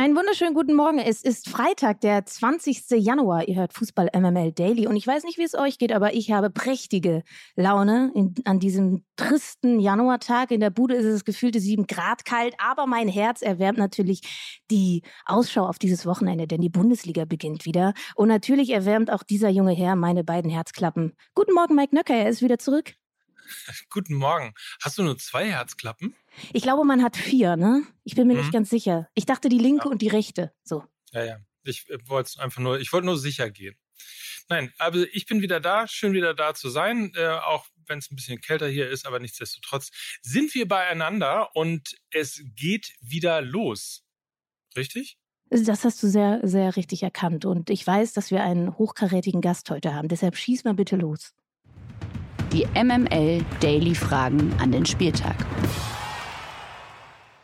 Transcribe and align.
Einen 0.00 0.16
wunderschönen 0.16 0.54
guten 0.54 0.74
Morgen. 0.76 0.98
Es 0.98 1.20
ist 1.20 1.50
Freitag, 1.50 2.00
der 2.00 2.24
20. 2.24 2.84
Januar. 2.92 3.46
Ihr 3.46 3.56
hört 3.56 3.74
Fußball 3.74 4.08
MML 4.18 4.50
Daily. 4.52 4.86
Und 4.86 4.96
ich 4.96 5.06
weiß 5.06 5.24
nicht, 5.24 5.36
wie 5.36 5.42
es 5.42 5.54
euch 5.54 5.76
geht, 5.76 5.92
aber 5.92 6.14
ich 6.14 6.32
habe 6.32 6.48
prächtige 6.48 7.22
Laune 7.54 8.10
in, 8.14 8.34
an 8.46 8.60
diesem 8.60 9.04
tristen 9.16 9.78
Januartag. 9.78 10.52
In 10.52 10.60
der 10.60 10.70
Bude 10.70 10.94
ist 10.94 11.04
es 11.04 11.26
gefühlte 11.26 11.60
sieben 11.60 11.86
Grad 11.86 12.24
kalt, 12.24 12.54
aber 12.56 12.86
mein 12.86 13.08
Herz 13.08 13.42
erwärmt 13.42 13.76
natürlich 13.76 14.22
die 14.70 15.02
Ausschau 15.26 15.66
auf 15.66 15.78
dieses 15.78 16.06
Wochenende, 16.06 16.46
denn 16.46 16.62
die 16.62 16.70
Bundesliga 16.70 17.26
beginnt 17.26 17.66
wieder. 17.66 17.92
Und 18.14 18.28
natürlich 18.28 18.70
erwärmt 18.70 19.12
auch 19.12 19.22
dieser 19.22 19.50
junge 19.50 19.72
Herr 19.72 19.96
meine 19.96 20.24
beiden 20.24 20.50
Herzklappen. 20.50 21.12
Guten 21.34 21.52
Morgen, 21.52 21.74
Mike 21.74 21.94
Nöcker. 21.94 22.14
Er 22.14 22.30
ist 22.30 22.40
wieder 22.40 22.58
zurück. 22.58 22.94
Guten 23.90 24.14
Morgen. 24.14 24.54
Hast 24.82 24.98
du 24.98 25.02
nur 25.02 25.18
zwei 25.18 25.50
Herzklappen? 25.50 26.14
Ich 26.52 26.62
glaube, 26.62 26.84
man 26.84 27.02
hat 27.02 27.16
vier, 27.16 27.56
ne? 27.56 27.82
Ich 28.04 28.14
bin 28.14 28.26
mir 28.26 28.34
mhm. 28.34 28.40
nicht 28.40 28.52
ganz 28.52 28.70
sicher. 28.70 29.08
Ich 29.14 29.26
dachte 29.26 29.48
die 29.48 29.58
linke 29.58 29.86
ja. 29.86 29.90
und 29.90 30.02
die 30.02 30.08
rechte. 30.08 30.52
So. 30.62 30.84
Ja, 31.12 31.24
ja. 31.24 31.36
Ich 31.64 31.88
äh, 31.90 31.98
wollte 32.06 32.40
einfach 32.40 32.60
nur, 32.60 32.80
ich 32.80 32.92
wollte 32.92 33.06
nur 33.06 33.18
sicher 33.18 33.50
gehen. 33.50 33.76
Nein, 34.48 34.72
aber 34.78 35.06
ich 35.12 35.26
bin 35.26 35.42
wieder 35.42 35.60
da, 35.60 35.86
schön 35.86 36.12
wieder 36.12 36.34
da 36.34 36.54
zu 36.54 36.70
sein, 36.70 37.12
äh, 37.14 37.28
auch 37.28 37.66
wenn 37.86 37.98
es 37.98 38.10
ein 38.10 38.16
bisschen 38.16 38.40
kälter 38.40 38.68
hier 38.68 38.88
ist, 38.88 39.06
aber 39.06 39.20
nichtsdestotrotz 39.20 39.90
sind 40.22 40.54
wir 40.54 40.66
beieinander 40.66 41.54
und 41.54 41.96
es 42.10 42.42
geht 42.56 42.94
wieder 43.00 43.42
los. 43.42 44.04
Richtig? 44.76 45.18
Das 45.50 45.84
hast 45.84 46.02
du 46.02 46.08
sehr, 46.08 46.40
sehr 46.44 46.76
richtig 46.76 47.02
erkannt. 47.02 47.44
Und 47.44 47.70
ich 47.70 47.84
weiß, 47.84 48.12
dass 48.12 48.30
wir 48.30 48.42
einen 48.42 48.78
hochkarätigen 48.78 49.40
Gast 49.40 49.68
heute 49.70 49.94
haben. 49.94 50.08
Deshalb 50.08 50.36
schieß 50.36 50.62
mal 50.62 50.74
bitte 50.74 50.96
los. 50.96 51.34
Die 52.52 52.66
MML 52.74 53.44
Daily 53.60 53.94
Fragen 53.94 54.52
an 54.58 54.72
den 54.72 54.84
Spieltag. 54.84 55.36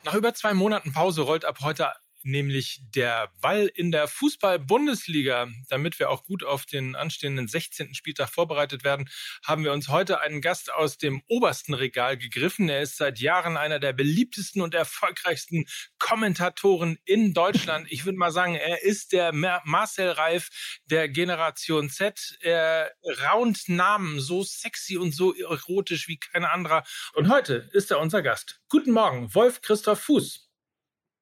Nach 0.05 0.15
über 0.15 0.35
zwei 0.35 0.53
Monaten 0.53 0.93
Pause 0.93 1.23
rollt 1.23 1.45
ab 1.45 1.59
heute 1.63 1.93
nämlich 2.27 2.81
der 2.95 3.31
Ball 3.41 3.67
in 3.75 3.93
der 3.93 4.09
Fußball-Bundesliga. 4.09 5.49
Damit 5.69 5.99
wir 5.99 6.11
auch 6.11 6.25
gut 6.25 6.45
auf 6.45 6.67
den 6.67 6.97
anstehenden 6.97 7.49
16. 7.49 7.95
Spieltag 7.95 8.29
vorbereitet 8.29 8.85
werden, 8.85 9.09
haben 9.45 9.65
wir 9.65 9.73
uns 9.73 9.89
heute 9.89 10.21
einen 10.21 10.41
Gast 10.41 10.73
aus 10.73 10.99
dem 10.99 11.23
obersten 11.29 11.75
Regal 11.75 12.17
gegriffen. 12.19 12.69
Er 12.69 12.83
ist 12.83 12.97
seit 12.97 13.21
Jahren 13.21 13.57
einer 13.57 13.79
der 13.79 13.93
beliebtesten 13.93 14.61
und 14.61 14.75
erfolgreichsten 14.75 15.67
Kommentatoren 15.99 16.99
in 17.05 17.33
Deutschland. 17.33 17.87
Ich 17.91 18.05
würde 18.05 18.19
mal 18.19 18.33
sagen, 18.33 18.57
er 18.57 18.83
ist 18.83 19.13
der 19.13 19.33
Marcel 19.33 20.11
Reif 20.11 20.51
der 20.87 21.09
Generation 21.09 21.89
Z. 21.89 22.37
Er 22.41 22.93
raunt 23.25 23.69
Namen 23.69 24.21
so 24.21 24.43
sexy 24.43 24.99
und 24.99 25.13
so 25.13 25.35
erotisch 25.35 26.09
wie 26.09 26.19
kein 26.19 26.45
anderer. 26.45 26.85
Und 27.15 27.29
heute 27.29 27.69
ist 27.73 27.91
er 27.91 28.01
unser 28.01 28.23
Gast. 28.23 28.61
Guten 28.69 28.91
Morgen, 28.91 29.33
Wolf 29.35 29.61
Christoph 29.63 30.01
Fuß. 30.01 30.46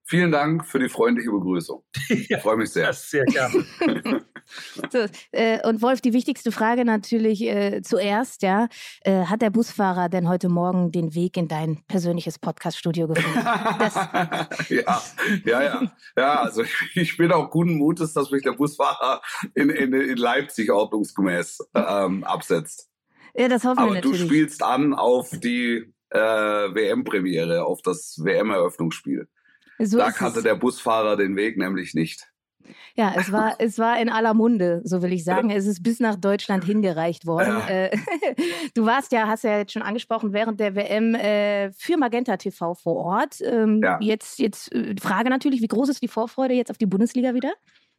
Vielen 0.06 0.32
Dank 0.32 0.66
für 0.66 0.78
die 0.78 0.90
freundliche 0.90 1.30
Begrüßung. 1.30 1.82
Ich 2.10 2.36
freue 2.42 2.58
mich 2.58 2.70
sehr. 2.70 2.92
sehr 2.92 3.24
gerne. 3.24 3.64
so, 4.92 5.06
äh, 5.32 5.66
und 5.66 5.80
Wolf, 5.80 6.02
die 6.02 6.12
wichtigste 6.12 6.52
Frage 6.52 6.84
natürlich 6.84 7.42
äh, 7.42 7.80
zuerst, 7.82 8.42
ja. 8.42 8.68
Äh, 9.00 9.24
hat 9.24 9.40
der 9.40 9.48
Busfahrer 9.48 10.10
denn 10.10 10.28
heute 10.28 10.50
Morgen 10.50 10.92
den 10.92 11.14
Weg 11.14 11.38
in 11.38 11.48
dein 11.48 11.82
persönliches 11.86 12.38
Podcast-Studio 12.38 13.08
gefunden? 13.08 13.38
ja, 14.68 15.02
ja, 15.44 15.62
ja. 15.62 15.92
Ja, 16.16 16.42
also 16.42 16.64
ich 16.94 17.16
bin 17.16 17.32
auch 17.32 17.50
guten 17.50 17.76
Mutes, 17.76 18.12
dass 18.12 18.30
mich 18.30 18.42
der 18.42 18.52
Busfahrer 18.52 19.22
in, 19.54 19.70
in, 19.70 19.94
in 19.94 20.16
Leipzig 20.18 20.70
ordnungsgemäß 20.70 21.60
ähm, 21.74 22.24
absetzt. 22.24 22.90
Ja, 23.34 23.48
das 23.48 23.64
hoffen 23.64 23.78
Aber 23.78 23.92
wir 23.92 23.94
natürlich. 23.96 24.20
du 24.20 24.26
spielst 24.26 24.62
an 24.62 24.92
auf 24.92 25.30
die 25.32 25.94
äh, 26.10 26.18
WM-Premiere, 26.18 27.64
auf 27.64 27.80
das 27.82 28.20
WM-Eröffnungsspiel. 28.22 29.28
So 29.78 29.98
da 29.98 30.10
kannte 30.10 30.42
der 30.42 30.54
Busfahrer 30.54 31.16
den 31.16 31.36
Weg 31.36 31.58
nämlich 31.58 31.94
nicht. 31.94 32.28
Ja, 32.94 33.12
es 33.16 33.32
war, 33.32 33.54
es 33.58 33.78
war 33.78 34.00
in 34.00 34.08
aller 34.08 34.34
Munde, 34.34 34.80
so 34.84 35.02
will 35.02 35.12
ich 35.12 35.24
sagen. 35.24 35.50
Es 35.50 35.66
ist 35.66 35.82
bis 35.82 36.00
nach 36.00 36.16
Deutschland 36.16 36.64
hingereicht 36.64 37.26
worden. 37.26 37.56
Ja. 37.58 37.68
Äh, 37.68 37.96
du 38.74 38.86
warst 38.86 39.12
ja, 39.12 39.26
hast 39.26 39.44
ja 39.44 39.58
jetzt 39.58 39.72
schon 39.72 39.82
angesprochen, 39.82 40.32
während 40.32 40.60
der 40.60 40.74
WM 40.74 41.14
äh, 41.14 41.72
für 41.72 41.96
Magenta 41.96 42.36
TV 42.36 42.74
vor 42.74 42.96
Ort. 42.96 43.40
Ähm, 43.42 43.80
ja. 43.82 43.98
Jetzt, 44.00 44.38
jetzt 44.38 44.72
äh, 44.72 44.94
Frage 45.00 45.30
natürlich, 45.30 45.62
wie 45.62 45.68
groß 45.68 45.88
ist 45.88 46.02
die 46.02 46.08
Vorfreude 46.08 46.54
jetzt 46.54 46.70
auf 46.70 46.78
die 46.78 46.86
Bundesliga 46.86 47.34
wieder? 47.34 47.52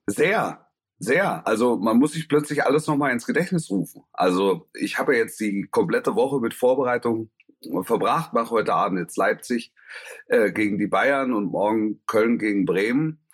Sehr, 0.07 0.67
sehr. 0.99 1.45
Also 1.47 1.77
man 1.77 1.97
muss 1.97 2.13
sich 2.13 2.29
plötzlich 2.29 2.63
alles 2.63 2.87
nochmal 2.87 3.11
ins 3.11 3.25
Gedächtnis 3.25 3.69
rufen. 3.69 4.03
Also 4.13 4.69
ich 4.73 4.97
habe 4.97 5.15
jetzt 5.15 5.39
die 5.39 5.67
komplette 5.69 6.15
Woche 6.15 6.39
mit 6.39 6.53
Vorbereitung 6.53 7.29
verbracht, 7.83 8.33
mache 8.33 8.51
heute 8.51 8.73
Abend 8.73 8.99
jetzt 8.99 9.17
Leipzig 9.17 9.73
äh, 10.27 10.51
gegen 10.51 10.77
die 10.77 10.87
Bayern 10.87 11.33
und 11.33 11.51
morgen 11.51 12.01
Köln 12.05 12.37
gegen 12.37 12.65
Bremen. 12.65 13.25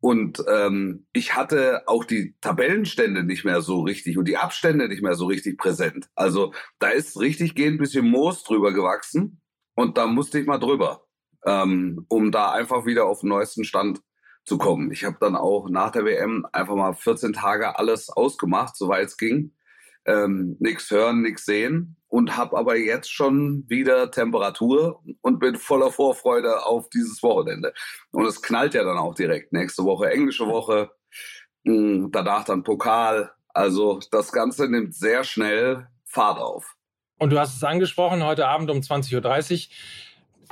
Und 0.00 0.42
ähm, 0.48 1.06
ich 1.12 1.36
hatte 1.36 1.82
auch 1.86 2.04
die 2.04 2.34
Tabellenstände 2.40 3.22
nicht 3.22 3.44
mehr 3.44 3.60
so 3.60 3.82
richtig 3.82 4.18
und 4.18 4.26
die 4.26 4.36
Abstände 4.36 4.88
nicht 4.88 5.02
mehr 5.02 5.14
so 5.14 5.26
richtig 5.26 5.58
präsent. 5.58 6.08
Also 6.16 6.52
da 6.80 6.88
ist 6.88 7.20
richtig 7.20 7.54
gehend 7.54 7.76
ein 7.76 7.78
bisschen 7.78 8.08
Moos 8.08 8.42
drüber 8.42 8.72
gewachsen 8.72 9.40
und 9.74 9.98
da 9.98 10.08
musste 10.08 10.40
ich 10.40 10.46
mal 10.46 10.58
drüber, 10.58 11.06
ähm, 11.46 12.04
um 12.08 12.32
da 12.32 12.50
einfach 12.50 12.84
wieder 12.84 13.06
auf 13.06 13.20
den 13.20 13.28
neuesten 13.28 13.64
Stand 13.64 14.00
zu 14.44 14.58
kommen. 14.58 14.90
Ich 14.90 15.04
habe 15.04 15.18
dann 15.20 15.36
auch 15.36 15.68
nach 15.68 15.92
der 15.92 16.04
WM 16.04 16.46
einfach 16.52 16.74
mal 16.74 16.94
14 16.94 17.32
Tage 17.32 17.78
alles 17.78 18.10
ausgemacht, 18.10 18.76
soweit 18.76 19.06
es 19.06 19.16
ging. 19.16 19.54
Ähm, 20.04 20.56
nix 20.58 20.90
hören, 20.90 21.22
nix 21.22 21.44
sehen 21.44 21.96
und 22.08 22.36
habe 22.36 22.58
aber 22.58 22.76
jetzt 22.76 23.10
schon 23.10 23.64
wieder 23.68 24.10
Temperatur 24.10 25.02
und 25.22 25.38
bin 25.38 25.56
voller 25.56 25.90
Vorfreude 25.90 26.66
auf 26.66 26.90
dieses 26.90 27.22
Wochenende. 27.22 27.72
Und 28.10 28.26
es 28.26 28.42
knallt 28.42 28.74
ja 28.74 28.84
dann 28.84 28.98
auch 28.98 29.14
direkt. 29.14 29.52
Nächste 29.52 29.84
Woche 29.84 30.10
englische 30.10 30.46
Woche, 30.46 30.90
hm, 31.64 32.10
danach 32.12 32.44
dann 32.44 32.64
Pokal. 32.64 33.32
Also 33.54 34.00
das 34.10 34.32
Ganze 34.32 34.68
nimmt 34.68 34.94
sehr 34.94 35.24
schnell 35.24 35.88
Fahrt 36.04 36.38
auf. 36.38 36.74
Und 37.18 37.30
du 37.30 37.38
hast 37.38 37.56
es 37.56 37.64
angesprochen, 37.64 38.24
heute 38.24 38.48
Abend 38.48 38.70
um 38.70 38.78
20.30 38.78 39.14
Uhr 39.14 39.22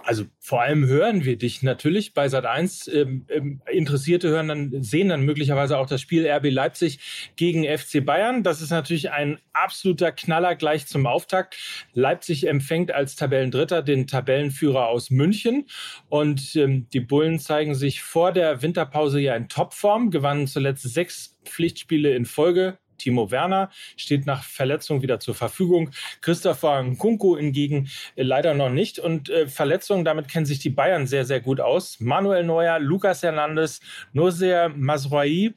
also 0.05 0.25
vor 0.38 0.62
allem 0.62 0.87
hören 0.87 1.25
wir 1.25 1.38
dich 1.38 1.62
natürlich 1.62 2.15
bei 2.15 2.28
Sat 2.28 2.47
1. 2.47 2.88
Ähm, 2.88 3.27
ähm, 3.28 3.62
Interessierte 3.71 4.28
hören 4.28 4.49
dann, 4.49 4.83
sehen 4.83 5.09
dann 5.09 5.22
möglicherweise 5.22 5.78
auch 5.78 5.87
das 5.87 6.00
Spiel 6.00 6.27
RB 6.27 6.50
Leipzig 6.50 7.33
gegen 7.37 7.65
FC 7.65 8.05
Bayern. 8.05 8.43
Das 8.43 8.60
ist 8.60 8.71
natürlich 8.71 9.10
ein 9.12 9.39
absoluter 9.53 10.10
Knaller 10.10 10.56
gleich 10.56 10.87
zum 10.87 11.06
Auftakt. 11.06 11.56
Leipzig 11.93 12.49
empfängt 12.49 12.91
als 12.91 13.15
Tabellendritter 13.15 13.83
den 13.83 14.09
Tabellenführer 14.09 14.89
aus 14.89 15.10
München. 15.10 15.66
Und 16.09 16.56
ähm, 16.56 16.89
die 16.93 17.00
Bullen 17.00 17.39
zeigen 17.39 17.77
sich 17.77 18.03
vor 18.03 18.33
der 18.33 18.62
Winterpause 18.62 19.21
ja 19.21 19.37
in 19.37 19.49
Topform, 19.49 20.10
gewannen 20.10 20.49
zuletzt 20.49 20.83
sechs 20.83 21.39
Pflichtspiele 21.44 22.15
in 22.15 22.27
Folge 22.27 22.80
Timo 23.00 23.31
Werner 23.31 23.71
steht 23.97 24.27
nach 24.27 24.44
Verletzung 24.44 25.03
wieder 25.03 25.21
zur 25.21 25.34
Verfügung. 25.34 25.91
Christopher 26.21 26.83
Nkunku 26.83 27.37
hingegen 27.37 27.88
äh, 28.16 28.22
leider 28.22 28.55
noch 28.55 28.71
nicht. 28.71 28.99
Und 28.99 29.31
äh, 29.31 29.47
Verletzungen, 29.47 30.05
damit 30.05 30.28
kennen 30.28 30.47
sich 30.47 30.59
die 30.59 30.71
Bayern 30.71 31.06
sehr, 31.06 31.25
sehr 31.25 31.41
gut 31.41 31.60
aus. 31.60 31.99
Manuel 32.00 32.44
Neuer, 32.44 32.78
Lucas 32.78 33.22
Hernandez, 33.22 33.81
Noser 34.12 34.69
Masroi 34.69 35.55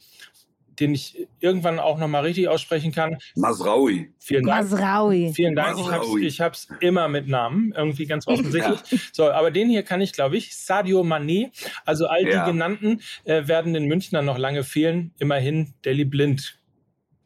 den 0.80 0.94
ich 0.94 1.28
irgendwann 1.40 1.80
auch 1.80 1.98
noch 1.98 2.08
mal 2.08 2.22
richtig 2.22 2.48
aussprechen 2.48 2.92
kann. 2.92 3.18
Masraui. 3.36 4.12
Vielen 4.20 4.46
Dank. 4.46 4.70
Masraui. 4.70 5.32
Vielen 5.34 5.56
Dank. 5.56 5.78
Masraui. 5.78 6.26
Ich 6.26 6.42
habe 6.42 6.56
es 6.56 6.68
immer 6.80 7.08
mit 7.08 7.28
Namen, 7.28 7.74
irgendwie 7.76 8.06
ganz 8.06 8.28
offensichtlich. 8.28 8.80
Ja. 8.90 8.98
So, 9.12 9.32
aber 9.32 9.52
den 9.52 9.70
hier 9.70 9.84
kann 9.84 10.02
ich, 10.02 10.14
glaube 10.14 10.38
ich, 10.38 10.56
Sadio 10.56 11.02
Mané. 11.02 11.52
Also 11.86 12.08
all 12.08 12.24
die 12.24 12.32
ja. 12.32 12.46
genannten 12.46 13.02
äh, 13.24 13.48
werden 13.48 13.74
den 13.74 13.86
Münchnern 13.86 14.26
noch 14.26 14.38
lange 14.38 14.64
fehlen. 14.64 15.12
Immerhin 15.20 15.74
Deli 15.86 16.06
Blind 16.06 16.58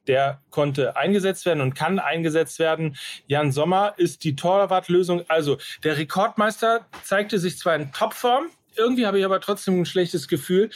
der 0.08 0.42
konnte 0.50 0.96
eingesetzt 0.96 1.46
werden 1.46 1.62
und 1.62 1.76
kann 1.76 2.00
eingesetzt 2.00 2.60
werden. 2.60 2.96
Jan 3.28 3.52
Sommer 3.52 3.94
ist 3.98 4.24
die 4.24 4.36
Torwartlösung. 4.36 5.24
Also 5.28 5.58
der 5.84 5.98
Rekordmeister 5.98 6.86
zeigte 7.04 7.40
sich 7.40 7.58
zwar 7.58 7.76
in 7.76 7.92
Topform, 7.92 8.50
irgendwie 8.78 9.06
habe 9.06 9.20
ich 9.20 9.26
aber 9.26 9.42
trotzdem 9.42 9.82
ein 9.82 9.86
schlechtes 9.86 10.28
Gefühl. 10.28 10.70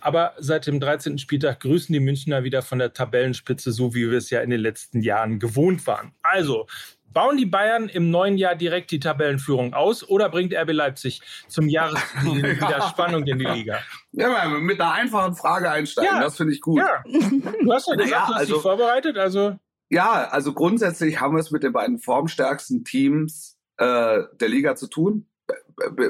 Aber 0.00 0.34
seit 0.38 0.66
dem 0.66 0.80
13. 0.80 1.18
Spieltag 1.18 1.60
grüßen 1.60 1.92
die 1.92 2.00
Münchner 2.00 2.44
wieder 2.44 2.62
von 2.62 2.78
der 2.78 2.92
Tabellenspitze, 2.92 3.72
so 3.72 3.94
wie 3.94 4.10
wir 4.10 4.18
es 4.18 4.30
ja 4.30 4.40
in 4.40 4.50
den 4.50 4.60
letzten 4.60 5.02
Jahren 5.02 5.38
gewohnt 5.38 5.86
waren. 5.86 6.12
Also, 6.22 6.66
Bauen 7.12 7.36
die 7.36 7.46
Bayern 7.46 7.88
im 7.88 8.10
neuen 8.10 8.38
Jahr 8.38 8.54
direkt 8.54 8.90
die 8.90 9.00
Tabellenführung 9.00 9.74
aus 9.74 10.08
oder 10.08 10.28
bringt 10.28 10.54
RB 10.54 10.72
Leipzig 10.72 11.20
zum 11.48 11.68
Jahresbeginn 11.68 12.42
wieder 12.56 12.82
Spannung 12.82 13.26
in 13.26 13.38
die 13.38 13.44
Liga? 13.44 13.80
Ja, 14.12 14.48
mit 14.48 14.80
einer 14.80 14.92
einfachen 14.92 15.34
Frage 15.34 15.70
einsteigen, 15.70 16.14
ja. 16.14 16.20
das 16.20 16.36
finde 16.36 16.52
ich 16.52 16.60
gut. 16.60 16.78
Ja. 16.78 17.02
Du 17.04 17.72
hast 17.72 17.88
ja 17.88 17.96
gesagt, 17.96 18.10
ja, 18.10 18.26
du 18.26 18.34
hast 18.34 18.40
also, 18.40 18.54
dich 18.54 18.62
vorbereitet, 18.62 19.18
also. 19.18 19.58
Ja, 19.88 20.28
also 20.30 20.52
grundsätzlich 20.52 21.20
haben 21.20 21.34
wir 21.34 21.40
es 21.40 21.50
mit 21.50 21.64
den 21.64 21.72
beiden 21.72 21.98
formstärksten 21.98 22.84
Teams 22.84 23.58
äh, 23.76 24.20
der 24.40 24.48
Liga 24.48 24.76
zu 24.76 24.86
tun, 24.86 25.26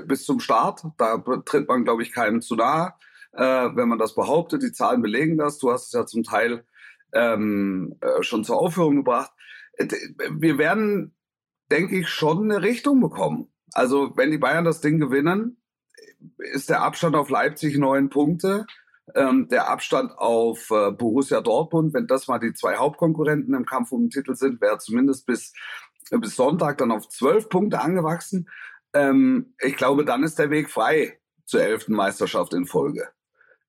bis 0.05 0.25
zum 0.25 0.41
Start. 0.41 0.83
Da 0.99 1.19
tritt 1.47 1.67
man, 1.67 1.85
glaube 1.85 2.03
ich, 2.03 2.13
keinem 2.13 2.43
zu 2.43 2.57
nahe, 2.57 2.93
äh, 3.33 3.43
wenn 3.43 3.89
man 3.89 3.99
das 3.99 4.15
behauptet. 4.15 4.63
Die 4.63 4.73
Zahlen 4.73 5.01
belegen 5.01 5.39
das. 5.39 5.59
Du 5.59 5.71
hast 5.73 5.87
es 5.87 5.93
ja 5.93 6.05
zum 6.05 6.25
Teil 6.25 6.65
ähm, 7.15 7.97
äh, 8.01 8.23
schon 8.23 8.45
zur 8.45 8.59
Aufführung 8.59 8.97
gebracht. 8.97 9.33
Wir 10.31 10.59
werden, 10.59 11.15
denke 11.71 11.99
ich, 11.99 12.09
schon 12.09 12.51
eine 12.51 12.63
Richtung 12.63 13.01
bekommen. 13.01 13.49
Also 13.73 14.13
wenn 14.17 14.31
die 14.31 14.39
Bayern 14.39 14.65
das 14.65 14.81
Ding 14.81 14.99
gewinnen, 14.99 15.61
ist 16.39 16.71
der 16.71 16.83
Abstand 16.83 17.17
auf 17.17 17.31
Leipzig 17.31 17.77
neun 17.79 18.11
Punkte. 18.11 18.67
Ähm, 19.15 19.49
der 19.49 19.69
Abstand 19.69 20.13
auf 20.13 20.71
äh, 20.71 20.93
Borussia 20.93 21.41
Dortmund, 21.41 21.95
wenn 21.95 22.07
das 22.07 22.29
mal 22.29 22.39
die 22.39 22.53
zwei 22.53 22.77
Hauptkonkurrenten 22.77 23.55
im 23.55 23.67
Kampf 23.67 23.91
um 23.91 24.05
den 24.05 24.11
Titel 24.11 24.35
sind, 24.35 24.61
wäre 24.61 24.79
zumindest 24.79 25.27
bis, 25.27 25.53
bis 26.11 26.37
Sonntag 26.37 26.79
dann 26.79 26.93
auf 26.93 27.09
zwölf 27.09 27.49
Punkte 27.49 27.81
angewachsen. 27.81 28.49
Ähm, 28.93 29.55
ich 29.59 29.77
glaube, 29.77 30.05
dann 30.05 30.23
ist 30.23 30.39
der 30.39 30.51
Weg 30.51 30.71
frei 30.71 31.19
zur 31.45 31.63
elften 31.63 31.95
Meisterschaft 31.95 32.55
in 32.55 32.67
Folge. 32.67 33.09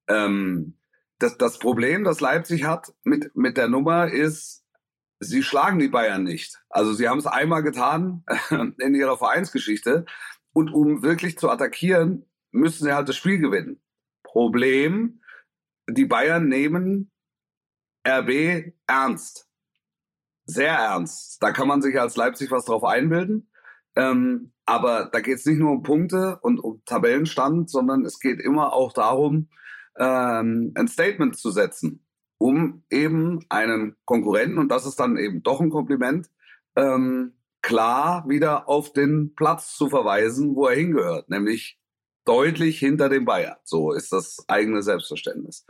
Ähm, 0.07 0.77
das, 1.17 1.37
das 1.37 1.59
Problem, 1.59 2.03
das 2.03 2.19
Leipzig 2.19 2.65
hat 2.65 2.93
mit, 3.03 3.35
mit 3.35 3.57
der 3.57 3.67
Nummer 3.67 4.11
ist, 4.11 4.60
sie 5.21 5.43
schlagen 5.43 5.79
die 5.79 5.87
Bayern 5.87 6.23
nicht. 6.23 6.59
Also 6.69 6.93
sie 6.93 7.07
haben 7.07 7.19
es 7.19 7.27
einmal 7.27 7.63
getan 7.63 8.25
in 8.79 8.95
ihrer 8.95 9.17
Vereinsgeschichte. 9.17 10.05
Und 10.51 10.73
um 10.73 11.03
wirklich 11.03 11.37
zu 11.37 11.49
attackieren, 11.49 12.25
müssen 12.51 12.83
sie 12.83 12.93
halt 12.93 13.07
das 13.07 13.15
Spiel 13.15 13.37
gewinnen. 13.37 13.81
Problem, 14.23 15.21
die 15.89 16.05
Bayern 16.05 16.47
nehmen 16.47 17.11
RB 18.05 18.73
ernst. 18.87 19.47
Sehr 20.45 20.73
ernst. 20.73 21.41
Da 21.41 21.51
kann 21.51 21.67
man 21.67 21.81
sich 21.81 21.99
als 21.99 22.17
Leipzig 22.17 22.51
was 22.51 22.65
drauf 22.65 22.83
einbilden. 22.83 23.49
Ähm, 23.95 24.53
aber 24.65 25.09
da 25.11 25.21
geht 25.21 25.37
es 25.37 25.45
nicht 25.45 25.59
nur 25.59 25.71
um 25.71 25.83
Punkte 25.83 26.39
und 26.41 26.59
um 26.59 26.81
Tabellenstand, 26.85 27.69
sondern 27.69 28.05
es 28.05 28.19
geht 28.19 28.39
immer 28.39 28.73
auch 28.73 28.91
darum, 28.91 29.49
ähm, 29.97 30.71
ein 30.75 30.87
Statement 30.87 31.37
zu 31.37 31.51
setzen, 31.51 32.05
um 32.41 32.83
eben 32.89 33.45
einen 33.49 33.95
Konkurrenten, 34.05 34.57
und 34.57 34.69
das 34.69 34.87
ist 34.87 34.99
dann 34.99 35.15
eben 35.15 35.43
doch 35.43 35.61
ein 35.61 35.69
Kompliment, 35.69 36.27
ähm, 36.75 37.33
klar 37.61 38.27
wieder 38.27 38.67
auf 38.67 38.93
den 38.93 39.35
Platz 39.35 39.75
zu 39.75 39.89
verweisen, 39.89 40.55
wo 40.55 40.65
er 40.65 40.75
hingehört, 40.75 41.29
nämlich 41.29 41.79
deutlich 42.25 42.79
hinter 42.79 43.09
dem 43.09 43.25
Bayern. 43.25 43.57
So 43.63 43.91
ist 43.91 44.11
das 44.11 44.43
eigene 44.47 44.81
Selbstverständnis. 44.81 45.67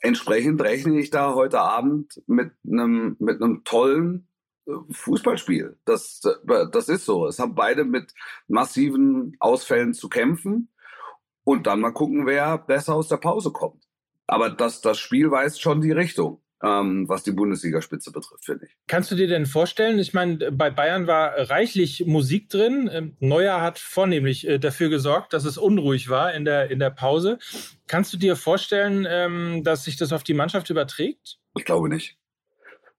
Entsprechend 0.00 0.62
rechne 0.62 1.00
ich 1.00 1.10
da 1.10 1.34
heute 1.34 1.60
Abend 1.60 2.22
mit 2.28 2.52
einem, 2.64 3.16
mit 3.18 3.42
einem 3.42 3.64
tollen 3.64 4.28
äh, 4.66 4.72
Fußballspiel. 4.92 5.76
Das, 5.84 6.20
das 6.70 6.88
ist 6.88 7.04
so. 7.04 7.26
Es 7.26 7.40
haben 7.40 7.56
beide 7.56 7.84
mit 7.84 8.14
massiven 8.46 9.36
Ausfällen 9.40 9.92
zu 9.92 10.08
kämpfen. 10.08 10.70
Und 11.42 11.66
dann 11.66 11.80
mal 11.80 11.92
gucken, 11.92 12.26
wer 12.26 12.58
besser 12.58 12.94
aus 12.94 13.08
der 13.08 13.18
Pause 13.18 13.50
kommt. 13.50 13.83
Aber 14.26 14.50
das, 14.50 14.80
das 14.80 14.98
Spiel 14.98 15.30
weist 15.30 15.60
schon 15.60 15.80
die 15.80 15.92
Richtung 15.92 16.40
ähm, 16.64 17.08
was 17.08 17.22
die 17.22 17.32
Bundesligaspitze 17.32 18.10
betrifft, 18.10 18.44
finde 18.44 18.66
ich. 18.66 18.76
Kannst 18.86 19.10
du 19.10 19.14
dir 19.14 19.28
denn 19.28 19.44
vorstellen, 19.44 19.98
ich 19.98 20.14
meine, 20.14 20.50
bei 20.50 20.70
Bayern 20.70 21.06
war 21.06 21.50
reichlich 21.50 22.06
Musik 22.06 22.48
drin. 22.48 22.88
Ähm, 22.90 23.16
Neuer 23.20 23.60
hat 23.60 23.78
vornehmlich 23.78 24.48
äh, 24.48 24.58
dafür 24.58 24.88
gesorgt, 24.88 25.34
dass 25.34 25.44
es 25.44 25.58
unruhig 25.58 26.08
war 26.08 26.32
in 26.32 26.44
der, 26.44 26.70
in 26.70 26.78
der 26.78 26.90
Pause. 26.90 27.38
Kannst 27.86 28.12
du 28.14 28.16
dir 28.16 28.34
vorstellen, 28.36 29.06
ähm, 29.08 29.62
dass 29.62 29.84
sich 29.84 29.96
das 29.96 30.12
auf 30.12 30.22
die 30.22 30.34
Mannschaft 30.34 30.70
überträgt? 30.70 31.38
Ich 31.56 31.64
glaube 31.64 31.88
nicht. 31.88 32.16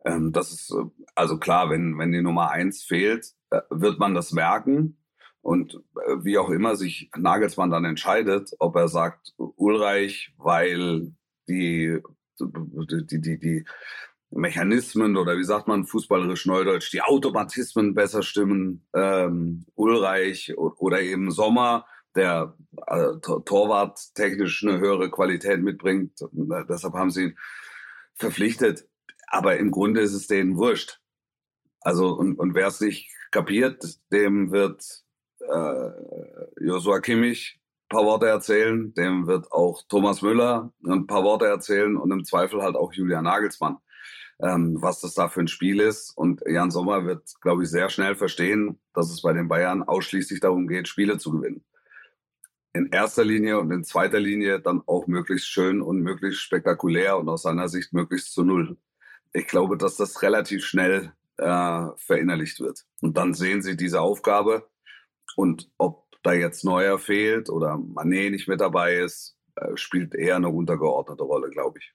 Das 0.03 0.51
ist, 0.51 0.71
äh, 0.71 0.83
also 1.15 1.39
klar, 1.39 1.71
wenn, 1.71 1.97
wenn 1.97 2.11
die 2.11 2.21
Nummer 2.21 2.51
eins 2.51 2.83
fehlt, 2.83 3.31
äh, 3.49 3.61
wird 3.71 3.97
man 3.97 4.13
das 4.13 4.31
merken. 4.31 4.97
Und 5.45 5.75
äh, 5.75 6.23
wie 6.23 6.39
auch 6.39 6.49
immer 6.49 6.75
sich 6.75 7.11
Nagelsmann 7.15 7.69
dann 7.69 7.85
entscheidet, 7.85 8.55
ob 8.57 8.75
er 8.75 8.87
sagt, 8.87 9.35
Ulreich, 9.37 10.33
weil 10.39 11.13
die 11.47 12.01
die, 12.39 13.21
die, 13.21 13.39
die 13.39 13.65
Mechanismen 14.31 15.15
oder 15.17 15.37
wie 15.37 15.43
sagt 15.43 15.67
man 15.67 15.85
fußballerisch 15.85 16.47
Neudeutsch, 16.47 16.91
die 16.91 17.03
Automatismen 17.03 17.93
besser 17.93 18.23
stimmen, 18.23 18.87
ähm, 18.95 19.67
Ulreich 19.75 20.57
oder 20.57 21.01
eben 21.01 21.29
Sommer, 21.29 21.85
der 22.15 22.57
äh, 22.87 23.19
Torwart 23.21 23.99
technisch 24.15 24.63
eine 24.63 24.79
höhere 24.79 25.11
Qualität 25.11 25.61
mitbringt. 25.61 26.19
Äh, 26.23 26.65
deshalb 26.67 26.95
haben 26.95 27.11
sie 27.11 27.25
ihn 27.25 27.37
verpflichtet. 28.15 28.87
Aber 29.27 29.57
im 29.57 29.69
Grunde 29.69 30.01
ist 30.01 30.13
es 30.13 30.25
denen 30.25 30.57
wurscht. 30.57 31.01
Also, 31.81 32.15
und, 32.15 32.39
und 32.39 32.55
wer 32.55 32.65
es 32.67 32.81
nicht 32.81 33.11
kapiert, 33.29 33.99
dem 34.11 34.51
wird 34.51 35.04
äh, 35.49 36.65
Joshua 36.65 36.99
Kimmich 36.99 37.59
paar 37.89 38.05
Worte 38.05 38.27
erzählen, 38.27 38.93
dem 38.93 39.27
wird 39.27 39.51
auch 39.51 39.83
Thomas 39.87 40.21
Müller 40.21 40.73
ein 40.85 41.07
paar 41.07 41.23
Worte 41.23 41.45
erzählen 41.45 41.97
und 41.97 42.11
im 42.11 42.25
Zweifel 42.25 42.61
halt 42.61 42.75
auch 42.75 42.93
Julian 42.93 43.25
Nagelsmann, 43.25 43.77
ähm, 44.41 44.77
was 44.81 45.01
das 45.01 45.13
da 45.13 45.29
für 45.29 45.41
ein 45.41 45.47
Spiel 45.47 45.79
ist. 45.79 46.11
Und 46.17 46.41
Jan 46.47 46.71
Sommer 46.71 47.05
wird, 47.05 47.33
glaube 47.41 47.63
ich, 47.63 47.69
sehr 47.69 47.89
schnell 47.89 48.15
verstehen, 48.15 48.79
dass 48.93 49.09
es 49.11 49.21
bei 49.21 49.33
den 49.33 49.47
Bayern 49.47 49.83
ausschließlich 49.83 50.39
darum 50.39 50.67
geht, 50.67 50.87
Spiele 50.87 51.17
zu 51.17 51.31
gewinnen. 51.31 51.63
In 52.73 52.87
erster 52.87 53.23
Linie 53.23 53.59
und 53.59 53.71
in 53.71 53.85
zweiter 53.85 54.19
Linie 54.19 54.59
dann 54.59 54.81
auch 54.85 55.07
möglichst 55.07 55.47
schön 55.47 55.81
und 55.81 56.01
möglichst 56.01 56.41
spektakulär 56.41 57.17
und 57.17 57.29
aus 57.29 57.43
seiner 57.43 57.69
Sicht 57.69 57.93
möglichst 57.93 58.33
zu 58.33 58.43
Null. 58.43 58.77
Ich 59.31 59.47
glaube, 59.47 59.77
dass 59.77 59.95
das 59.95 60.21
relativ 60.21 60.65
schnell 60.65 61.13
äh, 61.37 61.87
verinnerlicht 61.95 62.59
wird. 62.59 62.85
Und 63.01 63.15
dann 63.15 63.33
sehen 63.33 63.61
sie 63.61 63.77
diese 63.77 64.01
Aufgabe 64.01 64.67
und 65.35 65.71
ob 65.77 66.05
da 66.23 66.33
jetzt 66.33 66.63
Neuer 66.63 66.97
fehlt 66.97 67.49
oder 67.49 67.77
Manet 67.77 68.31
nicht 68.31 68.47
mit 68.47 68.61
dabei 68.61 68.95
ist, 68.95 69.37
äh, 69.55 69.75
spielt 69.75 70.15
eher 70.15 70.35
eine 70.35 70.49
untergeordnete 70.49 71.23
Rolle, 71.23 71.49
glaube 71.49 71.79
ich, 71.79 71.93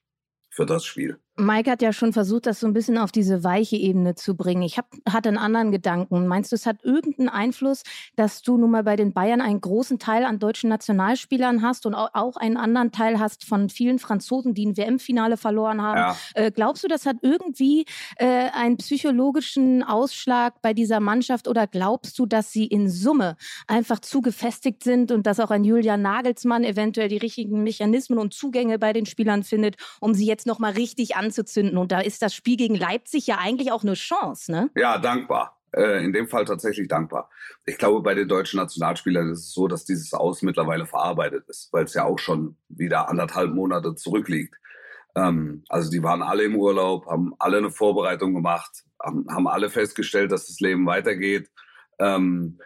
für 0.50 0.66
das 0.66 0.84
Spiel. 0.84 1.20
Mike 1.40 1.70
hat 1.70 1.82
ja 1.82 1.92
schon 1.92 2.12
versucht, 2.12 2.46
das 2.46 2.60
so 2.60 2.66
ein 2.66 2.72
bisschen 2.72 2.98
auf 2.98 3.12
diese 3.12 3.42
weiche 3.42 3.76
Ebene 3.76 4.14
zu 4.14 4.36
bringen. 4.36 4.62
Ich 4.62 4.76
hab, 4.76 4.86
hatte 5.08 5.28
einen 5.30 5.38
anderen 5.38 5.72
Gedanken. 5.72 6.26
Meinst 6.26 6.52
du, 6.52 6.56
es 6.56 6.66
hat 6.66 6.84
irgendeinen 6.84 7.28
Einfluss, 7.28 7.82
dass 8.16 8.42
du 8.42 8.58
nun 8.58 8.70
mal 8.70 8.84
bei 8.84 8.96
den 8.96 9.12
Bayern 9.12 9.40
einen 9.40 9.60
großen 9.60 9.98
Teil 9.98 10.24
an 10.24 10.38
deutschen 10.38 10.68
Nationalspielern 10.68 11.62
hast 11.62 11.86
und 11.86 11.94
auch 11.94 12.36
einen 12.36 12.56
anderen 12.56 12.92
Teil 12.92 13.18
hast 13.18 13.44
von 13.44 13.70
vielen 13.70 13.98
Franzosen, 13.98 14.54
die 14.54 14.66
ein 14.66 14.76
WM-Finale 14.76 15.36
verloren 15.36 15.80
haben? 15.82 15.98
Ja. 15.98 16.16
Äh, 16.34 16.50
glaubst 16.50 16.84
du, 16.84 16.88
das 16.88 17.06
hat 17.06 17.16
irgendwie 17.22 17.86
äh, 18.16 18.50
einen 18.52 18.76
psychologischen 18.76 19.82
Ausschlag 19.82 20.60
bei 20.60 20.74
dieser 20.74 21.00
Mannschaft 21.00 21.48
oder 21.48 21.66
glaubst 21.66 22.18
du, 22.18 22.26
dass 22.26 22.52
sie 22.52 22.66
in 22.66 22.90
Summe 22.90 23.36
einfach 23.66 24.00
zu 24.00 24.20
gefestigt 24.20 24.84
sind 24.84 25.10
und 25.10 25.26
dass 25.26 25.40
auch 25.40 25.50
ein 25.50 25.64
Julian 25.64 26.02
Nagelsmann 26.02 26.64
eventuell 26.64 27.08
die 27.08 27.16
richtigen 27.16 27.62
Mechanismen 27.62 28.18
und 28.18 28.34
Zugänge 28.34 28.78
bei 28.78 28.92
den 28.92 29.06
Spielern 29.06 29.42
findet, 29.42 29.76
um 30.00 30.12
sie 30.12 30.26
jetzt 30.26 30.46
nochmal 30.46 30.72
richtig 30.72 31.16
anzunehmen? 31.16 31.29
Anzuzünden. 31.30 31.78
Und 31.78 31.92
da 31.92 32.00
ist 32.00 32.22
das 32.22 32.34
Spiel 32.34 32.56
gegen 32.56 32.74
Leipzig 32.74 33.26
ja 33.26 33.38
eigentlich 33.38 33.72
auch 33.72 33.82
eine 33.82 33.94
Chance, 33.94 34.50
ne? 34.50 34.70
Ja, 34.74 34.98
dankbar. 34.98 35.56
Äh, 35.72 36.04
in 36.04 36.12
dem 36.12 36.26
Fall 36.26 36.44
tatsächlich 36.44 36.88
dankbar. 36.88 37.30
Ich 37.64 37.78
glaube, 37.78 38.02
bei 38.02 38.14
den 38.14 38.26
deutschen 38.26 38.58
Nationalspielern 38.58 39.30
ist 39.30 39.40
es 39.40 39.52
so, 39.52 39.68
dass 39.68 39.84
dieses 39.84 40.12
Aus 40.12 40.42
mittlerweile 40.42 40.86
verarbeitet 40.86 41.44
ist, 41.48 41.72
weil 41.72 41.84
es 41.84 41.94
ja 41.94 42.04
auch 42.04 42.18
schon 42.18 42.56
wieder 42.68 43.08
anderthalb 43.08 43.54
Monate 43.54 43.94
zurückliegt. 43.94 44.56
Ähm, 45.14 45.62
also 45.68 45.90
die 45.90 46.02
waren 46.02 46.22
alle 46.22 46.42
im 46.42 46.56
Urlaub, 46.56 47.06
haben 47.06 47.34
alle 47.38 47.58
eine 47.58 47.70
Vorbereitung 47.70 48.34
gemacht, 48.34 48.82
haben, 49.00 49.46
alle 49.46 49.70
festgestellt, 49.70 50.32
dass 50.32 50.48
das 50.48 50.60
Leben 50.60 50.86
weitergeht. 50.86 51.50
Ähm, 51.98 52.58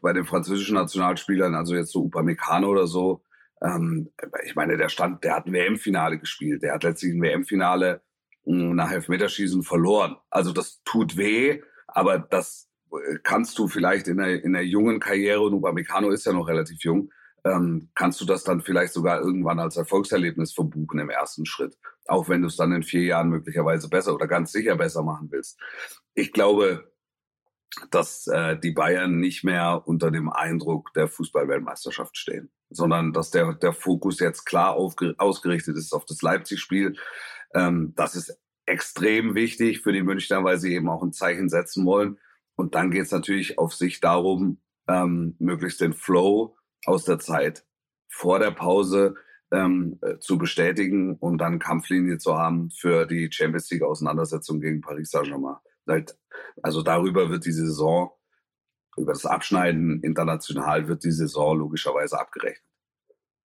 bei 0.00 0.12
den 0.12 0.24
französischen 0.24 0.74
Nationalspielern, 0.74 1.54
also 1.54 1.76
jetzt 1.76 1.92
so 1.92 2.02
Upamecano 2.04 2.68
oder 2.68 2.86
so, 2.86 3.22
ähm, 3.62 4.10
ich 4.44 4.54
meine, 4.54 4.76
der 4.76 4.88
stand, 4.88 5.24
der 5.24 5.36
hat 5.36 5.46
ein 5.46 5.52
WM-Finale 5.52 6.18
gespielt. 6.18 6.62
Der 6.62 6.74
hat 6.74 6.84
letztlich 6.84 7.12
ein 7.12 7.22
WM-Finale 7.22 8.02
hm, 8.44 8.74
nach 8.74 8.90
Elfmeterschießen 8.90 9.62
verloren. 9.62 10.16
Also 10.30 10.52
das 10.52 10.82
tut 10.84 11.16
weh, 11.16 11.62
aber 11.86 12.18
das 12.18 12.68
äh, 12.92 13.18
kannst 13.22 13.58
du 13.58 13.68
vielleicht 13.68 14.08
in 14.08 14.18
der, 14.18 14.42
in 14.44 14.52
der 14.52 14.66
jungen 14.66 15.00
Karriere, 15.00 15.40
und 15.40 15.54
Upamecano 15.54 16.10
ist 16.10 16.26
ja 16.26 16.32
noch 16.32 16.48
relativ 16.48 16.82
jung, 16.82 17.10
ähm, 17.44 17.90
kannst 17.94 18.20
du 18.20 18.24
das 18.24 18.42
dann 18.42 18.62
vielleicht 18.62 18.92
sogar 18.92 19.20
irgendwann 19.20 19.60
als 19.60 19.76
Erfolgserlebnis 19.76 20.52
verbuchen 20.52 20.98
im 20.98 21.10
ersten 21.10 21.44
Schritt. 21.44 21.76
Auch 22.06 22.28
wenn 22.28 22.42
du 22.42 22.48
es 22.48 22.56
dann 22.56 22.72
in 22.72 22.82
vier 22.82 23.02
Jahren 23.02 23.28
möglicherweise 23.28 23.88
besser 23.88 24.14
oder 24.14 24.26
ganz 24.26 24.52
sicher 24.52 24.76
besser 24.76 25.02
machen 25.02 25.28
willst. 25.30 25.58
Ich 26.14 26.32
glaube, 26.32 26.90
dass 27.90 28.26
äh, 28.28 28.58
die 28.58 28.70
Bayern 28.70 29.18
nicht 29.18 29.44
mehr 29.44 29.82
unter 29.86 30.10
dem 30.10 30.30
Eindruck 30.30 30.92
der 30.94 31.08
Fußballweltmeisterschaft 31.08 32.16
stehen, 32.16 32.50
sondern 32.74 33.12
dass 33.12 33.30
der, 33.30 33.54
der 33.54 33.72
Fokus 33.72 34.20
jetzt 34.20 34.44
klar 34.44 34.74
ausgerichtet 34.74 35.76
ist 35.76 35.92
auf 35.92 36.04
das 36.04 36.22
Leipzig-Spiel. 36.22 36.96
Ähm, 37.54 37.92
das 37.96 38.14
ist 38.14 38.38
extrem 38.66 39.34
wichtig 39.34 39.82
für 39.82 39.92
die 39.92 40.02
Münchner, 40.02 40.42
weil 40.44 40.58
sie 40.58 40.74
eben 40.74 40.88
auch 40.88 41.02
ein 41.02 41.12
Zeichen 41.12 41.48
setzen 41.48 41.84
wollen. 41.86 42.18
Und 42.56 42.74
dann 42.74 42.90
geht 42.90 43.02
es 43.02 43.10
natürlich 43.12 43.58
auf 43.58 43.74
sich 43.74 44.00
darum, 44.00 44.60
ähm, 44.88 45.36
möglichst 45.38 45.80
den 45.80 45.92
Flow 45.92 46.56
aus 46.86 47.04
der 47.04 47.18
Zeit 47.18 47.64
vor 48.08 48.38
der 48.38 48.50
Pause 48.50 49.16
ähm, 49.50 49.98
äh, 50.02 50.18
zu 50.18 50.38
bestätigen 50.38 51.16
und 51.16 51.38
dann 51.38 51.58
Kampflinie 51.58 52.18
zu 52.18 52.36
haben 52.36 52.70
für 52.70 53.06
die 53.06 53.28
Champions 53.30 53.70
League 53.70 53.82
Auseinandersetzung 53.82 54.60
gegen 54.60 54.80
Paris 54.80 55.10
Saint-Germain. 55.10 55.56
Also 56.62 56.82
darüber 56.82 57.30
wird 57.30 57.44
die 57.44 57.52
Saison, 57.52 58.10
über 58.96 59.12
das 59.12 59.26
Abschneiden 59.26 60.02
international 60.02 60.88
wird 60.88 61.04
die 61.04 61.12
Saison 61.12 61.58
logischerweise 61.58 62.18
abgerechnet 62.18 62.70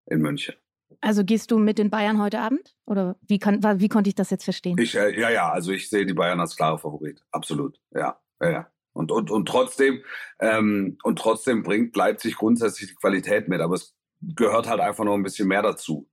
in 0.07 0.21
München. 0.21 0.55
Also 1.01 1.25
gehst 1.25 1.51
du 1.51 1.59
mit 1.59 1.79
den 1.79 1.91
Bayern 1.91 2.21
heute 2.21 2.41
Abend? 2.41 2.75
Oder 2.87 3.17
wie, 3.27 3.39
kann, 3.39 3.63
wie 3.81 3.89
konnte 3.89 4.09
ich 4.09 4.15
das 4.15 4.31
jetzt 4.31 4.45
verstehen? 4.45 4.79
Ich, 4.79 4.95
äh, 4.97 5.19
ja, 5.19 5.31
ja, 5.31 5.51
also 5.51 5.71
ich 5.71 5.91
sehe 5.91 6.07
die 6.07 6.15
Bayern 6.15 6.41
als 6.41 6.57
klare 6.57 6.79
Favorit. 6.79 7.23
Absolut. 7.31 7.79
Ja, 7.95 8.19
ja, 8.41 8.51
ja. 8.51 8.71
Und, 8.93 9.13
und, 9.13 9.31
und 9.31 9.47
trotzdem, 9.47 10.03
ähm, 10.41 10.99
und 11.05 11.19
trotzdem 11.19 11.63
bringt 11.63 11.95
Leipzig 11.95 12.37
grundsätzlich 12.37 12.91
die 12.91 12.97
Qualität 12.97 13.49
mit, 13.49 13.61
aber 13.61 13.75
es 13.75 13.95
gehört 14.21 14.69
halt 14.69 14.81
einfach 14.81 15.05
noch 15.05 15.15
ein 15.15 15.23
bisschen 15.23 15.47
mehr 15.47 15.63
dazu. 15.63 16.09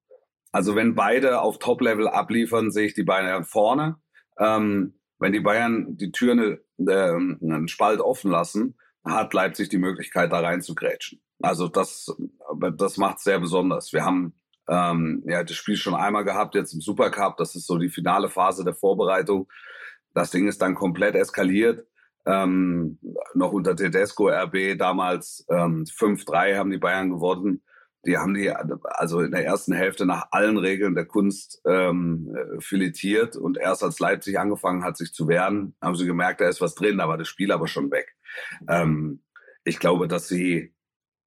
Also 0.51 0.75
wenn 0.75 0.93
beide 0.93 1.41
auf 1.41 1.57
Top-Level 1.57 2.07
abliefern, 2.07 2.71
sehe 2.71 2.85
ich 2.85 2.93
die 2.93 3.03
Bayern 3.03 3.43
vorne. 3.43 3.97
Ähm, 4.37 4.99
wenn 5.17 5.33
die 5.33 5.39
Bayern 5.39 5.97
die 5.97 6.11
Tür 6.11 6.33
eine, 6.33 6.59
äh, 6.77 7.13
einen 7.13 7.67
Spalt 7.67 8.01
offen 8.01 8.29
lassen, 8.29 8.77
hat 9.05 9.33
Leipzig 9.33 9.69
die 9.69 9.77
Möglichkeit, 9.77 10.31
da 10.31 10.39
rein 10.39 10.61
zu 10.61 10.75
grätschen. 10.75 11.21
Also 11.41 11.67
das, 11.67 12.15
das 12.77 12.97
macht 12.97 13.17
es 13.17 13.23
sehr 13.23 13.39
besonders. 13.39 13.93
Wir 13.93 14.03
haben 14.03 14.33
ähm, 14.67 15.23
ja 15.27 15.43
das 15.43 15.55
Spiel 15.55 15.75
schon 15.75 15.95
einmal 15.95 16.23
gehabt, 16.23 16.55
jetzt 16.55 16.73
im 16.73 16.81
Supercup. 16.81 17.37
Das 17.37 17.55
ist 17.55 17.67
so 17.67 17.77
die 17.77 17.89
finale 17.89 18.29
Phase 18.29 18.63
der 18.63 18.73
Vorbereitung. 18.73 19.47
Das 20.13 20.31
Ding 20.31 20.47
ist 20.47 20.61
dann 20.61 20.75
komplett 20.75 21.15
eskaliert. 21.15 21.85
Ähm, 22.25 22.97
noch 23.35 23.51
unter 23.51 23.75
Tedesco 23.75 24.29
RB 24.29 24.77
damals 24.77 25.45
ähm, 25.49 25.83
5-3 25.83 26.57
haben 26.57 26.71
die 26.71 26.79
Bayern 26.79 27.11
gewonnen. 27.11 27.61
Die 28.07 28.17
haben 28.17 28.33
die 28.35 28.51
also 28.51 29.21
in 29.21 29.31
der 29.31 29.45
ersten 29.45 29.73
Hälfte 29.73 30.05
nach 30.05 30.27
allen 30.31 30.57
Regeln 30.57 30.95
der 30.95 31.05
Kunst 31.05 31.61
ähm, 31.65 32.35
filetiert 32.59 33.35
und 33.35 33.57
erst 33.57 33.83
als 33.83 33.99
Leipzig 33.99 34.39
angefangen 34.39 34.83
hat, 34.83 34.95
sich 34.95 35.11
zu 35.11 35.27
wehren, 35.27 35.75
haben 35.81 35.95
sie 35.95 36.05
gemerkt, 36.05 36.39
da 36.39 36.47
ist 36.47 36.61
was 36.61 36.75
drin, 36.75 36.99
da 36.99 37.07
war 37.07 37.17
das 37.17 37.27
Spiel 37.27 37.51
aber 37.51 37.67
schon 37.67 37.89
weg. 37.91 38.15
Ähm, 38.67 39.21
ich 39.63 39.79
glaube, 39.79 40.07
dass 40.07 40.27
sie 40.27 40.73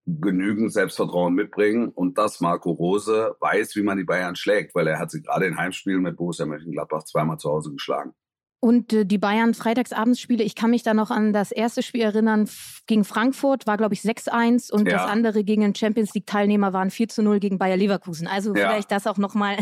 genügend 0.09 0.73
Selbstvertrauen 0.73 1.35
mitbringen 1.35 1.89
und 1.89 2.17
dass 2.17 2.41
Marco 2.41 2.71
Rose 2.71 3.37
weiß, 3.41 3.77
wie 3.77 3.83
man 3.83 3.99
die 3.99 4.05
Bayern 4.05 4.37
schlägt, 4.37 4.75
weil 4.75 4.87
er 4.87 4.99
hat 4.99 5.11
sie 5.11 5.23
gerade 5.23 5.47
in 5.47 5.59
Heimspielen 5.59 6.03
mit 6.03 6.17
Borussia 6.17 6.47
Mönchengladbach 6.47 7.05
zweimal 7.05 7.39
zu 7.39 7.51
Hause 7.51 7.73
geschlagen. 7.73 8.15
Und 8.61 8.93
äh, 8.93 9.05
die 9.05 9.19
Bayern 9.19 9.55
Freitagsabendsspiele, 9.55 10.43
ich 10.43 10.57
kann 10.57 10.71
mich 10.71 10.83
da 10.83 10.93
noch 10.93 11.11
an 11.11 11.33
das 11.33 11.53
erste 11.53 11.83
Spiel 11.83 12.03
erinnern 12.03 12.49
gegen 12.87 13.05
Frankfurt, 13.05 13.67
war 13.69 13.77
glaube 13.77 13.95
ich 13.95 14.01
6-1 14.01 14.73
und 14.73 14.89
ja. 14.89 14.97
das 14.97 15.09
andere 15.09 15.45
gegen 15.45 15.63
den 15.63 15.75
Champions 15.77 16.13
League 16.15 16.27
Teilnehmer 16.27 16.73
waren 16.73 16.89
4-0 16.89 17.39
gegen 17.39 17.59
Bayer 17.59 17.77
Leverkusen. 17.77 18.27
Also 18.27 18.55
ja. 18.55 18.69
vielleicht 18.69 18.91
das 18.91 19.07
auch 19.07 19.19
nochmal. 19.19 19.59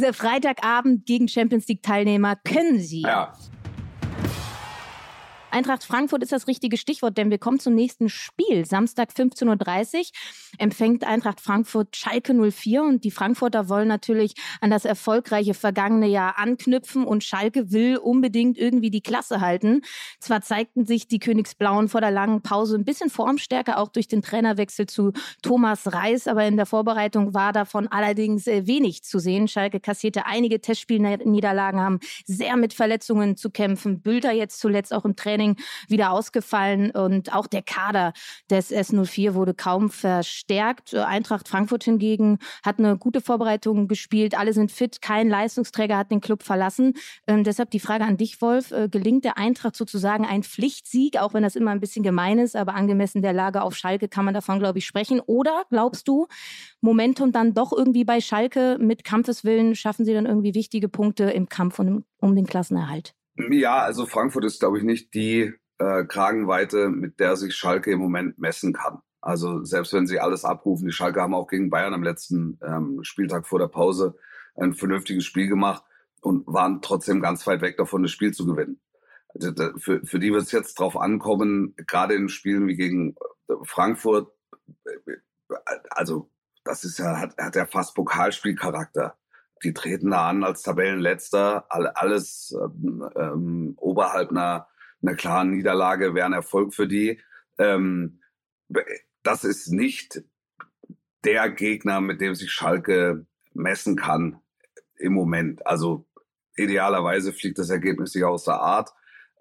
Freitagabend 0.12 1.06
gegen 1.06 1.28
Champions 1.28 1.68
League 1.68 1.82
Teilnehmer 1.82 2.34
können 2.36 2.80
Sie. 2.80 3.02
Ja. 3.02 3.32
Eintracht 5.50 5.84
Frankfurt 5.84 6.22
ist 6.22 6.32
das 6.32 6.46
richtige 6.46 6.76
Stichwort, 6.76 7.18
denn 7.18 7.30
wir 7.30 7.38
kommen 7.38 7.58
zum 7.58 7.74
nächsten 7.74 8.08
Spiel. 8.08 8.64
Samstag 8.64 9.10
15.30 9.10 9.96
Uhr 9.98 10.04
empfängt 10.58 11.04
Eintracht 11.04 11.40
Frankfurt 11.40 11.96
Schalke 11.96 12.34
04 12.34 12.82
und 12.82 13.04
die 13.04 13.10
Frankfurter 13.10 13.68
wollen 13.68 13.88
natürlich 13.88 14.34
an 14.60 14.70
das 14.70 14.84
erfolgreiche 14.84 15.54
vergangene 15.54 16.06
Jahr 16.06 16.38
anknüpfen 16.38 17.04
und 17.04 17.24
Schalke 17.24 17.72
will 17.72 17.96
unbedingt 17.96 18.58
irgendwie 18.58 18.90
die 18.90 19.00
Klasse 19.00 19.40
halten. 19.40 19.82
Zwar 20.20 20.40
zeigten 20.42 20.86
sich 20.86 21.08
die 21.08 21.18
Königsblauen 21.18 21.88
vor 21.88 22.00
der 22.00 22.12
langen 22.12 22.42
Pause 22.42 22.76
ein 22.76 22.84
bisschen 22.84 23.10
formstärker, 23.10 23.78
auch 23.78 23.88
durch 23.88 24.06
den 24.06 24.22
Trainerwechsel 24.22 24.86
zu 24.86 25.12
Thomas 25.42 25.92
Reis, 25.92 26.28
aber 26.28 26.44
in 26.44 26.56
der 26.56 26.66
Vorbereitung 26.66 27.34
war 27.34 27.52
davon 27.52 27.88
allerdings 27.88 28.46
äh, 28.46 28.66
wenig 28.66 29.02
zu 29.02 29.18
sehen. 29.18 29.48
Schalke 29.48 29.80
kassierte 29.80 30.26
einige 30.26 30.60
Testspielniederlagen, 30.60 31.80
haben 31.80 31.98
sehr 32.24 32.56
mit 32.56 32.72
Verletzungen 32.72 33.36
zu 33.36 33.50
kämpfen. 33.50 34.00
Bülter 34.00 34.32
jetzt 34.32 34.60
zuletzt 34.60 34.94
auch 34.94 35.04
im 35.04 35.16
Training 35.16 35.39
Training 35.40 35.56
wieder 35.88 36.12
ausgefallen 36.12 36.90
und 36.90 37.34
auch 37.34 37.46
der 37.46 37.62
Kader 37.62 38.12
des 38.50 38.70
S04 38.70 39.34
wurde 39.34 39.54
kaum 39.54 39.90
verstärkt. 39.90 40.94
Eintracht 40.94 41.48
Frankfurt 41.48 41.84
hingegen 41.84 42.38
hat 42.62 42.78
eine 42.78 42.96
gute 42.96 43.20
Vorbereitung 43.20 43.88
gespielt. 43.88 44.38
Alle 44.38 44.52
sind 44.52 44.70
fit. 44.70 45.00
Kein 45.00 45.28
Leistungsträger 45.28 45.96
hat 45.96 46.10
den 46.10 46.20
Club 46.20 46.42
verlassen. 46.42 46.94
Ähm, 47.26 47.44
deshalb 47.44 47.70
die 47.70 47.80
Frage 47.80 48.04
an 48.04 48.16
dich, 48.16 48.40
Wolf. 48.42 48.70
Äh, 48.70 48.88
gelingt 48.88 49.24
der 49.24 49.38
Eintracht 49.38 49.76
sozusagen 49.76 50.26
ein 50.26 50.42
Pflichtsieg, 50.42 51.18
auch 51.18 51.32
wenn 51.32 51.42
das 51.42 51.56
immer 51.56 51.70
ein 51.70 51.80
bisschen 51.80 52.02
gemein 52.02 52.38
ist, 52.38 52.56
aber 52.56 52.74
angemessen 52.74 53.22
der 53.22 53.32
Lage 53.32 53.62
auf 53.62 53.74
Schalke 53.76 54.08
kann 54.08 54.24
man 54.24 54.34
davon, 54.34 54.58
glaube 54.58 54.78
ich, 54.78 54.86
sprechen. 54.86 55.20
Oder 55.20 55.64
glaubst 55.70 56.06
du, 56.08 56.26
Momentum 56.80 57.32
dann 57.32 57.54
doch 57.54 57.72
irgendwie 57.72 58.04
bei 58.04 58.20
Schalke 58.20 58.78
mit 58.80 59.04
Kampfeswillen 59.04 59.74
schaffen 59.74 60.04
sie 60.04 60.14
dann 60.14 60.26
irgendwie 60.26 60.54
wichtige 60.54 60.88
Punkte 60.88 61.24
im 61.24 61.48
Kampf 61.48 61.78
um, 61.78 62.04
um 62.20 62.34
den 62.34 62.46
Klassenerhalt? 62.46 63.14
Ja, 63.50 63.78
also 63.78 64.06
Frankfurt 64.06 64.44
ist, 64.44 64.60
glaube 64.60 64.78
ich, 64.78 64.84
nicht 64.84 65.14
die 65.14 65.52
äh, 65.78 66.04
Kragenweite, 66.04 66.88
mit 66.88 67.20
der 67.20 67.36
sich 67.36 67.54
Schalke 67.54 67.90
im 67.92 67.98
Moment 67.98 68.38
messen 68.38 68.72
kann. 68.72 69.00
Also 69.20 69.64
selbst 69.64 69.92
wenn 69.92 70.06
sie 70.06 70.20
alles 70.20 70.44
abrufen, 70.44 70.86
die 70.86 70.92
Schalke 70.92 71.20
haben 71.20 71.34
auch 71.34 71.46
gegen 71.46 71.70
Bayern 71.70 71.94
am 71.94 72.02
letzten 72.02 72.58
ähm, 72.62 73.00
Spieltag 73.02 73.46
vor 73.46 73.58
der 73.58 73.68
Pause 73.68 74.16
ein 74.56 74.74
vernünftiges 74.74 75.24
Spiel 75.24 75.48
gemacht 75.48 75.84
und 76.22 76.46
waren 76.46 76.80
trotzdem 76.82 77.20
ganz 77.20 77.46
weit 77.46 77.60
weg 77.60 77.76
davon, 77.76 78.02
das 78.02 78.12
Spiel 78.12 78.32
zu 78.32 78.46
gewinnen. 78.46 78.80
Also, 79.34 79.52
für, 79.78 80.04
für 80.04 80.18
die 80.18 80.32
wird 80.32 80.42
es 80.42 80.52
jetzt 80.52 80.78
drauf 80.78 80.96
ankommen, 80.96 81.74
gerade 81.86 82.14
in 82.14 82.28
Spielen 82.28 82.66
wie 82.66 82.76
gegen 82.76 83.14
äh, 83.48 83.54
Frankfurt, 83.64 84.32
äh, 84.84 85.16
also 85.90 86.30
das 86.64 86.84
ist 86.84 86.98
ja, 86.98 87.18
hat, 87.18 87.36
hat 87.38 87.56
ja 87.56 87.66
fast 87.66 87.94
Pokalspielcharakter 87.94 89.16
die 89.62 89.74
treten 89.74 90.10
da 90.10 90.28
an 90.28 90.44
als 90.44 90.62
Tabellenletzter, 90.62 91.66
alles 91.68 92.56
ähm, 92.60 93.08
ähm, 93.14 93.74
oberhalb 93.76 94.30
einer, 94.30 94.68
einer 95.02 95.14
klaren 95.14 95.50
Niederlage 95.50 96.14
wäre 96.14 96.26
ein 96.26 96.32
Erfolg 96.32 96.74
für 96.74 96.88
die. 96.88 97.20
Ähm, 97.58 98.20
das 99.22 99.44
ist 99.44 99.68
nicht 99.70 100.22
der 101.24 101.50
Gegner, 101.50 102.00
mit 102.00 102.20
dem 102.20 102.34
sich 102.34 102.50
Schalke 102.50 103.26
messen 103.52 103.96
kann 103.96 104.40
im 104.96 105.12
Moment. 105.12 105.66
Also 105.66 106.06
idealerweise 106.56 107.32
fliegt 107.32 107.58
das 107.58 107.70
Ergebnis 107.70 108.12
sich 108.12 108.24
aus 108.24 108.44
der 108.44 108.60
Art 108.60 108.90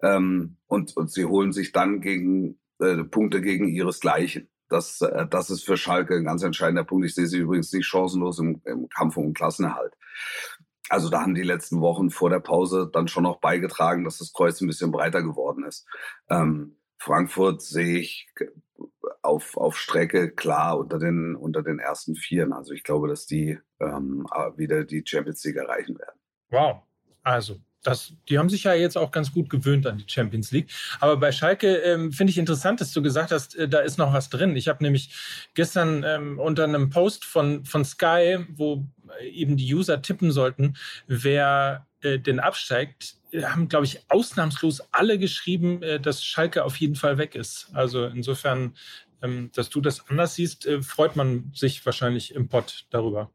ähm, 0.01 0.57
und, 0.67 0.95
und 0.97 1.11
sie 1.11 1.25
holen 1.25 1.51
sich 1.51 1.71
dann 1.71 2.01
gegen 2.01 2.59
äh, 2.79 3.03
Punkte 3.03 3.41
gegen 3.41 3.67
ihresgleichen. 3.67 4.49
Das, 4.69 5.01
äh, 5.01 5.27
das 5.27 5.49
ist 5.49 5.65
für 5.65 5.77
Schalke 5.77 6.15
ein 6.15 6.25
ganz 6.25 6.43
entscheidender 6.43 6.83
Punkt. 6.83 7.05
Ich 7.05 7.15
sehe 7.15 7.27
sie 7.27 7.39
übrigens 7.39 7.71
nicht 7.73 7.85
chancenlos 7.85 8.39
im, 8.39 8.61
im 8.65 8.88
Kampf 8.89 9.17
um 9.17 9.25
den 9.25 9.33
Klassenerhalt. 9.33 9.93
Also 10.89 11.09
da 11.09 11.21
haben 11.21 11.35
die 11.35 11.43
letzten 11.43 11.81
Wochen 11.81 12.09
vor 12.09 12.29
der 12.29 12.39
Pause 12.39 12.89
dann 12.91 13.07
schon 13.07 13.23
noch 13.23 13.39
beigetragen, 13.39 14.03
dass 14.03 14.17
das 14.17 14.33
Kreuz 14.33 14.59
ein 14.59 14.67
bisschen 14.67 14.91
breiter 14.91 15.21
geworden 15.21 15.63
ist. 15.63 15.85
Ähm, 16.29 16.77
Frankfurt 16.97 17.61
sehe 17.61 17.99
ich 17.99 18.27
auf, 19.21 19.55
auf 19.55 19.77
Strecke 19.77 20.31
klar 20.31 20.77
unter 20.77 20.97
den, 20.97 21.35
unter 21.35 21.61
den 21.61 21.79
ersten 21.79 22.15
Vieren. 22.15 22.53
Also 22.53 22.73
ich 22.73 22.83
glaube, 22.83 23.07
dass 23.07 23.25
die 23.25 23.59
ähm, 23.79 24.25
wieder 24.55 24.83
die 24.83 25.03
Champions 25.05 25.43
League 25.43 25.57
erreichen 25.57 25.97
werden. 25.97 26.19
Wow. 26.49 26.83
Also 27.23 27.57
das, 27.83 28.13
die 28.27 28.38
haben 28.38 28.50
sich 28.50 28.63
ja 28.63 28.74
jetzt 28.74 28.98
auch 28.98 29.12
ganz 29.12 29.31
gut 29.31 29.50
gewöhnt 29.50 29.88
an 29.88 29.98
die 29.98 30.05
Champions 30.07 30.51
League. 30.51 30.69
Aber 31.00 31.17
bei 31.17 31.31
Schalke 31.31 31.77
ähm, 31.77 32.12
finde 32.12 32.31
ich 32.31 32.38
interessant, 32.38 32.81
dass 32.81 32.91
du 32.91 33.01
gesagt 33.01 33.31
hast, 33.31 33.55
äh, 33.55 33.69
da 33.69 33.79
ist 33.79 33.98
noch 33.98 34.13
was 34.13 34.29
drin. 34.29 34.55
Ich 34.55 34.67
habe 34.67 34.83
nämlich 34.83 35.13
gestern 35.53 36.03
ähm, 36.03 36.39
unter 36.39 36.65
einem 36.65 36.89
Post 36.89 37.25
von, 37.25 37.65
von 37.65 37.86
Sky, 37.86 38.45
wo 38.50 38.86
eben 39.21 39.57
die 39.57 39.74
User 39.74 40.01
tippen 40.01 40.31
sollten, 40.31 40.75
wer 41.07 41.88
äh, 42.01 42.19
denn 42.19 42.39
absteigt, 42.39 43.15
äh, 43.31 43.43
haben, 43.43 43.67
glaube 43.69 43.86
ich, 43.86 44.03
ausnahmslos 44.09 44.81
alle 44.91 45.17
geschrieben, 45.17 45.81
äh, 45.83 46.00
dass 46.00 46.24
Schalke 46.24 46.63
auf 46.63 46.77
jeden 46.77 46.95
Fall 46.95 47.17
weg 47.17 47.36
ist. 47.36 47.69
Also 47.74 48.05
insofern, 48.05 48.75
ähm, 49.21 49.51
dass 49.53 49.69
du 49.69 49.81
das 49.81 50.07
anders 50.09 50.36
siehst, 50.36 50.65
äh, 50.65 50.81
freut 50.81 51.15
man 51.15 51.51
sich 51.53 51.86
wahrscheinlich 51.86 52.33
im 52.33 52.50
Pott 52.50 52.86
darüber. 52.89 53.31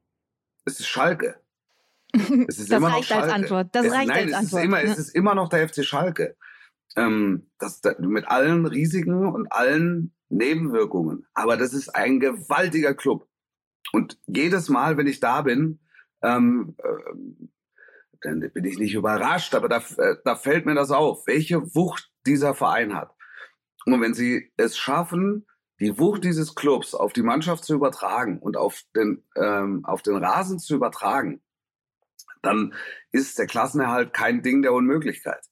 Es 0.65 0.81
ist 0.81 0.89
Schalke. 0.89 1.44
Das 2.49 2.71
reicht 2.71 3.12
als 3.12 3.33
Antwort. 3.33 3.68
Das 3.73 3.87
es, 3.87 3.92
reicht 3.92 4.09
nein, 4.09 4.18
als 4.18 4.30
es 4.30 4.35
Antwort. 4.35 4.61
Ist 4.61 4.64
immer, 4.64 4.83
Es 4.83 4.99
ist 4.99 5.14
immer 5.14 5.35
noch 5.35 5.49
der 5.49 5.68
FC 5.68 5.85
Schalke. 5.85 6.37
Ähm, 6.97 7.50
das, 7.59 7.80
das, 7.80 7.99
mit 7.99 8.28
allen 8.28 8.66
Risiken 8.66 9.26
und 9.26 9.50
allen 9.52 10.14
Nebenwirkungen. 10.28 11.26
Aber 11.35 11.56
das 11.56 11.73
ist 11.73 11.94
ein 11.94 12.21
gewaltiger 12.21 12.94
Club. 12.94 13.28
Und 13.92 14.18
jedes 14.26 14.68
Mal, 14.68 14.97
wenn 14.97 15.06
ich 15.06 15.21
da 15.21 15.42
bin, 15.42 15.80
ähm, 16.23 16.76
äh, 16.78 17.47
dann 18.23 18.40
bin 18.52 18.64
ich 18.64 18.78
nicht 18.78 18.94
überrascht, 18.94 19.54
aber 19.54 19.68
da, 19.68 19.83
äh, 19.99 20.16
da 20.25 20.35
fällt 20.35 20.66
mir 20.66 20.75
das 20.75 20.90
auf, 20.90 21.26
welche 21.26 21.75
Wucht 21.75 22.11
dieser 22.26 22.54
Verein 22.54 22.94
hat. 22.94 23.14
Und 23.85 24.00
wenn 24.00 24.14
sie 24.14 24.50
es 24.56 24.78
schaffen, 24.78 25.47
die 25.80 25.99
Wucht 25.99 26.25
dieses 26.25 26.54
Clubs 26.54 26.94
auf 26.94 27.12
die 27.12 27.23
Mannschaft 27.23 27.64
zu 27.64 27.75
übertragen 27.75 28.38
und 28.38 28.56
auf 28.56 28.83
den, 28.97 29.25
ähm, 29.37 29.85
auf 29.85 30.02
den 30.02 30.16
Rasen 30.16 30.59
zu 30.59 30.75
übertragen, 30.75 31.42
dann 32.45 32.75
ist 33.13 33.39
der 33.39 33.47
Klassenerhalt 33.47 34.13
kein 34.13 34.43
Ding 34.43 34.63
der 34.63 34.73
Unmöglichkeit. 34.73 35.45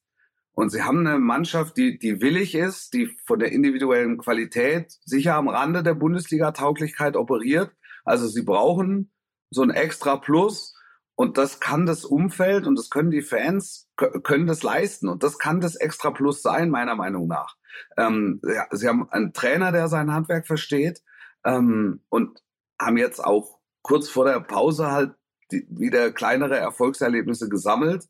Und 0.55 0.71
sie 0.71 0.83
haben 0.83 1.07
eine 1.07 1.19
Mannschaft, 1.19 1.77
die, 1.77 1.99
die 1.99 2.21
willig 2.21 2.55
ist, 2.55 2.93
die 2.93 3.07
von 3.27 3.39
der 3.39 3.53
individuellen 3.53 4.19
Qualität 4.19 4.93
sicher 5.05 5.35
am 5.35 5.49
Rande 5.49 5.83
der 5.83 5.95
Bundesliga-Tauglichkeit 5.95 7.17
operiert. 7.17 7.73
Also 8.05 8.27
sie 8.27 8.43
brauchen 8.43 9.11
so 9.51 9.63
ein 9.63 9.71
extra 9.71 10.17
Plus 10.17 10.75
und 11.15 11.39
das 11.39 11.61
kann 11.61 11.87
das 11.87 12.05
Umfeld 12.05 12.67
und 12.67 12.79
das 12.79 12.91
können 12.91 13.11
die 13.11 13.23
Fans, 13.23 13.89
können 13.97 14.47
das 14.47 14.63
leisten. 14.63 15.09
Und 15.09 15.23
das 15.23 15.39
kann 15.39 15.61
das 15.61 15.77
extra 15.77 16.11
Plus 16.11 16.43
sein, 16.43 16.69
meiner 16.69 16.97
Meinung 16.97 17.29
nach. 17.29 17.57
Ähm, 17.97 18.41
sie 18.71 18.89
haben 18.89 19.09
einen 19.11 19.33
Trainer, 19.33 19.73
der 19.73 19.89
sein 19.89 20.13
Handwerk 20.13 20.47
versteht 20.47 21.03
ähm, 21.45 22.03
und 22.11 22.43
haben 22.79 22.99
jetzt 22.99 23.21
auch 23.21 23.59
kurz 23.83 24.09
vor 24.09 24.27
der 24.27 24.41
Pause 24.41 24.91
halt 24.91 25.15
wieder 25.69 26.13
kleinere 26.13 26.57
Erfolgserlebnisse 26.57 27.49
gesammelt. 27.49 28.09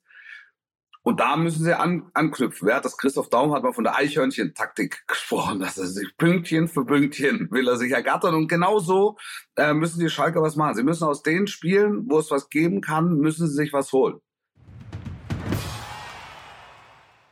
Und 1.05 1.19
da 1.19 1.37
müssen 1.37 1.65
sie 1.65 1.77
an, 1.77 2.11
anknüpfen. 2.15 2.69
Wer 2.69 2.77
hat 2.77 2.85
das? 2.85 2.97
Christoph 2.97 3.29
Daum 3.29 3.53
hat 3.53 3.65
mal 3.65 3.73
von 3.73 3.83
der 3.83 3.97
Eichhörnchen-Taktik 3.97 5.05
gesprochen, 5.09 5.59
dass 5.59 5.77
er 5.77 5.87
sich 5.87 6.17
Pünktchen 6.17 6.69
für 6.69 6.85
Pünktchen 6.85 7.49
will 7.51 7.67
er 7.67 7.77
sich 7.77 7.91
ergattern. 7.91 8.37
Und 8.37 8.47
genau 8.47 8.79
so 8.79 9.17
äh, 9.57 9.75
müssen 9.75 9.99
die 9.99 10.11
Schalke 10.11 10.41
was 10.41 10.55
machen. 10.55 10.77
Sie 10.77 10.85
müssen 10.85 11.05
aus 11.05 11.23
den 11.23 11.49
Spielen, 11.49 12.09
wo 12.09 12.21
es 12.21 12.31
was 12.31 12.49
geben 12.51 12.81
kann, 12.81 13.17
müssen 13.17 13.49
sie 13.49 13.55
sich 13.55 13.73
was 13.73 13.93
holen. 13.93 14.21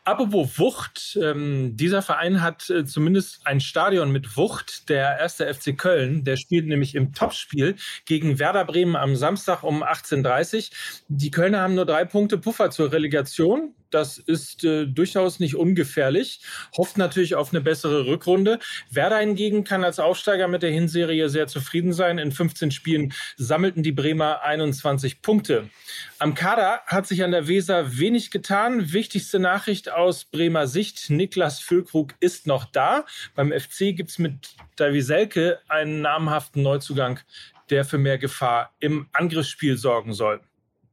Apropos 0.05 0.59
Wucht, 0.59 1.19
ähm, 1.23 1.77
dieser 1.77 2.01
Verein 2.01 2.43
hat 2.43 2.71
äh, 2.71 2.85
zumindest 2.87 3.47
ein 3.47 3.61
Stadion 3.61 4.11
mit 4.11 4.37
Wucht. 4.37 4.89
Der 4.89 5.19
erste 5.19 5.53
FC 5.53 5.77
Köln, 5.77 6.25
der 6.25 6.37
spielt 6.37 6.67
nämlich 6.67 6.95
im 6.95 7.13
Topspiel 7.13 7.77
gegen 8.07 8.39
Werder 8.39 8.65
Bremen 8.65 8.97
am 8.97 9.15
Samstag 9.15 9.63
um 9.63 9.83
18.30 9.83 10.57
Uhr. 10.57 10.77
Die 11.09 11.31
Kölner 11.31 11.61
haben 11.61 11.75
nur 11.75 11.85
drei 11.85 12.05
Punkte 12.07 12.39
Puffer 12.39 12.71
zur 12.71 12.93
Relegation. 12.93 13.75
Das 13.91 14.19
ist 14.19 14.65
äh, 14.65 14.87
durchaus 14.87 15.41
nicht 15.41 15.57
ungefährlich. 15.57 16.41
Hofft 16.77 16.97
natürlich 16.97 17.35
auf 17.35 17.53
eine 17.53 17.61
bessere 17.61 18.07
Rückrunde. 18.07 18.59
Werder 18.91 19.19
hingegen 19.19 19.65
kann 19.65 19.85
als 19.85 19.99
Aufsteiger 19.99 20.49
mit 20.49 20.63
der 20.63 20.71
Hinserie 20.71 21.29
sehr 21.29 21.47
zufrieden 21.47 21.93
sein. 21.93 22.19
In 22.19 22.33
15 22.33 22.71
Spielen 22.71 23.13
sammelten 23.37 23.83
die 23.83 23.93
Bremer 23.93 24.43
21 24.43 25.23
Punkte. 25.23 25.69
Am 26.19 26.35
Kader 26.35 26.81
hat 26.87 27.07
sich 27.07 27.25
an 27.25 27.33
der 27.33 27.49
Weser 27.49 27.99
wenig 27.99 28.31
getan. 28.31 28.93
Wichtigste 28.93 29.39
Nachricht 29.39 29.91
aus 29.91 30.25
Bremer 30.25 30.67
Sicht. 30.67 31.11
Niklas 31.11 31.61
Füllkrug 31.61 32.15
ist 32.21 32.47
noch 32.47 32.65
da. 32.67 33.05
Beim 33.35 33.53
FC 33.53 33.97
gibt 33.97 34.11
es 34.11 34.19
mit 34.19 34.55
Davy 34.77 35.03
Selke 35.03 35.59
einen 35.69 36.01
namhaften 36.01 36.63
Neuzugang, 36.63 37.21
der 37.71 37.85
für 37.85 37.99
mehr 37.99 38.19
Gefahr 38.19 38.75
im 38.81 39.09
Angriffsspiel 39.13 39.77
sorgen 39.77 40.13
soll. 40.13 40.41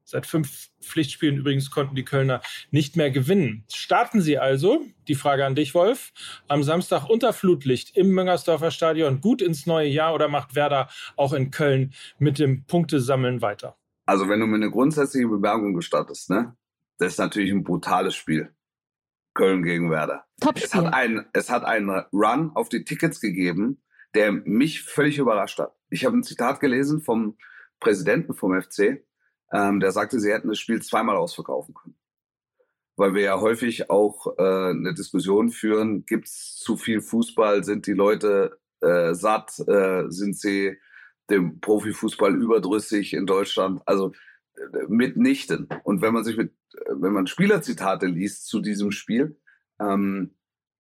Seit 0.09 0.25
fünf 0.25 0.69
Pflichtspielen 0.81 1.35
übrigens 1.35 1.69
konnten 1.69 1.93
die 1.93 2.05
Kölner 2.05 2.39
nicht 2.71 2.95
mehr 2.95 3.11
gewinnen. 3.11 3.65
Starten 3.69 4.21
sie 4.21 4.37
also, 4.37 4.85
die 5.09 5.15
Frage 5.15 5.45
an 5.45 5.53
dich, 5.53 5.73
Wolf, 5.73 6.13
am 6.47 6.63
Samstag 6.63 7.09
unter 7.09 7.33
Flutlicht 7.33 7.97
im 7.97 8.11
Müngersdorfer 8.11 8.71
Stadion 8.71 9.19
gut 9.19 9.41
ins 9.41 9.65
neue 9.65 9.89
Jahr 9.89 10.13
oder 10.13 10.29
macht 10.29 10.55
Werder 10.55 10.87
auch 11.17 11.33
in 11.33 11.51
Köln 11.51 11.93
mit 12.19 12.39
dem 12.39 12.63
Punktesammeln 12.63 13.41
weiter? 13.41 13.75
Also 14.05 14.29
wenn 14.29 14.39
du 14.39 14.47
mir 14.47 14.55
eine 14.55 14.71
grundsätzliche 14.71 15.27
Bemerkung 15.27 15.73
gestattest, 15.73 16.29
ne? 16.29 16.55
Das 16.99 17.11
ist 17.11 17.19
natürlich 17.19 17.51
ein 17.51 17.65
brutales 17.65 18.15
Spiel. 18.15 18.55
Köln 19.33 19.61
gegen 19.61 19.91
Werder. 19.91 20.23
Top 20.39 20.55
es 20.55 20.73
hat 20.73 20.93
einen, 20.93 21.25
es 21.33 21.49
hat 21.49 21.65
einen 21.65 21.89
Run 22.13 22.51
auf 22.55 22.69
die 22.69 22.85
Tickets 22.85 23.19
gegeben, 23.19 23.81
der 24.15 24.31
mich 24.31 24.83
völlig 24.83 25.17
überrascht 25.17 25.59
hat. 25.59 25.75
Ich 25.89 26.05
habe 26.05 26.15
ein 26.15 26.23
Zitat 26.23 26.61
gelesen 26.61 27.01
vom 27.01 27.35
Präsidenten 27.81 28.33
vom 28.33 28.59
FC, 28.59 29.03
ähm, 29.51 29.79
der 29.79 29.91
sagte, 29.91 30.19
sie 30.19 30.31
hätten 30.31 30.49
das 30.49 30.59
Spiel 30.59 30.81
zweimal 30.81 31.15
ausverkaufen 31.15 31.73
können. 31.73 31.97
Weil 32.95 33.13
wir 33.13 33.21
ja 33.21 33.39
häufig 33.39 33.89
auch 33.89 34.37
äh, 34.37 34.69
eine 34.71 34.93
Diskussion 34.93 35.49
führen, 35.49 36.05
gibt 36.05 36.27
es 36.27 36.55
zu 36.55 36.77
viel 36.77 37.01
Fußball, 37.01 37.63
sind 37.63 37.85
die 37.87 37.93
Leute 37.93 38.59
äh, 38.81 39.13
satt, 39.13 39.59
äh, 39.67 40.05
sind 40.09 40.37
sie 40.37 40.77
dem 41.29 41.59
Profifußball 41.59 42.35
überdrüssig 42.35 43.13
in 43.13 43.25
Deutschland? 43.25 43.81
Also 43.85 44.13
äh, 44.55 44.87
mitnichten. 44.87 45.69
Und 45.83 46.01
wenn 46.01 46.13
man 46.13 46.23
sich 46.23 46.37
mit, 46.37 46.53
wenn 46.89 47.13
man 47.13 47.27
Spielerzitate 47.27 48.07
liest 48.07 48.47
zu 48.47 48.61
diesem 48.61 48.91
Spiel, 48.91 49.39
ähm, 49.79 50.35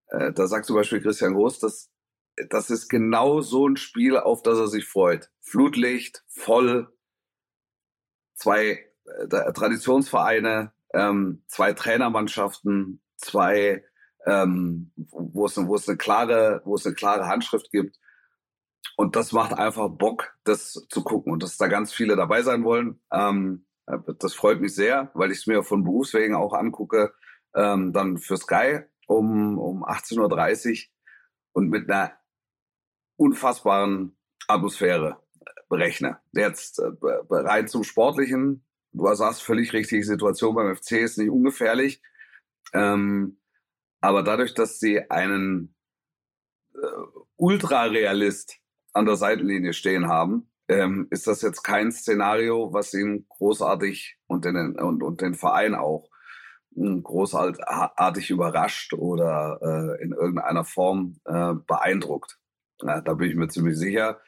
äh, 0.07 0.31
da 0.31 0.48
sagt 0.48 0.65
zum 0.65 0.75
Beispiel 0.75 1.01
Christian 1.01 1.34
Groß, 1.34 1.60
dass 1.60 1.91
das 2.50 2.69
ist 2.69 2.89
genau 2.89 3.41
so 3.41 3.67
ein 3.67 3.77
Spiel, 3.77 4.17
auf 4.17 4.41
das 4.41 4.57
er 4.57 4.67
sich 4.67 4.86
freut. 4.86 5.31
Flutlicht, 5.41 6.24
voll, 6.27 6.93
zwei 8.36 8.86
äh, 9.06 9.54
Traditionsvereine, 9.54 10.72
ähm, 10.94 11.44
zwei 11.48 11.74
Trainermannschaften, 11.74 13.01
zwei, 13.18 13.84
ähm, 14.25 14.92
wo 14.96 15.46
es, 15.46 15.58
wo 15.58 15.75
es 15.75 15.88
eine 15.88 15.98
klare, 15.98 16.62
wo 16.65 16.76
es 16.76 16.86
eine 16.86 16.95
klare 16.95 17.28
Handschrift 17.28 17.71
gibt. 17.71 17.98
Und 18.98 19.15
das 19.15 19.32
macht 19.32 19.54
einfach 19.54 19.89
Bock, 19.89 20.36
das 20.43 20.74
zu 20.89 21.04
gucken 21.04 21.34
und 21.34 21.43
dass 21.43 21.58
da 21.58 21.67
ganz 21.67 21.91
viele 21.91 22.15
dabei 22.15 22.43
sein 22.43 22.63
wollen. 22.63 23.02
Ähm, 23.12 23.65
äh, 23.88 23.98
das 24.19 24.34
freut 24.34 24.62
mich 24.62 24.76
sehr, 24.76 25.12
weil 25.13 25.32
ich 25.32 25.39
es 25.39 25.48
mir 25.48 25.63
von 25.63 25.84
Berufswegen 25.84 26.36
auch 26.36 26.54
angucke. 26.54 27.13
Ähm, 27.54 27.93
dann 27.93 28.17
für 28.17 28.38
Sky 28.38 28.82
um, 29.08 29.58
um 29.58 29.86
18.30 29.86 30.71
Uhr 30.71 30.89
und 31.54 31.69
mit 31.69 31.89
einer 31.89 32.13
unfassbaren 33.17 34.17
Atmosphäre 34.48 35.24
berechne. 35.69 36.19
Jetzt 36.34 36.80
äh, 36.80 36.91
rein 37.30 37.67
zum 37.67 37.84
Sportlichen. 37.84 38.65
Du 38.91 39.13
sagst 39.13 39.43
völlig 39.43 39.73
richtig, 39.73 40.06
Situation 40.06 40.56
beim 40.56 40.75
FC 40.75 40.93
ist 40.93 41.17
nicht 41.17 41.30
ungefährlich. 41.30 42.01
Ähm, 42.73 43.39
aber 44.01 44.23
dadurch, 44.23 44.54
dass 44.54 44.80
sie 44.80 45.10
einen 45.10 45.75
äh, 46.73 46.78
Ultrarealist 47.38 48.58
an 48.93 49.06
der 49.06 49.15
Seitenlinie 49.15 49.73
stehen 49.73 50.08
haben, 50.08 50.49
ähm, 50.67 51.08
ist 51.10 51.28
das 51.28 51.41
jetzt 51.41 51.63
kein 51.63 51.91
Szenario, 51.91 52.73
was 52.73 52.93
ihn 52.93 53.25
großartig 53.30 54.17
und 54.28 54.45
den, 54.45 54.80
und, 54.80 55.04
und 55.04 55.21
den 55.21 55.36
Verein 55.36 55.75
auch 55.75 56.10
hm, 56.75 57.04
großartig 57.04 58.30
überrascht 58.30 58.93
oder 58.93 59.60
äh, 59.62 60.04
in 60.04 60.12
irgendeiner 60.12 60.65
Form 60.65 61.19
äh, 61.25 61.54
beeindruckt. 61.54 62.39
Ja, 62.82 63.01
da 63.01 63.13
bin 63.13 63.30
ich 63.30 63.36
mir 63.36 63.47
ziemlich 63.47 63.78
sicher. 63.78 64.19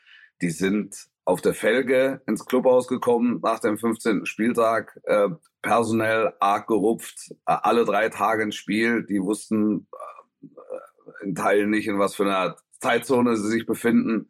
Die 0.42 0.52
sind 0.52 1.10
auf 1.28 1.42
der 1.42 1.54
Felge 1.54 2.22
ins 2.26 2.46
Clubhaus 2.46 2.88
gekommen 2.88 3.42
nach 3.44 3.60
dem 3.60 3.78
15. 3.78 4.26
Spieltag, 4.26 4.98
äh, 5.04 5.28
personell 5.62 6.34
arg 6.40 6.68
gerupft, 6.68 7.32
äh, 7.46 7.58
alle 7.64 7.84
drei 7.84 8.08
Tage 8.08 8.44
ins 8.44 8.56
Spiel. 8.56 9.06
Die 9.06 9.22
wussten 9.22 9.90
äh, 10.42 11.26
in 11.26 11.36
Teilen 11.36 11.70
nicht, 11.70 11.90
in 11.90 12.00
was 12.00 12.16
für 12.16 12.24
einer 12.24 12.56
Zeitzone 12.80 13.36
sie 13.36 13.50
sich 13.50 13.66
befinden 13.66 14.30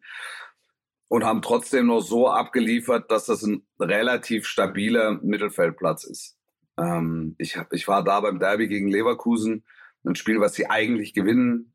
und 1.06 1.24
haben 1.24 1.40
trotzdem 1.40 1.86
noch 1.86 2.00
so 2.00 2.28
abgeliefert, 2.28 3.12
dass 3.12 3.26
das 3.26 3.44
ein 3.44 3.64
relativ 3.78 4.44
stabiler 4.44 5.20
Mittelfeldplatz 5.22 6.02
ist. 6.02 6.36
Ähm, 6.76 7.36
ich, 7.38 7.56
ich 7.70 7.86
war 7.86 8.02
da 8.02 8.18
beim 8.18 8.40
Derby 8.40 8.66
gegen 8.66 8.88
Leverkusen, 8.88 9.64
ein 10.04 10.16
Spiel, 10.16 10.40
was 10.40 10.54
sie 10.54 10.68
eigentlich 10.68 11.14
gewinnen 11.14 11.74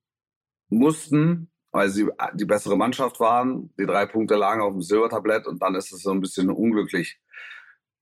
mussten, 0.68 1.53
weil 1.74 1.90
sie 1.90 2.08
die 2.36 2.46
bessere 2.46 2.78
Mannschaft 2.78 3.20
waren. 3.20 3.74
Die 3.80 3.86
drei 3.86 4.06
Punkte 4.06 4.36
lagen 4.36 4.62
auf 4.62 4.74
dem 4.74 4.84
Silbertablett 4.84 5.48
und 5.48 5.62
dann 5.62 5.76
ist 5.76 5.92
es 5.92 6.04
so 6.04 6.12
ein 6.12 6.22
bisschen 6.22 6.50
unglücklich 6.50 7.20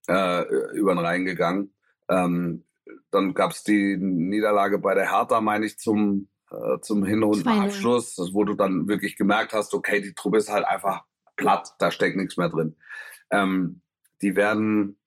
äh, 0.07 0.43
über 0.75 0.93
den 0.93 1.03
Rhein 1.03 1.25
gegangen. 1.25 1.73
Ähm, 2.09 2.65
dann 3.11 3.33
gab 3.33 3.51
es 3.51 3.63
die 3.63 3.95
Niederlage 3.97 4.77
bei 4.77 4.93
der 4.93 5.09
Hertha, 5.09 5.39
meine 5.39 5.65
ich, 5.65 5.79
zum, 5.79 6.27
äh, 6.51 6.79
zum 6.81 7.05
Hinrundenabschluss, 7.05 8.17
wo 8.33 8.43
du 8.43 8.55
dann 8.55 8.89
wirklich 8.89 9.15
gemerkt 9.15 9.53
hast, 9.53 9.73
okay, 9.73 10.01
die 10.01 10.13
Truppe 10.13 10.37
ist 10.37 10.51
halt 10.51 10.65
einfach 10.65 11.05
platt, 11.37 11.73
da 11.79 11.91
steckt 11.91 12.17
nichts 12.17 12.35
mehr 12.35 12.49
drin. 12.49 12.75
Ähm, 13.31 13.81
die 14.21 14.35
werden 14.35 14.97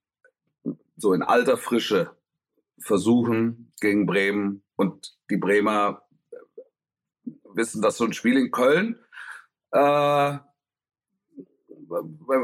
so 0.96 1.12
in 1.12 1.22
alter 1.22 1.59
Frische 1.59 2.16
versuchen 2.79 3.72
gegen 3.81 4.07
Bremen 4.07 4.62
und 4.77 5.18
die 5.29 5.37
Bremer 5.37 6.03
wissen, 7.54 7.82
dass 7.82 7.96
so 7.96 8.04
ein 8.04 8.12
Spiel 8.12 8.36
in 8.36 8.50
Köln 8.50 8.98
äh, 9.72 10.38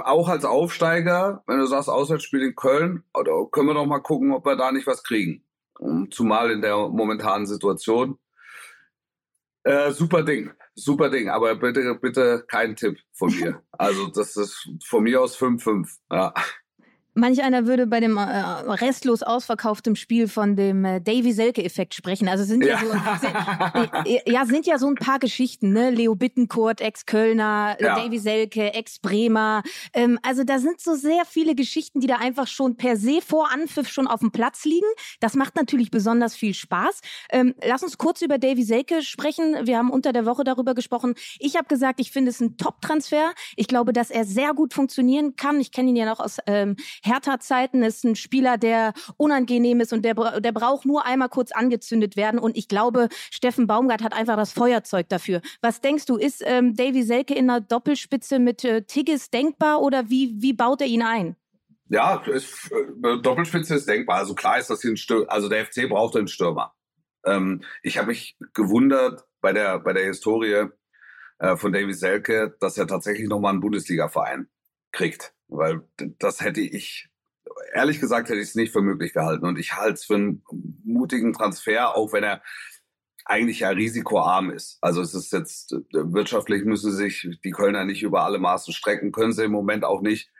auch 0.04 0.28
als 0.28 0.44
Aufsteiger, 0.44 1.42
wenn 1.46 1.58
du 1.58 1.66
sagst 1.66 1.88
Auswärtsspiel 1.88 2.42
in 2.42 2.54
Köln, 2.54 3.04
oder 3.14 3.46
können 3.50 3.68
wir 3.68 3.74
doch 3.74 3.86
mal 3.86 4.00
gucken, 4.00 4.32
ob 4.32 4.44
wir 4.44 4.56
da 4.56 4.72
nicht 4.72 4.86
was 4.86 5.02
kriegen. 5.02 5.44
Zumal 6.10 6.50
in 6.50 6.60
der 6.60 6.76
momentanen 6.76 7.46
Situation. 7.46 8.18
Äh, 9.62 9.92
super 9.92 10.22
Ding, 10.22 10.52
super 10.74 11.10
Ding, 11.10 11.28
aber 11.28 11.54
bitte, 11.54 11.94
bitte 12.00 12.44
kein 12.48 12.76
Tipp 12.76 12.98
von 13.12 13.30
mir. 13.30 13.62
Also 13.72 14.08
das 14.08 14.36
ist 14.36 14.68
von 14.84 15.04
mir 15.04 15.22
aus 15.22 15.38
5-5. 15.38 15.88
Ja. 16.10 16.34
Manch 17.14 17.42
einer 17.42 17.66
würde 17.66 17.86
bei 17.86 17.98
dem 17.98 18.16
äh, 18.16 18.20
restlos 18.20 19.22
ausverkauftem 19.22 19.96
Spiel 19.96 20.28
von 20.28 20.54
dem 20.54 20.84
äh, 20.84 21.00
Davy 21.00 21.32
Selke-Effekt 21.32 21.94
sprechen. 21.94 22.28
Also 22.28 22.44
sind 22.44 22.64
ja, 22.64 22.74
ja 22.74 22.78
so, 22.78 22.90
sind, 23.20 24.06
äh, 24.06 24.30
ja, 24.30 24.46
sind 24.46 24.66
ja 24.66 24.78
so 24.78 24.86
ein 24.86 24.94
paar 24.94 25.18
Geschichten, 25.18 25.72
ne? 25.72 25.90
Leo 25.90 26.14
Bittencourt, 26.14 26.80
Ex-Kölner, 26.80 27.76
ja. 27.80 27.96
Davy 27.96 28.18
Selke, 28.18 28.72
Ex-Bremer. 28.74 29.62
Ähm, 29.92 30.20
also 30.22 30.44
da 30.44 30.60
sind 30.60 30.80
so 30.80 30.94
sehr 30.94 31.24
viele 31.24 31.56
Geschichten, 31.56 32.00
die 32.00 32.06
da 32.06 32.16
einfach 32.16 32.46
schon 32.46 32.76
per 32.76 32.96
se 32.96 33.20
vor 33.26 33.50
Anpfiff 33.50 33.88
schon 33.88 34.06
auf 34.06 34.20
dem 34.20 34.30
Platz 34.30 34.64
liegen. 34.64 34.86
Das 35.18 35.34
macht 35.34 35.56
natürlich 35.56 35.90
besonders 35.90 36.36
viel 36.36 36.54
Spaß. 36.54 37.00
Ähm, 37.30 37.54
lass 37.66 37.82
uns 37.82 37.98
kurz 37.98 38.22
über 38.22 38.38
Davy 38.38 38.62
Selke 38.62 39.02
sprechen. 39.02 39.66
Wir 39.66 39.78
haben 39.78 39.90
unter 39.90 40.12
der 40.12 40.26
Woche 40.26 40.44
darüber 40.44 40.74
gesprochen. 40.74 41.14
Ich 41.40 41.56
habe 41.56 41.66
gesagt, 41.66 41.98
ich 41.98 42.12
finde 42.12 42.30
es 42.30 42.40
ein 42.40 42.56
Top-Transfer. 42.56 43.32
Ich 43.56 43.66
glaube, 43.66 43.92
dass 43.92 44.10
er 44.10 44.24
sehr 44.24 44.54
gut 44.54 44.74
funktionieren 44.74 45.34
kann. 45.34 45.60
Ich 45.60 45.72
kenne 45.72 45.90
ihn 45.90 45.96
ja 45.96 46.06
noch 46.06 46.20
aus 46.20 46.38
ähm, 46.46 46.76
Hertha-Zeiten. 47.02 47.82
Ist 47.82 48.04
ein 48.04 48.16
Spieler, 48.16 48.58
der 48.58 48.92
unangenehm 49.16 49.80
ist 49.80 49.92
und 49.92 50.04
der, 50.04 50.40
der 50.40 50.52
braucht 50.52 50.86
nur 50.86 51.04
einmal 51.06 51.28
kurz 51.28 51.52
angezündet 51.52 52.16
werden. 52.16 52.38
Und 52.40 52.56
ich 52.56 52.68
glaube, 52.68 53.08
Steffen 53.30 53.66
Baumgart 53.66 54.02
hat 54.02 54.12
einfach 54.12 54.36
das 54.36 54.52
Feuerzeug 54.52 55.08
dafür. 55.08 55.40
Was 55.60 55.80
denkst 55.80 56.06
du, 56.06 56.16
ist 56.16 56.42
ähm, 56.44 56.74
Davy 56.74 57.02
Selke 57.02 57.34
in 57.34 57.50
einer 57.50 57.60
Doppelspitze 57.60 58.38
mit 58.38 58.64
äh, 58.64 58.82
Tigges 58.82 59.30
denkbar 59.30 59.82
oder 59.82 60.10
wie, 60.10 60.34
wie 60.38 60.52
baut 60.52 60.80
er 60.80 60.86
ihn 60.86 61.02
ein? 61.02 61.36
Ja, 61.88 62.22
ist, 62.26 62.70
äh, 62.70 63.18
Doppelspitze 63.20 63.74
ist 63.74 63.88
denkbar. 63.88 64.18
Also 64.18 64.34
klar 64.34 64.58
ist 64.58 64.70
das 64.70 64.80
hier 64.80 64.92
ein 64.92 64.96
Stürmer. 64.96 65.30
Also 65.30 65.48
der 65.48 65.66
FC 65.66 65.88
braucht 65.88 66.16
einen 66.16 66.28
Stürmer. 66.28 66.72
Ähm, 67.24 67.62
ich 67.82 67.98
habe 67.98 68.08
mich 68.08 68.36
gewundert 68.54 69.24
bei 69.40 69.52
der 69.52 69.78
bei 69.80 69.92
der 69.92 70.04
Historie 70.04 70.68
äh, 71.38 71.56
von 71.56 71.72
Davy 71.72 71.92
Selke, 71.92 72.56
dass 72.60 72.78
er 72.78 72.86
tatsächlich 72.86 73.28
nochmal 73.28 73.52
einen 73.52 73.60
Bundesliga-Verein 73.60 74.48
kriegt, 74.92 75.34
weil 75.50 75.82
das 76.18 76.40
hätte 76.40 76.60
ich 76.60 77.08
ehrlich 77.74 78.00
gesagt 78.00 78.28
hätte 78.28 78.40
ich 78.40 78.48
es 78.48 78.54
nicht 78.54 78.72
für 78.72 78.82
möglich 78.82 79.12
gehalten 79.12 79.46
und 79.46 79.58
ich 79.58 79.74
halte 79.74 79.94
es 79.94 80.04
für 80.04 80.14
einen 80.14 80.42
mutigen 80.84 81.32
Transfer, 81.32 81.96
auch 81.96 82.12
wenn 82.12 82.24
er 82.24 82.42
eigentlich 83.24 83.60
ja 83.60 83.68
risikoarm 83.68 84.50
ist. 84.50 84.78
Also 84.80 85.00
es 85.02 85.14
ist 85.14 85.32
jetzt 85.32 85.72
wirtschaftlich 85.92 86.64
müssen 86.64 86.92
sich 86.92 87.28
die 87.44 87.50
Kölner 87.50 87.84
nicht 87.84 88.02
über 88.02 88.24
alle 88.24 88.38
Maßen 88.38 88.72
strecken, 88.72 89.12
können 89.12 89.32
sie 89.32 89.44
im 89.44 89.52
Moment 89.52 89.84
auch 89.84 90.00
nicht. 90.00 90.30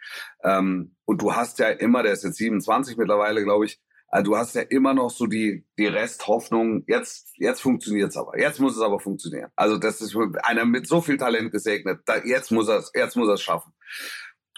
Ähm, 0.43 0.97
und 1.05 1.23
du 1.23 1.35
hast 1.35 1.59
ja 1.59 1.69
immer, 1.69 2.03
der 2.03 2.15
ist 2.15 2.25
jetzt 2.25 2.39
27 2.39 2.97
mittlerweile, 2.97 3.45
glaube 3.45 3.67
ich, 3.67 3.81
also 4.09 4.33
du 4.33 4.37
hast 4.37 4.57
ja 4.57 4.63
immer 4.63 4.93
noch 4.93 5.11
so 5.11 5.27
die, 5.27 5.65
die 5.79 5.87
Resthoffnung, 5.87 6.83
jetzt, 6.89 7.33
jetzt 7.37 7.63
funktioniert's 7.63 8.17
aber. 8.17 8.41
Jetzt 8.41 8.59
muss 8.59 8.75
es 8.75 8.83
aber 8.83 8.99
funktionieren. 8.99 9.51
Also 9.55 9.79
das 9.79 10.01
ist 10.01 10.17
einer 10.43 10.65
mit 10.65 10.89
so 10.89 11.01
viel 11.01 11.17
Talent 11.17 11.53
gesegnet. 11.53 12.01
Jetzt 12.25 12.51
muss 12.51 12.69
er 12.69 12.79
es 12.79 13.43
schaffen. 13.43 13.73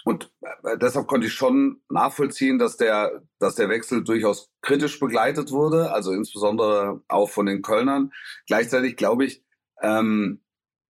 Und 0.05 0.31
äh, 0.41 0.77
deshalb 0.77 1.07
konnte 1.07 1.27
ich 1.27 1.33
schon 1.33 1.81
nachvollziehen, 1.89 2.59
dass 2.59 2.77
der, 2.77 3.23
dass 3.39 3.55
der 3.55 3.69
Wechsel 3.69 4.03
durchaus 4.03 4.51
kritisch 4.61 4.99
begleitet 4.99 5.51
wurde, 5.51 5.91
also 5.91 6.11
insbesondere 6.11 7.01
auch 7.07 7.29
von 7.29 7.45
den 7.45 7.61
Kölnern. 7.61 8.11
Gleichzeitig 8.47 8.97
glaube 8.97 9.25
ich, 9.25 9.43
ähm, 9.81 10.43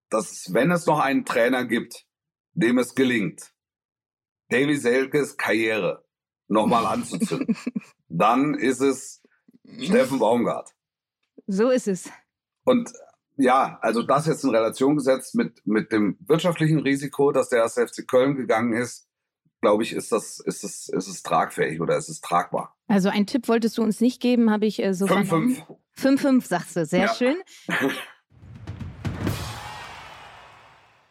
dass 0.09 0.53
wenn 0.53 0.71
es 0.71 0.85
noch 0.85 0.99
einen 0.99 1.25
Trainer 1.25 1.65
gibt, 1.65 2.05
dem 2.53 2.77
es 2.77 2.95
gelingt, 2.95 3.53
Davy 4.49 4.77
Selkes 4.77 5.37
Karriere 5.37 6.05
nochmal 6.47 6.85
anzuzünden, 6.85 7.57
dann 8.07 8.53
ist 8.53 8.81
es 8.81 9.23
Steffen 9.79 10.19
Baumgart. 10.19 10.71
So 11.47 11.69
ist 11.69 11.87
es. 11.87 12.09
Und 12.63 12.91
ja, 13.35 13.79
also 13.81 14.03
das 14.03 14.27
jetzt 14.27 14.43
in 14.43 14.51
Relation 14.51 14.95
gesetzt 14.95 15.35
mit, 15.35 15.65
mit 15.65 15.91
dem 15.91 16.17
wirtschaftlichen 16.27 16.79
Risiko, 16.79 17.31
dass 17.31 17.49
der 17.49 17.59
erste 17.59 17.87
FC 17.87 18.07
Köln 18.07 18.35
gegangen 18.35 18.73
ist, 18.73 19.07
glaube 19.61 19.83
ich, 19.83 19.93
ist 19.93 20.11
das, 20.11 20.39
ist 20.39 20.63
es, 20.63 20.89
ist 20.89 21.07
es 21.07 21.23
tragfähig 21.23 21.81
oder 21.81 21.97
ist 21.97 22.09
es 22.09 22.21
tragbar. 22.21 22.75
Also 22.87 23.09
einen 23.09 23.25
Tipp 23.25 23.47
wolltest 23.47 23.77
du 23.77 23.83
uns 23.83 24.01
nicht 24.01 24.21
geben, 24.21 24.51
habe 24.51 24.65
ich 24.65 24.83
äh, 24.83 24.93
so 24.93 25.05
5-5. 25.05 25.63
5-5, 25.97 26.45
sagst 26.45 26.75
du. 26.75 26.85
Sehr 26.85 27.05
ja. 27.05 27.13
schön. 27.13 27.37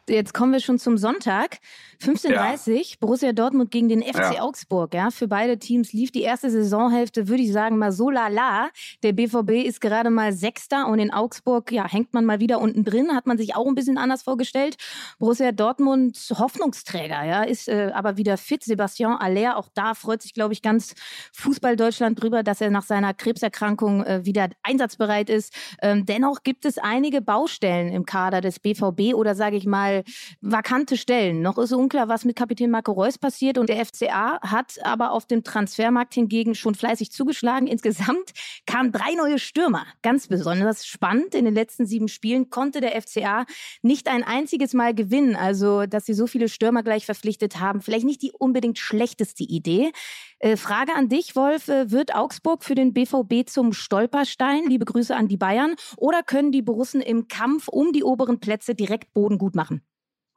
Jetzt 0.09 0.35
kommen 0.35 0.53
wir 0.53 0.61
schon 0.61 0.79
zum 0.79 0.99
Sonntag. 0.99 1.59
15.30 2.03 2.75
ja. 2.75 2.83
Borussia 3.01 3.33
Dortmund 3.33 3.71
gegen 3.71 3.89
den 3.89 4.03
FC 4.03 4.35
ja. 4.35 4.43
Augsburg. 4.43 4.95
Ja, 4.95 5.11
für 5.11 5.29
beide 5.29 5.59
Teams 5.59 5.93
lief 5.93 6.11
die 6.11 6.23
erste 6.23 6.51
Saisonhälfte, 6.51 7.29
würde 7.29 7.43
ich 7.43 7.53
sagen, 7.53 7.79
mal 7.79 7.93
so 7.93 8.11
lala. 8.11 8.71
Der 9.03 9.13
BVB 9.13 9.65
ist 9.65 9.81
gerade 9.81 10.11
mal 10.11 10.33
Sechster 10.33 10.89
und 10.89 10.99
in 10.99 11.13
Augsburg 11.13 11.71
ja, 11.71 11.89
hängt 11.89 12.13
man 12.13 12.25
mal 12.25 12.41
wieder 12.41 12.61
unten 12.61 12.85
drin. 12.85 13.15
Hat 13.15 13.27
man 13.27 13.39
sich 13.39 13.55
auch 13.55 13.67
ein 13.67 13.75
bisschen 13.75 13.99
anders 13.99 14.23
vorgestellt. 14.23 14.77
Borussia 15.19 15.53
Dortmund 15.53 16.19
Hoffnungsträger, 16.37 17.25
ja, 17.25 17.43
ist 17.43 17.69
äh, 17.69 17.93
aber 17.95 18.17
wieder 18.17 18.37
fit. 18.37 18.65
Sebastian 18.65 19.17
Aller, 19.17 19.57
auch 19.57 19.69
da 19.75 19.95
freut 19.95 20.23
sich, 20.23 20.35
glaube 20.35 20.53
ich, 20.53 20.63
ganz 20.63 20.95
Fußball 21.33 21.77
Deutschland 21.77 22.21
drüber, 22.21 22.43
dass 22.43 22.61
er 22.61 22.71
nach 22.71 22.83
seiner 22.85 23.15
Krebserkrankung 23.15 24.05
äh, 24.05 24.25
wieder 24.25 24.49
einsatzbereit 24.63 25.31
ist. 25.31 25.55
Ähm, 25.81 26.05
dennoch 26.07 26.43
gibt 26.43 26.65
es 26.65 26.79
einige 26.79 27.23
Baustellen 27.23 27.93
im 27.93 28.05
Kader 28.07 28.41
des 28.41 28.59
BVB 28.59 29.15
oder 29.15 29.35
sage 29.35 29.57
ich 29.57 29.67
mal 29.67 30.05
vakante 30.41 30.97
Stellen. 30.97 31.43
Noch 31.43 31.59
ist 31.59 31.73
unklar, 31.73 31.92
was 31.95 32.25
mit 32.25 32.37
Kapitän 32.37 32.71
Marco 32.71 32.93
Reus 32.93 33.19
passiert. 33.19 33.59
Und 33.59 33.69
der 33.69 33.85
FCA 33.85 34.41
hat 34.43 34.79
aber 34.85 35.13
auf 35.13 35.27
dem 35.27 35.45
Transfermarkt 35.45 36.15
hingegen 36.15 36.55
schon 36.55 36.75
fleißig 36.75 37.13
zugeschlagen. 37.13 37.67
Insgesamt 37.67 38.33
kamen 38.67 38.93
drei 38.93 39.15
neue 39.15 39.39
Stürmer. 39.39 39.87
Ganz 40.03 40.29
besonders 40.29 40.87
spannend. 40.87 41.35
In 41.35 41.45
den 41.45 41.55
letzten 41.55 41.87
sieben 41.87 42.09
Spielen 42.09 42.51
konnte 42.51 42.81
der 42.81 43.01
FCA 43.01 43.45
nicht 43.83 44.09
ein 44.09 44.25
einziges 44.25 44.75
Mal 44.75 44.95
gewinnen. 44.95 45.37
Also, 45.37 45.87
dass 45.87 46.07
sie 46.07 46.15
so 46.15 46.27
viele 46.27 46.49
Stürmer 46.49 46.83
gleich 46.83 47.07
verpflichtet 47.07 47.61
haben, 47.61 47.81
vielleicht 47.81 48.07
nicht 48.07 48.23
die 48.23 48.33
unbedingt 48.33 48.79
schlechteste 48.79 49.45
Idee. 49.45 49.93
Äh, 50.39 50.57
Frage 50.57 50.95
an 50.95 51.09
dich, 51.09 51.37
Wolf. 51.37 51.69
Äh, 51.69 51.91
wird 51.91 52.15
Augsburg 52.15 52.65
für 52.65 52.75
den 52.75 52.93
BVB 52.93 53.49
zum 53.49 53.73
Stolperstein? 53.73 54.65
Liebe 54.67 54.85
Grüße 54.85 55.15
an 55.15 55.29
die 55.29 55.37
Bayern. 55.37 55.77
Oder 55.97 56.23
können 56.23 56.51
die 56.51 56.63
Borussen 56.63 57.01
im 57.01 57.29
Kampf 57.29 57.69
um 57.69 57.93
die 57.93 58.03
oberen 58.03 58.41
Plätze 58.41 58.75
direkt 58.75 59.15
Boden 59.15 59.39
gut 59.39 59.55
machen? 59.55 59.83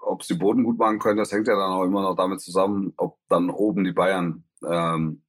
Ob 0.06 0.24
sie 0.24 0.36
Boden 0.36 0.64
gut 0.64 0.78
machen 0.78 1.00
können, 1.00 1.18
das 1.18 1.32
hängt 1.32 1.48
ja 1.48 1.56
dann 1.56 1.72
auch 1.72 1.84
immer 1.84 2.02
noch 2.02 2.16
damit 2.16 2.42
zusammen, 2.42 2.94
ob 2.98 3.18
dann 3.28 3.50
oben 3.50 3.84
die 3.84 3.92
Bayern 3.92 4.44
ähm, 4.66 5.24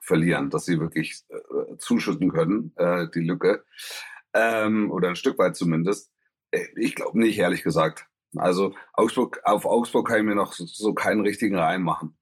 verlieren, 0.00 0.50
dass 0.50 0.66
sie 0.66 0.78
wirklich 0.78 1.24
äh, 1.28 1.76
zuschütten 1.78 2.30
können, 2.30 2.72
äh, 2.76 3.08
die 3.14 3.20
Lücke. 3.20 3.64
Ähm, 4.34 4.90
oder 4.90 5.08
ein 5.08 5.16
Stück 5.16 5.38
weit 5.38 5.56
zumindest. 5.56 6.12
Äh, 6.50 6.66
ich 6.76 6.94
glaube 6.94 7.18
nicht, 7.18 7.38
ehrlich 7.38 7.62
gesagt. 7.62 8.06
Also 8.36 8.74
Augsburg, 8.92 9.40
auf 9.44 9.64
Augsburg 9.64 10.08
kann 10.08 10.18
ich 10.18 10.24
mir 10.24 10.34
noch 10.34 10.52
so, 10.52 10.92
keinen 10.92 11.20
richtigen 11.20 11.56
Reim 11.56 11.82
machen. 11.82 12.16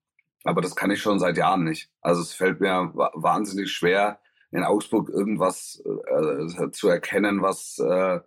Aber 0.45 0.61
das 0.61 0.77
kann 0.77 0.91
ich 0.91 1.01
schon 1.01 1.19
seit 1.19 1.37
Jahren 1.37 1.65
nicht. 1.65 1.91
Also 2.01 2.21
es 2.21 2.33
fällt 2.35 2.61
mir 2.61 2.93
wahnsinnig 2.95 3.71
schwer, 3.73 4.21
in 4.51 4.65
Augsburg 4.65 5.09
irgendwas 5.09 5.83
äh, 5.85 6.71
zu 6.71 6.89
erkennen, 6.89 7.41
was 7.41 7.79
äh, 7.79 8.21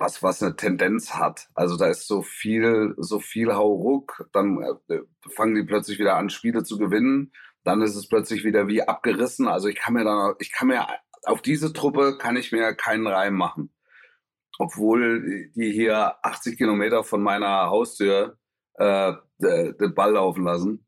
was, 0.00 0.22
was 0.22 0.42
eine 0.42 0.56
Tendenz 0.56 1.14
hat. 1.14 1.48
Also 1.54 1.76
da 1.76 1.86
ist 1.88 2.06
so 2.06 2.22
viel, 2.22 2.94
so 2.98 3.20
viel 3.20 3.54
Hauruck, 3.54 4.28
dann 4.32 4.62
äh, 4.88 5.00
fangen 5.34 5.54
die 5.54 5.64
plötzlich 5.64 5.98
wieder 5.98 6.16
an, 6.16 6.30
Spiele 6.30 6.64
zu 6.64 6.78
gewinnen. 6.78 7.32
Dann 7.64 7.82
ist 7.82 7.96
es 7.96 8.08
plötzlich 8.08 8.44
wieder 8.44 8.68
wie 8.68 8.82
abgerissen. 8.82 9.48
Also 9.48 9.68
ich 9.68 9.76
kann 9.76 9.94
mir 9.94 10.04
dann, 10.04 10.34
ich 10.38 10.52
kann 10.52 10.68
mir, 10.68 10.86
auf 11.24 11.40
diese 11.42 11.72
Truppe 11.72 12.18
kann 12.18 12.36
ich 12.36 12.52
mir 12.52 12.74
keinen 12.74 13.06
Reim 13.06 13.34
machen. 13.34 13.74
Obwohl 14.58 15.50
die 15.56 15.72
hier 15.72 16.14
80 16.24 16.58
Kilometer 16.58 17.02
von 17.02 17.22
meiner 17.22 17.70
Haustür 17.70 18.38
äh, 18.74 19.14
den 19.38 19.94
Ball 19.94 20.12
laufen 20.12 20.44
lassen 20.44 20.86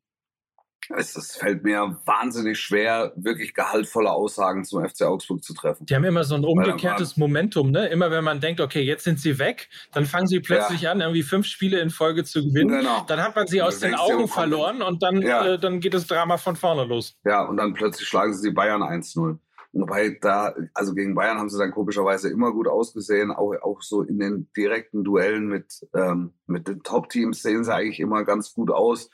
es, 0.95 1.37
fällt 1.37 1.65
mir 1.65 1.99
wahnsinnig 2.05 2.59
schwer, 2.59 3.13
wirklich 3.17 3.55
gehaltvolle 3.55 4.11
Aussagen 4.11 4.65
zum 4.65 4.87
FC 4.87 5.03
Augsburg 5.03 5.43
zu 5.43 5.55
treffen. 5.55 5.87
Die 5.87 5.95
haben 5.95 6.05
immer 6.05 6.25
so 6.25 6.35
ein 6.35 6.45
umgekehrtes 6.45 7.17
Momentum, 7.17 7.71
ne? 7.71 7.89
Immer 7.89 8.11
wenn 8.11 8.25
man 8.25 8.41
denkt, 8.41 8.61
okay, 8.61 8.83
jetzt 8.83 9.05
sind 9.05 9.21
sie 9.21 9.39
weg, 9.39 9.69
dann 9.93 10.07
fangen 10.07 10.27
sie 10.27 10.41
plötzlich 10.41 10.83
ja. 10.83 10.93
an, 10.93 11.01
irgendwie 11.01 11.23
fünf 11.23 11.47
Spiele 11.47 11.81
in 11.81 11.91
Folge 11.91 12.25
zu 12.25 12.45
gewinnen. 12.45 12.79
Genau. 12.81 13.05
Dann 13.07 13.21
hat 13.21 13.35
man 13.37 13.47
sie 13.47 13.63
aus 13.63 13.81
den 13.81 13.95
Augen 13.95 14.29
verloren 14.29 14.83
und 14.83 15.03
dann, 15.03 15.23
ja. 15.23 15.55
äh, 15.55 15.59
dann 15.59 15.81
geht 15.81 15.95
das 15.95 16.07
Drama 16.07 16.37
von 16.37 16.57
vorne 16.57 16.85
los. 16.85 17.17
Ja, 17.25 17.43
und 17.43 17.57
dann 17.57 17.75
plötzlich 17.75 18.07
schlagen 18.07 18.35
sie 18.35 18.49
die 18.49 18.55
Bayern 18.55 18.83
1-0. 18.83 19.39
Wobei 19.79 20.17
da, 20.21 20.55
also 20.73 20.95
gegen 20.95 21.15
Bayern 21.15 21.39
haben 21.39 21.51
sie 21.51 21.59
dann 21.59 21.71
komischerweise 21.71 22.31
immer 22.31 22.53
gut 22.53 22.67
ausgesehen, 22.67 23.31
auch, 23.31 23.55
auch 23.63 23.83
so 23.83 24.03
in 24.03 24.19
den 24.19 24.49
direkten 24.57 25.05
Duellen 25.05 25.49
mit, 25.49 25.87
ähm, 25.95 26.33
mit 26.47 26.67
den 26.67 26.83
Top-Teams 26.83 27.43
sehen 27.43 27.63
sie 27.63 27.75
eigentlich 27.75 28.01
immer 28.01 28.25
ganz 28.25 28.55
gut 28.55 28.71
aus. 28.71 29.11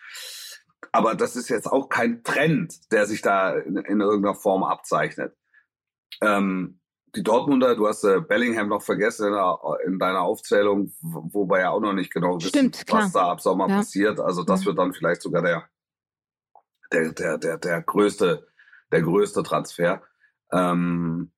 Aber 0.90 1.14
das 1.14 1.37
ist 1.37 1.49
jetzt 1.49 1.66
auch 1.66 1.88
kein 1.88 2.25
Trend, 2.25 2.92
der 2.92 3.07
sich 3.07 3.23
da 3.23 3.55
in, 3.55 3.77
in 3.77 4.01
irgendeiner 4.01 4.35
Form 4.35 4.64
abzeichnet. 4.64 5.37
Ähm, 6.21 6.81
die 7.14 7.23
Dortmunder, 7.23 7.77
du 7.77 7.87
hast 7.87 8.05
äh, 8.05 8.21
Bellingham 8.21 8.68
noch 8.68 8.83
vergessen 8.83 9.29
in, 9.29 9.33
der, 9.35 9.59
in, 9.85 9.99
deiner 9.99 10.23
Aufzählung, 10.23 10.92
wobei 11.01 11.61
ja 11.61 11.71
auch 11.71 11.81
noch 11.81 11.92
nicht 11.92 12.12
genau 12.12 12.37
wissen, 12.37 12.49
Stimmt, 12.49 12.85
was 12.88 13.12
da 13.12 13.31
ab 13.31 13.40
Sommer 13.40 13.68
ja. 13.68 13.77
passiert. 13.77 14.18
Also 14.18 14.42
das 14.42 14.61
ja. 14.61 14.66
wird 14.66 14.79
dann 14.79 14.92
vielleicht 14.92 15.23
sogar 15.23 15.42
der, 15.42 15.68
der, 16.90 17.12
der, 17.12 17.38
der, 17.38 17.59
der 17.59 17.83
größte, 17.83 18.47
der 18.90 19.03
größte 19.03 19.42
Transfer, 19.42 20.03
ähm, 20.53 21.33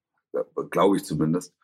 glaube 0.70 0.96
ich 0.96 1.04
zumindest, 1.04 1.54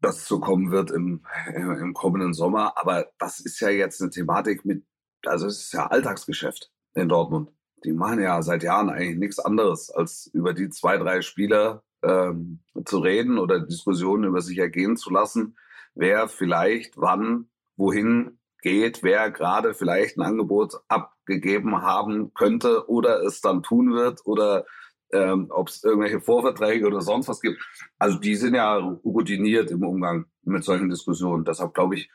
dass 0.00 0.18
es 0.18 0.28
so 0.28 0.38
kommen 0.38 0.70
wird 0.70 0.90
im, 0.90 1.24
im 1.54 1.94
kommenden 1.94 2.34
Sommer. 2.34 2.74
Aber 2.76 3.10
das 3.18 3.40
ist 3.40 3.60
ja 3.60 3.70
jetzt 3.70 4.00
eine 4.00 4.10
Thematik 4.10 4.64
mit, 4.66 4.84
also 5.24 5.46
es 5.46 5.64
ist 5.64 5.72
ja 5.72 5.86
Alltagsgeschäft 5.86 6.70
in 6.96 7.08
Dortmund. 7.08 7.50
Die 7.84 7.92
machen 7.92 8.20
ja 8.20 8.42
seit 8.42 8.62
Jahren 8.62 8.90
eigentlich 8.90 9.18
nichts 9.18 9.38
anderes, 9.38 9.90
als 9.90 10.28
über 10.32 10.54
die 10.54 10.70
zwei, 10.70 10.96
drei 10.96 11.20
Spieler 11.20 11.82
ähm, 12.02 12.60
zu 12.84 12.98
reden 12.98 13.38
oder 13.38 13.60
Diskussionen 13.60 14.24
über 14.24 14.40
sich 14.40 14.58
ergehen 14.58 14.96
zu 14.96 15.10
lassen, 15.10 15.56
wer 15.94 16.28
vielleicht 16.28 16.96
wann, 16.96 17.48
wohin 17.76 18.38
geht, 18.62 19.02
wer 19.02 19.30
gerade 19.30 19.74
vielleicht 19.74 20.16
ein 20.16 20.22
Angebot 20.22 20.74
abgegeben 20.88 21.82
haben 21.82 22.32
könnte 22.34 22.88
oder 22.88 23.22
es 23.22 23.40
dann 23.40 23.62
tun 23.62 23.94
wird 23.94 24.26
oder 24.26 24.64
ähm, 25.12 25.46
ob 25.50 25.68
es 25.68 25.84
irgendwelche 25.84 26.20
Vorverträge 26.20 26.86
oder 26.86 27.00
sonst 27.00 27.28
was 27.28 27.40
gibt. 27.40 27.62
Also 27.98 28.18
die 28.18 28.34
sind 28.34 28.54
ja 28.54 28.76
routiniert 28.76 29.70
im 29.70 29.84
Umgang 29.84 30.26
mit 30.42 30.64
solchen 30.64 30.88
Diskussionen. 30.88 31.44
Deshalb 31.44 31.74
glaube 31.74 31.94
ich, 31.94 32.10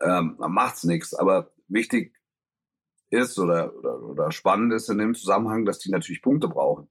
ähm, 0.00 0.38
es 0.72 0.84
nichts. 0.84 1.14
Aber 1.14 1.52
wichtig 1.68 2.12
ist 3.14 3.38
oder, 3.38 3.74
oder, 3.76 4.02
oder 4.02 4.32
spannend 4.32 4.72
ist 4.72 4.90
in 4.90 4.98
dem 4.98 5.14
Zusammenhang, 5.14 5.64
dass 5.64 5.78
die 5.78 5.90
natürlich 5.90 6.22
Punkte 6.22 6.48
brauchen. 6.48 6.88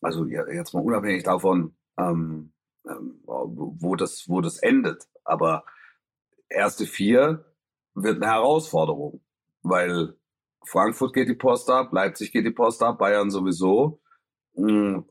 Also 0.00 0.26
jetzt 0.26 0.74
mal 0.74 0.82
unabhängig 0.82 1.24
davon, 1.24 1.76
ähm, 1.98 2.52
ähm, 2.86 3.20
wo, 3.24 3.96
das, 3.96 4.28
wo 4.28 4.40
das 4.40 4.58
endet. 4.58 5.08
Aber 5.24 5.64
erste 6.48 6.86
vier 6.86 7.44
wird 7.94 8.22
eine 8.22 8.32
Herausforderung, 8.32 9.20
weil 9.62 10.14
Frankfurt 10.64 11.14
geht 11.14 11.28
die 11.28 11.34
Post 11.34 11.70
ab, 11.70 11.92
Leipzig 11.92 12.32
geht 12.32 12.46
die 12.46 12.50
Post 12.50 12.82
ab, 12.82 12.98
Bayern 12.98 13.30
sowieso. 13.30 14.00
Hm, 14.54 15.04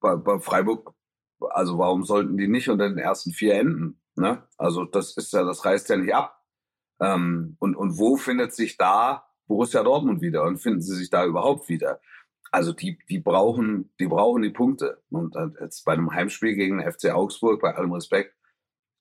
bei, 0.00 0.16
bei 0.16 0.38
Freiburg, 0.40 0.94
also 1.50 1.78
warum 1.78 2.04
sollten 2.04 2.36
die 2.36 2.48
nicht 2.48 2.68
unter 2.68 2.88
den 2.88 2.98
ersten 2.98 3.32
vier 3.32 3.54
enden? 3.54 4.00
Ne? 4.16 4.46
Also 4.56 4.84
das 4.84 5.16
ist 5.16 5.32
ja, 5.32 5.44
das 5.44 5.64
reißt 5.64 5.88
ja 5.88 5.96
nicht 5.96 6.14
ab. 6.14 6.42
Ähm, 7.00 7.56
und, 7.58 7.76
und 7.76 7.98
wo 7.98 8.16
findet 8.16 8.54
sich 8.54 8.76
da 8.76 9.25
Borussia 9.46 9.82
Dortmund 9.82 10.20
wieder 10.20 10.44
und 10.44 10.58
finden 10.58 10.82
sie 10.82 10.96
sich 10.96 11.10
da 11.10 11.24
überhaupt 11.24 11.68
wieder? 11.68 12.00
Also 12.50 12.72
die, 12.72 12.98
die 13.08 13.18
brauchen, 13.18 13.92
die 13.98 14.06
brauchen 14.06 14.42
die 14.42 14.50
Punkte. 14.50 15.02
Und 15.10 15.36
jetzt 15.60 15.84
bei 15.84 15.92
einem 15.92 16.12
Heimspiel 16.12 16.54
gegen 16.54 16.78
den 16.78 16.90
FC 16.90 17.10
Augsburg, 17.10 17.60
bei 17.60 17.74
allem 17.74 17.92
Respekt, 17.92 18.34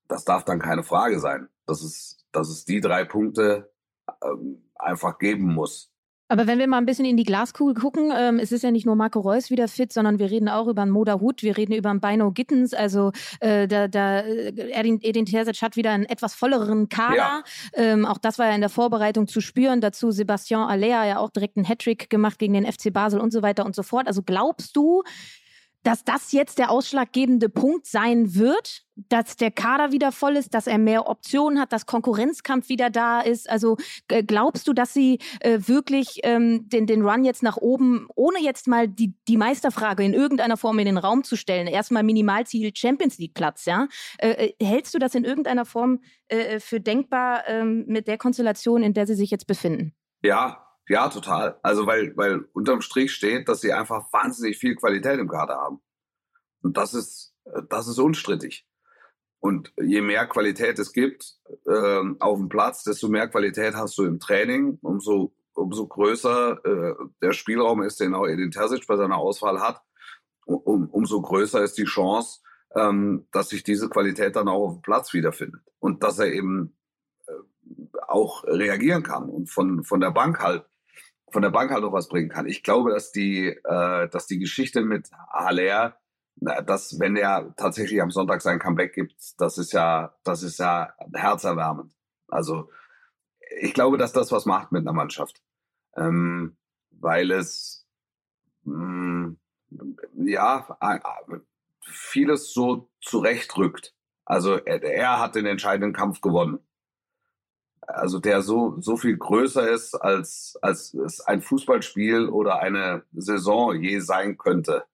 das 0.07 0.25
darf 0.25 0.43
dann 0.43 0.59
keine 0.59 0.83
Frage 0.83 1.19
sein, 1.19 1.49
dass 1.65 1.81
es, 1.81 2.25
dass 2.31 2.49
es 2.49 2.65
die 2.65 2.81
drei 2.81 3.05
Punkte 3.05 3.71
ähm, 4.23 4.69
einfach 4.75 5.17
geben 5.17 5.53
muss. 5.53 5.91
Aber 6.27 6.47
wenn 6.47 6.57
wir 6.57 6.67
mal 6.67 6.79
ein 6.79 6.85
bisschen 6.85 7.05
in 7.05 7.17
die 7.17 7.23
Glaskugel 7.23 7.75
gucken, 7.75 8.11
ähm, 8.15 8.39
es 8.39 8.51
ist 8.51 8.63
ja 8.63 8.71
nicht 8.71 8.85
nur 8.85 8.95
Marco 8.95 9.19
Reus 9.19 9.51
wieder 9.51 9.67
fit, 9.67 9.93
sondern 9.93 10.17
wir 10.17 10.31
reden 10.31 10.49
auch 10.49 10.67
über 10.67 10.81
einen 10.81 10.91
Moda 10.91 11.19
Hut, 11.19 11.43
wir 11.43 11.55
reden 11.55 11.73
über 11.73 11.91
einen 11.91 12.01
Bino 12.01 12.31
Gittens, 12.31 12.73
also 12.73 13.11
äh, 13.41 13.67
da, 13.67 13.87
da 13.87 14.21
Edin, 14.21 14.99
Edin 15.01 15.25
Terzic 15.25 15.61
hat 15.61 15.75
wieder 15.75 15.91
einen 15.91 16.05
etwas 16.05 16.33
volleren 16.33 16.89
Kader. 16.89 17.15
Ja. 17.15 17.43
Ähm, 17.73 18.05
auch 18.05 18.17
das 18.17 18.39
war 18.39 18.47
ja 18.47 18.55
in 18.55 18.61
der 18.61 18.69
Vorbereitung 18.69 19.27
zu 19.27 19.39
spüren. 19.39 19.81
Dazu 19.81 20.09
Sebastian 20.09 20.67
Alea 20.67 21.05
ja 21.05 21.19
auch 21.19 21.29
direkt 21.29 21.57
einen 21.57 21.67
Hattrick 21.67 22.09
gemacht 22.09 22.39
gegen 22.39 22.53
den 22.53 22.65
FC 22.65 22.91
Basel 22.91 23.19
und 23.19 23.31
so 23.31 23.43
weiter 23.43 23.65
und 23.65 23.75
so 23.75 23.83
fort. 23.83 24.07
Also 24.07 24.23
glaubst 24.23 24.75
du, 24.75 25.03
dass 25.83 26.03
das 26.03 26.31
jetzt 26.31 26.57
der 26.57 26.71
ausschlaggebende 26.71 27.49
Punkt 27.49 27.85
sein 27.85 28.33
wird, 28.33 28.84
dass 28.95 29.35
der 29.35 29.51
Kader 29.51 29.91
wieder 29.91 30.11
voll 30.11 30.37
ist, 30.37 30.53
dass 30.53 30.67
er 30.67 30.77
mehr 30.77 31.07
Optionen 31.07 31.59
hat, 31.59 31.73
dass 31.73 31.85
Konkurrenzkampf 31.85 32.69
wieder 32.69 32.89
da 32.89 33.21
ist. 33.21 33.49
Also 33.49 33.77
äh, 34.07 34.23
glaubst 34.23 34.67
du, 34.67 34.73
dass 34.73 34.93
sie 34.93 35.19
äh, 35.41 35.59
wirklich 35.65 36.19
ähm, 36.23 36.67
den, 36.69 36.87
den 36.87 37.07
Run 37.07 37.25
jetzt 37.25 37.43
nach 37.43 37.57
oben, 37.57 38.07
ohne 38.15 38.41
jetzt 38.41 38.67
mal 38.67 38.87
die, 38.87 39.13
die 39.27 39.37
Meisterfrage 39.37 40.03
in 40.03 40.13
irgendeiner 40.13 40.57
Form 40.57 40.79
in 40.79 40.85
den 40.85 40.97
Raum 40.97 41.23
zu 41.23 41.35
stellen, 41.35 41.67
erstmal 41.67 42.03
Minimalziel 42.03 42.71
Champions 42.75 43.17
League 43.17 43.33
Platz, 43.33 43.65
ja? 43.65 43.87
Äh, 44.17 44.53
äh 44.59 44.65
hältst 44.65 44.93
du 44.93 44.99
das 44.99 45.15
in 45.15 45.25
irgendeiner 45.25 45.65
Form 45.65 45.99
äh, 46.27 46.59
für 46.59 46.79
denkbar 46.79 47.43
ähm, 47.47 47.85
mit 47.87 48.07
der 48.07 48.17
Konstellation, 48.17 48.83
in 48.83 48.93
der 48.93 49.07
sie 49.07 49.15
sich 49.15 49.29
jetzt 49.29 49.47
befinden? 49.47 49.93
Ja, 50.21 50.65
ja, 50.87 51.09
total. 51.09 51.59
Also 51.63 51.87
weil, 51.87 52.15
weil 52.15 52.45
unterm 52.53 52.81
Strich 52.81 53.11
steht, 53.11 53.49
dass 53.49 53.61
sie 53.61 53.73
einfach 53.73 54.11
wahnsinnig 54.13 54.57
viel 54.57 54.75
Qualität 54.75 55.19
im 55.19 55.27
Kader 55.27 55.55
haben. 55.55 55.81
Und 56.61 56.77
das 56.77 56.93
ist, 56.93 57.35
das 57.69 57.87
ist 57.87 57.99
unstrittig. 57.99 58.65
Und 59.45 59.71
je 59.79 60.01
mehr 60.01 60.25
Qualität 60.25 60.79
es 60.79 60.91
gibt 60.91 61.35
äh, 61.67 62.01
auf 62.19 62.39
dem 62.39 62.49
Platz, 62.49 62.83
desto 62.83 63.09
mehr 63.09 63.27
Qualität 63.27 63.75
hast 63.75 63.95
du 63.95 64.03
im 64.03 64.19
Training, 64.19 64.79
umso, 64.81 65.35
umso 65.53 65.85
größer 65.85 66.65
äh, 66.65 66.95
der 67.21 67.31
Spielraum 67.31 67.83
ist, 67.83 67.99
den 67.99 68.15
auch 68.15 68.25
Edin 68.25 68.49
Terzic 68.49 68.87
bei 68.87 68.97
seiner 68.97 69.17
Auswahl 69.17 69.61
hat, 69.61 69.83
um, 70.47 70.89
umso 70.89 71.21
größer 71.21 71.61
ist 71.61 71.77
die 71.77 71.83
Chance, 71.83 72.39
ähm, 72.75 73.27
dass 73.31 73.49
sich 73.49 73.61
diese 73.61 73.87
Qualität 73.87 74.35
dann 74.35 74.47
auch 74.47 74.69
auf 74.69 74.73
dem 74.77 74.81
Platz 74.81 75.13
wiederfindet. 75.13 75.61
Und 75.77 76.01
dass 76.01 76.17
er 76.17 76.33
eben 76.33 76.75
äh, 77.27 77.33
auch 78.07 78.45
reagieren 78.45 79.03
kann 79.03 79.29
und 79.29 79.51
von, 79.51 79.83
von 79.83 79.99
der 79.99 80.09
Bank 80.09 80.39
halt 80.39 80.65
von 81.31 81.43
der 81.43 81.51
Bank 81.51 81.69
halt 81.69 81.83
noch 81.83 81.93
was 81.93 82.07
bringen 82.07 82.29
kann. 82.29 82.47
Ich 82.47 82.63
glaube, 82.63 82.91
dass 82.91 83.11
die, 83.11 83.49
äh, 83.49 84.09
dass 84.09 84.25
die 84.25 84.39
Geschichte 84.39 84.81
mit 84.81 85.11
Haller, 85.31 85.99
dass 86.37 86.99
wenn 86.99 87.15
er 87.15 87.53
tatsächlich 87.55 88.01
am 88.01 88.11
Sonntag 88.11 88.41
sein 88.41 88.59
Comeback 88.59 88.93
gibt, 88.93 89.39
das 89.39 89.57
ist 89.57 89.73
ja, 89.73 90.15
das 90.23 90.43
ist 90.43 90.59
ja 90.59 90.93
herzerwärmend. 91.13 91.93
Also 92.27 92.69
ich 93.61 93.73
glaube, 93.73 93.97
dass 93.97 94.13
das 94.13 94.31
was 94.31 94.45
macht 94.45 94.71
mit 94.71 94.81
einer 94.81 94.93
Mannschaft, 94.93 95.41
ähm, 95.95 96.57
weil 96.91 97.31
es 97.31 97.87
mh, 98.63 98.75
mm, 98.75 99.37
ja 100.25 100.67
vieles 101.81 102.53
so 102.53 102.89
zurechtrückt. 103.01 103.93
Also 104.25 104.55
er, 104.55 104.83
er 104.83 105.19
hat 105.19 105.35
den 105.35 105.45
entscheidenden 105.45 105.93
Kampf 105.93 106.21
gewonnen 106.21 106.59
also 107.87 108.19
der 108.19 108.41
so, 108.41 108.75
so 108.79 108.97
viel 108.97 109.17
größer 109.17 109.69
ist, 109.69 109.95
als, 109.95 110.57
als 110.61 110.93
es 110.93 111.21
ein 111.21 111.41
Fußballspiel 111.41 112.27
oder 112.27 112.59
eine 112.59 113.03
Saison 113.13 113.75
je 113.75 113.99
sein 113.99 114.37
könnte. 114.37 114.85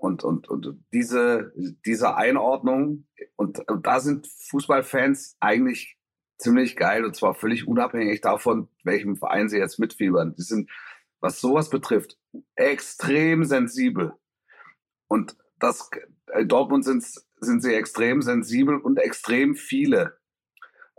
Und, 0.00 0.24
und, 0.24 0.48
und 0.48 0.82
diese, 0.94 1.52
diese 1.84 2.16
Einordnung, 2.16 3.06
und, 3.36 3.68
und 3.68 3.86
da 3.86 4.00
sind 4.00 4.26
Fußballfans 4.26 5.36
eigentlich 5.40 5.98
ziemlich 6.38 6.74
geil, 6.74 7.04
und 7.04 7.14
zwar 7.14 7.34
völlig 7.34 7.68
unabhängig 7.68 8.22
davon, 8.22 8.70
welchem 8.82 9.16
Verein 9.16 9.50
sie 9.50 9.58
jetzt 9.58 9.78
mitfiebern. 9.78 10.34
Die 10.34 10.42
sind, 10.42 10.70
was 11.20 11.38
sowas 11.42 11.68
betrifft, 11.68 12.18
extrem 12.54 13.44
sensibel. 13.44 14.14
Und 15.06 15.36
das, 15.58 15.90
in 16.34 16.48
Dortmund 16.48 16.86
sind, 16.86 17.04
sind 17.40 17.62
sie 17.62 17.74
extrem 17.74 18.22
sensibel 18.22 18.78
und 18.78 18.96
extrem 18.96 19.54
viele. 19.54 20.16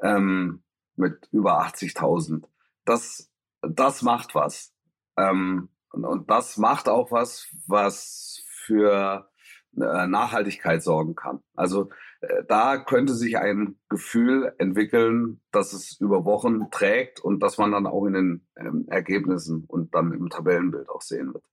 Ähm, 0.03 0.61
mit 0.95 1.27
über 1.31 1.63
80.000. 1.63 2.43
Das, 2.85 3.31
das 3.61 4.03
macht 4.03 4.35
was. 4.35 4.75
Ähm, 5.17 5.69
und, 5.89 6.05
und 6.05 6.29
das 6.29 6.57
macht 6.57 6.87
auch 6.87 7.11
was, 7.11 7.47
was 7.65 8.30
für 8.65 9.29
äh, 9.77 10.07
Nachhaltigkeit 10.07 10.83
sorgen 10.83 11.15
kann. 11.15 11.39
Also 11.55 11.89
äh, 12.21 12.43
da 12.47 12.77
könnte 12.77 13.13
sich 13.13 13.37
ein 13.37 13.77
Gefühl 13.89 14.53
entwickeln, 14.57 15.39
dass 15.51 15.73
es 15.73 15.97
über 15.99 16.25
Wochen 16.25 16.69
trägt 16.71 17.19
und 17.19 17.41
dass 17.41 17.57
man 17.57 17.71
dann 17.71 17.87
auch 17.87 18.05
in 18.05 18.13
den 18.13 18.47
ähm, 18.57 18.85
Ergebnissen 18.89 19.65
und 19.67 19.95
dann 19.95 20.11
im 20.11 20.29
Tabellenbild 20.29 20.89
auch 20.89 21.01
sehen 21.01 21.33
wird. 21.33 21.43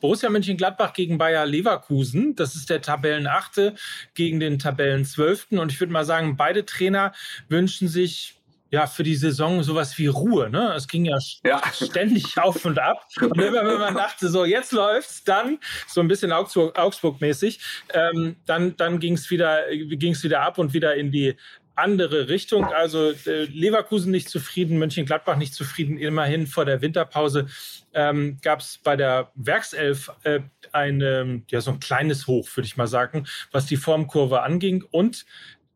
Borussia 0.00 0.28
Mönchengladbach 0.28 0.92
gegen 0.94 1.16
Bayer 1.16 1.46
Leverkusen. 1.46 2.34
Das 2.34 2.56
ist 2.56 2.68
der 2.68 2.82
Tabellenachte 2.82 3.76
gegen 4.14 4.40
den 4.40 4.58
Tabellenzwölften. 4.58 5.60
Und 5.60 5.70
ich 5.70 5.78
würde 5.78 5.92
mal 5.92 6.04
sagen, 6.04 6.36
beide 6.36 6.66
Trainer 6.66 7.12
wünschen 7.48 7.86
sich 7.86 8.41
ja, 8.72 8.86
für 8.86 9.02
die 9.02 9.14
Saison 9.14 9.62
sowas 9.62 9.96
wie 9.98 10.06
Ruhe. 10.06 10.48
Ne? 10.48 10.72
Es 10.74 10.88
ging 10.88 11.04
ja, 11.04 11.18
ja. 11.44 11.60
ständig 11.72 12.38
auf 12.42 12.64
und 12.64 12.78
ab. 12.78 13.06
Und 13.20 13.38
immer 13.38 13.66
wenn 13.66 13.78
man 13.78 13.94
dachte, 13.94 14.28
so 14.28 14.46
jetzt 14.46 14.72
läuft's, 14.72 15.22
dann 15.24 15.58
so 15.86 16.00
ein 16.00 16.08
bisschen 16.08 16.32
Augsburg-mäßig, 16.32 17.60
ähm, 17.92 18.36
dann, 18.46 18.74
dann 18.76 18.98
ging 18.98 19.12
es 19.12 19.30
wieder, 19.30 19.64
ging's 19.70 20.24
wieder 20.24 20.40
ab 20.40 20.56
und 20.56 20.72
wieder 20.72 20.96
in 20.96 21.12
die 21.12 21.36
andere 21.74 22.28
Richtung. 22.28 22.64
Also 22.64 23.10
äh, 23.10 23.44
Leverkusen 23.44 24.10
nicht 24.10 24.30
zufrieden, 24.30 24.78
Mönchengladbach 24.78 25.36
nicht 25.36 25.52
zufrieden. 25.52 25.98
Immerhin 25.98 26.46
vor 26.46 26.64
der 26.64 26.80
Winterpause 26.80 27.48
ähm, 27.92 28.38
gab 28.40 28.60
es 28.60 28.78
bei 28.78 28.96
der 28.96 29.32
Werkself 29.34 30.10
äh, 30.22 30.40
ein, 30.72 31.44
ja, 31.50 31.60
so 31.60 31.72
ein 31.72 31.80
kleines 31.80 32.26
Hoch, 32.26 32.48
würde 32.54 32.66
ich 32.66 32.78
mal 32.78 32.86
sagen, 32.86 33.26
was 33.50 33.66
die 33.66 33.76
Formkurve 33.76 34.42
anging. 34.42 34.82
Und 34.90 35.26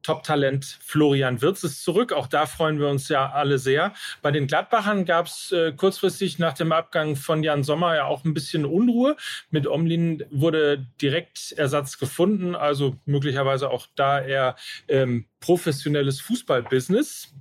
Top-Talent 0.07 0.79
Florian 0.85 1.43
Wirz 1.43 1.65
ist 1.65 1.83
zurück. 1.83 2.13
Auch 2.13 2.29
da 2.29 2.47
freuen 2.47 2.79
wir 2.79 2.87
uns 2.87 3.09
ja 3.09 3.33
alle 3.33 3.59
sehr. 3.59 3.93
Bei 4.23 4.31
den 4.31 4.47
Gladbachern 4.47 5.05
gab 5.05 5.27
es 5.27 5.51
äh, 5.51 5.73
kurzfristig 5.73 6.39
nach 6.39 6.53
dem 6.53 6.71
Abgang 6.71 7.17
von 7.17 7.43
Jan 7.43 7.65
Sommer 7.65 7.97
ja 7.97 8.05
auch 8.05 8.25
ein 8.25 8.33
bisschen 8.33 8.65
Unruhe. 8.65 9.17
Mit 9.51 9.67
Omlin 9.67 10.23
wurde 10.31 10.87
direkt 11.03 11.51
Ersatz 11.57 11.99
gefunden, 11.99 12.55
also 12.55 12.97
möglicherweise 13.05 13.69
auch 13.69 13.89
da 13.97 14.21
eher 14.21 14.55
ähm, 14.87 15.27
professionelles 15.41 16.21
Fußballbusiness. 16.21 17.35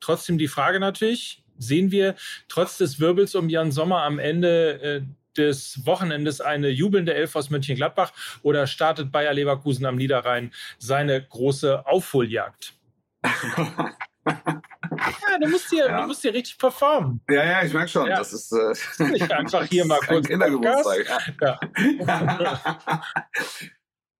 Trotzdem 0.00 0.38
die 0.38 0.48
Frage 0.48 0.80
natürlich, 0.80 1.42
sehen 1.58 1.90
wir 1.90 2.14
trotz 2.48 2.78
des 2.78 3.00
Wirbels 3.00 3.34
um 3.34 3.50
Jan 3.50 3.70
Sommer 3.70 4.02
am 4.04 4.18
Ende 4.18 4.80
äh, 4.80 5.02
des 5.36 5.84
Wochenendes 5.86 6.40
eine 6.40 6.68
jubelnde 6.68 7.14
Elf 7.14 7.36
aus 7.36 7.50
Mönchengladbach 7.50 8.12
oder 8.42 8.66
startet 8.66 9.12
Bayer 9.12 9.32
Leverkusen 9.32 9.86
am 9.86 9.96
Niederrhein 9.96 10.52
seine 10.78 11.22
große 11.22 11.86
Aufholjagd? 11.86 12.74
Ja, 14.24 15.38
du 15.38 15.48
musst 15.48 15.70
hier, 15.70 15.86
ja. 15.86 16.00
du 16.00 16.06
musst 16.06 16.22
hier 16.22 16.34
richtig 16.34 16.58
performen. 16.58 17.20
Ja, 17.28 17.44
ja, 17.44 17.64
ich 17.64 17.72
merke 17.72 17.88
schon. 17.88 18.06
Ja. 18.06 18.18
Das 18.18 18.32
ist 18.32 18.52
äh, 18.52 19.04
nicht 19.04 19.32
einfach 19.32 19.64
hier 19.64 19.84
mal 19.86 19.98
kurz. 20.00 20.26
Kindergeburtstag. 20.28 21.40
Ja, 21.40 21.60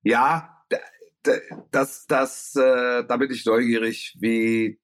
ja 0.02 0.64
das, 1.70 2.06
das, 2.06 2.56
äh, 2.56 3.04
da 3.06 3.16
bin 3.16 3.30
ich 3.30 3.44
neugierig, 3.46 4.16
wie 4.18 4.80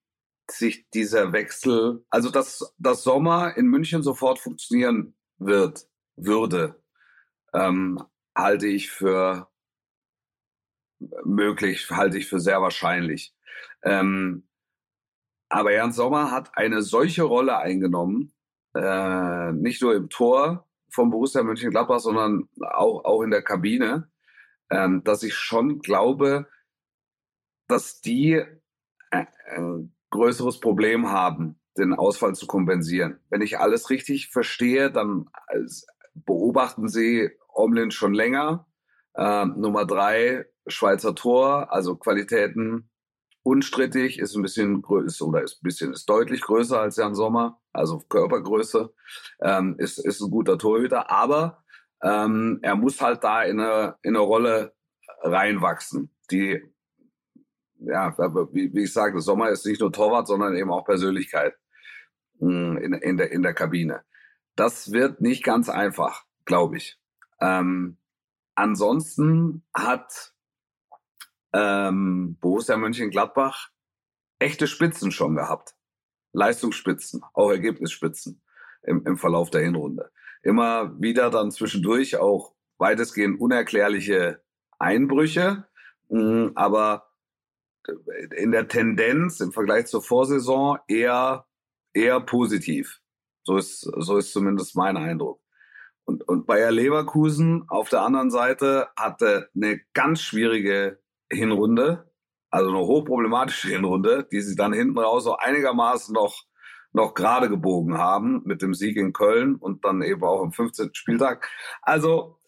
sich 0.51 0.89
dieser 0.91 1.33
Wechsel, 1.33 2.05
also 2.11 2.31
dass 2.31 2.75
das 2.79 3.03
Sommer 3.03 3.57
in 3.57 3.67
München 3.67 4.03
sofort 4.03 4.39
funktionieren 4.39 5.15
wird 5.39 5.87
würde, 6.19 6.83
ähm, 7.55 8.03
halte 8.35 8.67
ich 8.67 8.91
für 8.91 9.49
möglich, 11.25 11.91
halte 11.91 12.19
ich 12.19 12.29
für 12.29 12.41
sehr 12.41 12.61
wahrscheinlich. 12.61 13.35
Ähm, 13.83 14.49
aber 15.49 15.73
Jan 15.73 15.93
Sommer 15.93 16.31
hat 16.31 16.57
eine 16.57 16.83
solche 16.83 17.23
Rolle 17.23 17.59
eingenommen, 17.59 18.35
äh, 18.75 19.53
nicht 19.53 19.81
nur 19.83 19.95
im 19.95 20.09
Tor 20.09 20.69
vom 20.91 21.11
Borussia 21.11 21.43
Mönchengladbach, 21.43 22.01
sondern 22.01 22.49
auch, 22.61 23.05
auch 23.05 23.23
in 23.23 23.31
der 23.31 23.43
Kabine, 23.43 24.11
ähm, 24.71 25.03
dass 25.05 25.23
ich 25.23 25.35
schon 25.35 25.79
glaube, 25.81 26.47
dass 27.67 28.01
die 28.01 28.43
äh, 29.11 29.27
ein 29.57 29.95
größeres 30.11 30.61
Problem 30.61 31.11
haben, 31.11 31.61
den 31.77 31.95
Ausfall 31.95 32.35
zu 32.35 32.47
kompensieren. 32.47 33.21
Wenn 33.31 33.43
ich 33.43 33.59
alles 33.59 33.91
richtig 33.91 34.29
verstehe, 34.29 34.91
dann 34.91 35.31
beobachten 36.15 36.89
sie 36.89 37.31
Omlin 37.49 37.91
schon 37.91 38.15
länger. 38.15 38.67
Ähm, 39.17 39.55
Nummer 39.59 39.85
drei, 39.87 40.47
Schweizer 40.67 41.15
Tor, 41.15 41.73
also 41.73 41.97
Qualitäten 41.97 42.91
unstrittig, 43.43 44.19
ist 44.19 44.37
ein 44.37 44.43
bisschen 44.43 44.83
größer 44.83 45.27
oder 45.27 45.43
ist 45.43 45.63
ein 45.63 45.65
bisschen 45.65 45.93
ist 45.93 46.09
deutlich 46.09 46.43
größer 46.43 46.81
als 46.81 46.97
Jan 46.97 47.15
Sommer, 47.15 47.61
also 47.73 48.01
Körpergröße, 48.09 48.93
ähm, 49.43 49.77
ist, 49.79 49.99
ist 49.99 50.21
ein 50.21 50.31
guter 50.31 50.59
Torhüter, 50.59 51.11
aber 51.11 51.65
ähm, 52.03 52.59
er 52.63 52.77
muss 52.77 53.01
halt 53.01 53.25
da 53.25 53.43
in 53.43 53.59
eine, 53.59 53.97
in 54.03 54.15
eine 54.15 54.25
Rolle 54.25 54.75
reinwachsen, 55.23 56.15
die 56.31 56.63
ja, 57.81 58.17
wie, 58.53 58.73
wie 58.75 58.83
ich 58.83 58.93
sage, 58.93 59.21
Sommer 59.21 59.51
ist 59.51 59.65
nicht 59.65 59.81
nur 59.81 59.93
Torwart, 59.93 60.27
sondern 60.27 60.57
eben 60.57 60.71
auch 60.71 60.85
Persönlichkeit 60.85 61.55
hm, 62.41 62.77
in, 62.79 62.93
in, 62.95 63.17
der, 63.17 63.31
in 63.31 63.43
der 63.43 63.55
Kabine. 63.55 64.03
Das 64.59 64.91
wird 64.91 65.21
nicht 65.21 65.45
ganz 65.45 65.69
einfach, 65.69 66.25
glaube 66.45 66.79
ich. 66.79 66.99
Ähm, 67.41 67.97
ansonsten 68.57 69.65
hat 69.73 70.35
ähm, 71.53 72.37
Borussia 72.41 72.77
Mönchengladbach 72.77 73.71
echte 74.41 74.67
Spitzen 74.67 75.13
schon 75.13 75.37
gehabt. 75.37 75.77
Leistungsspitzen, 76.33 77.23
auch 77.35 77.53
Ergebnisspitzen 77.53 78.43
im, 78.83 79.07
im 79.07 79.17
Verlauf 79.17 79.51
der 79.51 79.61
Hinrunde. 79.61 80.11
Immer 80.43 81.01
wieder 81.01 81.31
dann 81.31 81.53
zwischendurch 81.53 82.17
auch 82.17 82.57
weitestgehend 82.79 83.41
unerklärliche 83.41 84.43
Einbrüche, 84.81 85.69
mh, 86.09 86.21
hm, 86.21 86.53
aber 86.57 87.13
in 88.37 88.51
der 88.51 88.67
Tendenz 88.67 89.39
im 89.39 89.53
Vergleich 89.53 89.87
zur 89.87 90.03
Vorsaison 90.03 90.81
eher, 90.89 91.47
eher 91.93 92.21
positiv. 92.21 93.01
So 93.49 93.57
ist, 93.57 93.81
so 93.81 94.19
ist 94.19 94.35
zumindest 94.35 94.77
mein 94.77 94.99
Eindruck. 94.99 95.41
Und, 96.05 96.23
und 96.29 96.47
Bayer 96.47 96.71
Leverkusen 96.71 97.65
auf 97.69 97.89
der 97.89 98.03
anderen 98.03 98.31
Seite 98.31 98.89
hatte 98.95 99.49
eine 99.57 99.81
ganz 99.95 100.21
schwierige 100.21 101.01
Hinrunde, 101.33 102.13
also 102.51 102.69
eine 102.69 102.81
hochproblematische 102.81 103.69
Hinrunde, 103.75 104.29
die 104.31 104.43
sie 104.43 104.55
dann 104.55 104.75
hinten 104.75 104.99
raus 104.99 105.25
so 105.25 105.39
einigermaßen 105.39 106.13
noch, 106.13 106.45
noch 106.93 107.15
gerade 107.15 107.49
gebogen 107.49 107.97
haben 107.97 108.43
mit 108.45 108.61
dem 108.61 108.75
Sieg 108.75 108.99
in 108.99 109.15
Köln 109.15 109.55
und 109.55 109.83
dann 109.83 110.03
eben 110.03 110.23
auch 110.25 110.43
am 110.43 110.53
15. 110.53 110.91
Spieltag. 110.93 111.49
Also 111.81 112.39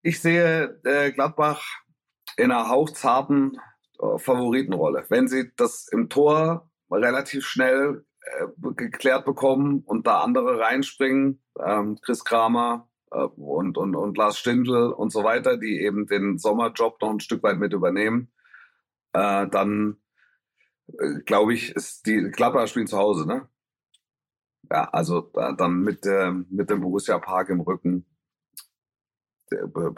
ich 0.00 0.22
sehe 0.22 0.80
äh, 0.84 1.12
Gladbach 1.12 1.62
in 2.38 2.50
einer 2.50 2.70
hauchzarten 2.70 3.60
äh, 4.00 4.16
Favoritenrolle. 4.16 5.04
Wenn 5.10 5.28
sie 5.28 5.52
das 5.58 5.86
im 5.92 6.08
Tor 6.08 6.70
relativ 6.90 7.44
schnell 7.44 8.06
äh, 8.24 8.46
geklärt 8.74 9.24
bekommen 9.24 9.82
und 9.84 10.06
da 10.06 10.20
andere 10.20 10.58
reinspringen, 10.58 11.42
ähm, 11.64 11.98
Chris 12.02 12.24
Kramer, 12.24 12.88
äh, 13.10 13.18
und, 13.18 13.78
und, 13.78 13.94
und 13.94 14.16
Lars 14.16 14.38
Stindl 14.38 14.92
und 14.92 15.10
so 15.10 15.24
weiter, 15.24 15.56
die 15.56 15.80
eben 15.80 16.06
den 16.06 16.38
Sommerjob 16.38 17.00
noch 17.00 17.10
ein 17.10 17.20
Stück 17.20 17.42
weit 17.42 17.58
mit 17.58 17.72
übernehmen, 17.72 18.32
äh, 19.12 19.46
dann 19.48 19.96
äh, 20.88 21.20
glaube 21.24 21.54
ich, 21.54 21.74
ist 21.74 22.06
die 22.06 22.30
Klapper 22.30 22.66
spielen 22.66 22.86
zu 22.86 22.98
Hause, 22.98 23.26
ne? 23.26 23.48
Ja, 24.70 24.88
also 24.90 25.30
äh, 25.34 25.54
dann 25.56 25.80
mit, 25.80 26.06
äh, 26.06 26.30
mit 26.30 26.70
dem 26.70 26.80
Borussia 26.80 27.18
Park 27.18 27.50
im 27.50 27.60
Rücken 27.60 28.06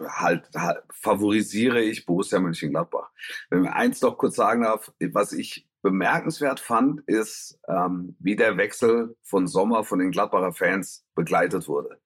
halt, 0.08 0.48
halt 0.54 0.82
favorisiere 0.90 1.80
ich 1.80 2.06
Borussia 2.06 2.38
Mönchengladbach. 2.38 3.10
Wenn 3.50 3.62
wir 3.62 3.74
eins 3.74 4.00
noch 4.02 4.18
kurz 4.18 4.36
sagen 4.36 4.62
darf, 4.62 4.92
was 5.12 5.32
ich 5.32 5.65
bemerkenswert 5.82 6.60
fand, 6.60 7.00
ist, 7.06 7.60
ähm, 7.68 8.16
wie 8.18 8.36
der 8.36 8.56
Wechsel 8.56 9.16
von 9.22 9.46
Sommer 9.46 9.84
von 9.84 9.98
den 9.98 10.10
Gladbacher 10.10 10.52
Fans 10.52 11.06
begleitet 11.14 11.68
wurde 11.68 12.00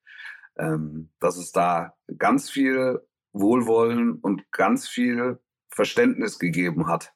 ähm, 0.61 1.11
dass 1.21 1.37
es 1.37 1.53
da 1.53 1.95
ganz 2.19 2.51
viel 2.51 3.01
Wohlwollen 3.33 4.15
und 4.15 4.51
ganz 4.53 4.89
viel 4.89 5.39
Verständnis 5.71 6.39
gegeben 6.39 6.87
hat. 6.87 7.13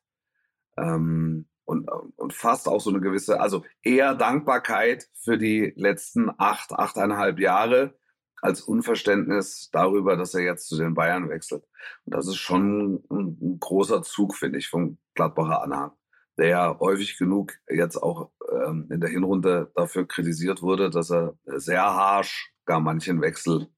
Ähm, 0.77 1.49
und, 1.67 1.89
und 2.17 2.35
fast 2.35 2.69
auch 2.69 2.81
so 2.81 2.91
eine 2.91 3.01
gewisse, 3.01 3.41
also 3.41 3.65
eher 3.83 4.15
Dankbarkeit 4.15 5.09
für 5.15 5.39
die 5.39 5.73
letzten 5.77 6.31
acht, 6.37 6.73
achteinhalb 6.73 7.39
Jahre 7.39 7.99
als 8.43 8.61
Unverständnis 8.61 9.71
darüber, 9.73 10.17
dass 10.17 10.35
er 10.35 10.43
jetzt 10.43 10.69
zu 10.69 10.77
den 10.77 10.93
Bayern 10.93 11.31
wechselt. 11.31 11.65
Und 12.05 12.15
das 12.15 12.29
ist 12.29 12.37
schon 12.37 13.03
ein, 13.11 13.39
ein 13.41 13.59
großer 13.61 14.03
Zug, 14.03 14.37
finde 14.37 14.59
ich, 14.59 14.69
vom 14.69 14.99
Gladbacher 15.15 15.63
Anhang, 15.63 15.93
der 16.39 16.49
ja 16.49 16.79
häufig 16.81 17.17
genug 17.19 17.53
jetzt 17.69 17.97
auch 17.97 18.31
ähm, 18.51 18.89
in 18.91 19.01
der 19.01 19.11
Hinrunde 19.11 19.71
dafür 19.75 20.07
kritisiert 20.07 20.63
wurde, 20.63 20.91
dass 20.91 21.11
er 21.11 21.39
sehr 21.45 21.83
harsh 21.83 22.53
gar 22.65 22.81
manchen 22.81 23.21
Wechsel 23.21 23.69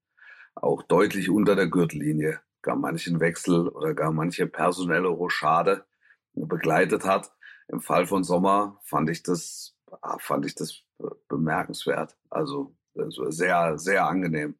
auch 0.55 0.83
deutlich 0.83 1.29
unter 1.29 1.55
der 1.55 1.67
Gürtellinie, 1.67 2.39
gar 2.61 2.75
manchen 2.75 3.19
Wechsel 3.19 3.67
oder 3.67 3.93
gar 3.93 4.11
manche 4.11 4.47
personelle 4.47 5.07
Rochade 5.07 5.85
begleitet 6.33 7.05
hat. 7.05 7.31
Im 7.67 7.81
Fall 7.81 8.07
von 8.07 8.23
Sommer 8.23 8.79
fand 8.83 9.09
ich 9.09 9.23
das, 9.23 9.75
ah, 10.01 10.17
fand 10.19 10.45
ich 10.45 10.55
das 10.55 10.83
bemerkenswert. 11.27 12.17
Also, 12.29 12.75
also 12.95 13.29
sehr, 13.29 13.77
sehr 13.77 14.05
angenehm. 14.05 14.57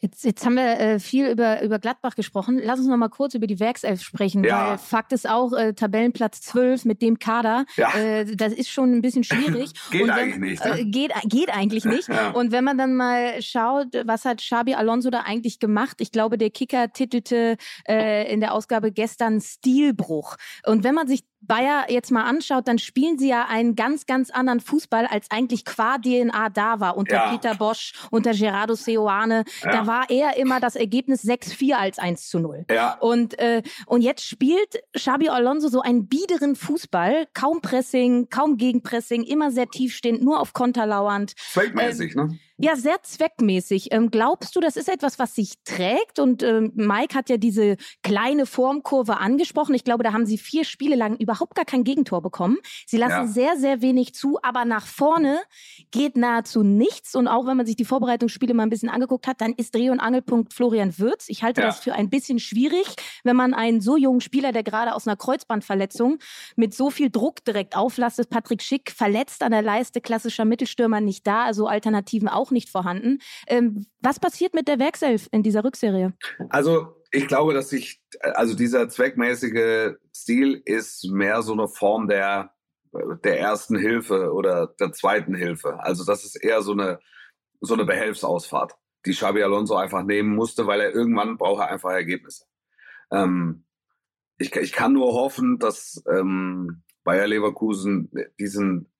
Jetzt, 0.00 0.24
jetzt 0.24 0.46
haben 0.46 0.54
wir 0.54 0.78
äh, 0.78 1.00
viel 1.00 1.26
über, 1.26 1.60
über 1.62 1.80
Gladbach 1.80 2.14
gesprochen. 2.14 2.60
Lass 2.62 2.78
uns 2.78 2.86
noch 2.88 2.96
mal 2.96 3.08
kurz 3.08 3.34
über 3.34 3.48
die 3.48 3.58
Werkself 3.58 4.00
sprechen, 4.00 4.44
ja. 4.44 4.70
weil 4.70 4.78
Fakt 4.78 5.12
ist 5.12 5.28
auch, 5.28 5.52
äh, 5.52 5.72
Tabellenplatz 5.72 6.40
12 6.42 6.84
mit 6.84 7.02
dem 7.02 7.18
Kader, 7.18 7.64
ja. 7.76 7.92
äh, 7.94 8.24
das 8.24 8.52
ist 8.52 8.70
schon 8.70 8.92
ein 8.92 9.02
bisschen 9.02 9.24
schwierig. 9.24 9.72
geht 9.90 10.02
wenn, 10.02 10.10
eigentlich 10.10 10.38
nicht. 10.38 10.64
Ne? 10.64 10.78
Äh, 10.78 10.84
geht, 10.84 11.12
geht 11.24 11.50
eigentlich 11.50 11.84
nicht. 11.84 12.08
ja. 12.08 12.30
Und 12.30 12.52
wenn 12.52 12.62
man 12.62 12.78
dann 12.78 12.94
mal 12.94 13.42
schaut, 13.42 13.88
was 14.04 14.24
hat 14.24 14.38
Xabi 14.38 14.74
Alonso 14.74 15.10
da 15.10 15.22
eigentlich 15.22 15.58
gemacht? 15.58 15.96
Ich 16.00 16.12
glaube, 16.12 16.38
der 16.38 16.50
Kicker 16.50 16.92
titelte 16.92 17.56
äh, 17.88 18.32
in 18.32 18.38
der 18.38 18.54
Ausgabe 18.54 18.92
gestern 18.92 19.40
Stilbruch. 19.40 20.36
Und 20.64 20.84
wenn 20.84 20.94
man 20.94 21.08
sich 21.08 21.24
Bayer 21.40 21.86
jetzt 21.88 22.10
mal 22.10 22.24
anschaut, 22.24 22.66
dann 22.66 22.78
spielen 22.78 23.18
sie 23.18 23.28
ja 23.28 23.46
einen 23.48 23.76
ganz, 23.76 24.06
ganz 24.06 24.30
anderen 24.30 24.60
Fußball, 24.60 25.06
als 25.06 25.30
eigentlich 25.30 25.64
qua 25.64 25.98
DNA 25.98 26.48
da 26.50 26.80
war 26.80 26.96
unter 26.96 27.16
ja. 27.16 27.30
Peter 27.30 27.54
Bosch, 27.54 27.94
unter 28.10 28.32
Gerardo 28.32 28.74
Seoane. 28.74 29.44
Ja. 29.62 29.70
Da 29.70 29.86
war 29.86 30.10
eher 30.10 30.36
immer 30.36 30.60
das 30.60 30.76
Ergebnis 30.76 31.24
6-4 31.24 31.74
als 31.74 31.98
1 31.98 32.28
zu 32.28 32.40
0. 32.40 32.66
Ja. 32.70 32.98
Und, 32.98 33.38
äh, 33.38 33.62
und 33.86 34.02
jetzt 34.02 34.24
spielt 34.24 34.82
Xabi 34.94 35.28
Alonso 35.28 35.68
so 35.68 35.80
einen 35.80 36.08
biederen 36.08 36.56
Fußball, 36.56 37.26
kaum 37.34 37.60
Pressing, 37.60 38.28
kaum 38.30 38.56
Gegenpressing, 38.56 39.22
immer 39.22 39.50
sehr 39.50 39.68
tiefstehend, 39.68 40.22
nur 40.22 40.40
auf 40.40 40.52
Konter 40.52 40.86
lauernd. 40.86 41.34
Feldmäßig, 41.36 42.16
ähm, 42.16 42.28
ne? 42.28 42.38
Ja, 42.60 42.74
sehr 42.74 43.00
zweckmäßig. 43.02 43.92
Ähm, 43.92 44.10
glaubst 44.10 44.56
du, 44.56 44.60
das 44.60 44.76
ist 44.76 44.88
etwas, 44.88 45.20
was 45.20 45.36
sich 45.36 45.54
trägt? 45.64 46.18
Und 46.18 46.42
ähm, 46.42 46.72
Mike 46.74 47.14
hat 47.14 47.30
ja 47.30 47.36
diese 47.36 47.76
kleine 48.02 48.46
Formkurve 48.46 49.18
angesprochen. 49.18 49.76
Ich 49.76 49.84
glaube, 49.84 50.02
da 50.02 50.12
haben 50.12 50.26
sie 50.26 50.38
vier 50.38 50.64
Spiele 50.64 50.96
lang 50.96 51.16
überhaupt 51.16 51.54
gar 51.54 51.64
kein 51.64 51.84
Gegentor 51.84 52.20
bekommen. 52.20 52.58
Sie 52.84 52.96
lassen 52.96 53.12
ja. 53.12 53.26
sehr, 53.28 53.56
sehr 53.56 53.80
wenig 53.80 54.12
zu, 54.12 54.40
aber 54.42 54.64
nach 54.64 54.88
vorne 54.88 55.38
geht 55.92 56.16
nahezu 56.16 56.64
nichts. 56.64 57.14
Und 57.14 57.28
auch 57.28 57.46
wenn 57.46 57.56
man 57.56 57.64
sich 57.64 57.76
die 57.76 57.84
Vorbereitungsspiele 57.84 58.54
mal 58.54 58.64
ein 58.64 58.70
bisschen 58.70 58.88
angeguckt 58.88 59.28
hat, 59.28 59.40
dann 59.40 59.52
ist 59.52 59.76
Dreh- 59.76 59.90
und 59.90 60.00
Angelpunkt 60.00 60.52
Florian 60.52 60.98
Würz. 60.98 61.28
Ich 61.28 61.44
halte 61.44 61.60
ja. 61.60 61.68
das 61.68 61.78
für 61.78 61.94
ein 61.94 62.10
bisschen 62.10 62.40
schwierig, 62.40 62.86
wenn 63.22 63.36
man 63.36 63.54
einen 63.54 63.80
so 63.80 63.96
jungen 63.96 64.20
Spieler, 64.20 64.50
der 64.50 64.64
gerade 64.64 64.96
aus 64.96 65.06
einer 65.06 65.16
Kreuzbandverletzung 65.16 66.18
mit 66.56 66.74
so 66.74 66.90
viel 66.90 67.08
Druck 67.08 67.44
direkt 67.44 67.76
auflastet, 67.76 68.30
Patrick 68.30 68.62
Schick 68.62 68.90
verletzt 68.90 69.44
an 69.44 69.52
der 69.52 69.62
Leiste, 69.62 70.00
klassischer 70.00 70.44
Mittelstürmer 70.44 71.00
nicht 71.00 71.24
da, 71.24 71.44
also 71.44 71.68
Alternativen 71.68 72.28
auch 72.28 72.47
auch 72.48 72.50
nicht 72.50 72.70
vorhanden. 72.70 73.18
Ähm, 73.46 73.86
was 74.00 74.20
passiert 74.20 74.54
mit 74.54 74.68
der 74.68 74.78
Werkself 74.78 75.28
in 75.32 75.42
dieser 75.42 75.64
Rückserie? 75.64 76.14
Also 76.50 76.96
ich 77.10 77.26
glaube, 77.26 77.54
dass 77.54 77.70
sich, 77.70 78.02
also 78.20 78.54
dieser 78.54 78.88
zweckmäßige 78.88 79.94
Stil 80.14 80.62
ist 80.64 81.08
mehr 81.10 81.42
so 81.42 81.52
eine 81.52 81.68
Form 81.68 82.08
der, 82.08 82.54
der 83.24 83.38
ersten 83.38 83.78
Hilfe 83.78 84.32
oder 84.32 84.74
der 84.80 84.92
zweiten 84.92 85.34
Hilfe. 85.34 85.80
Also 85.80 86.04
das 86.04 86.24
ist 86.24 86.36
eher 86.36 86.62
so 86.62 86.72
eine, 86.72 87.00
so 87.60 87.74
eine 87.74 87.84
Behelfsausfahrt, 87.84 88.74
die 89.06 89.12
Xabi 89.12 89.42
Alonso 89.42 89.76
einfach 89.76 90.02
nehmen 90.04 90.34
musste, 90.34 90.66
weil 90.66 90.80
er 90.80 90.94
irgendwann 90.94 91.38
braucht 91.38 91.62
er 91.62 91.70
einfach 91.70 91.90
Ergebnisse. 91.90 92.44
Ähm, 93.10 93.64
ich, 94.38 94.54
ich 94.54 94.72
kann 94.72 94.92
nur 94.92 95.14
hoffen, 95.14 95.58
dass 95.58 96.02
ähm, 96.08 96.82
Bayer 97.04 97.26
Leverkusen 97.26 98.10
diesen, 98.38 98.92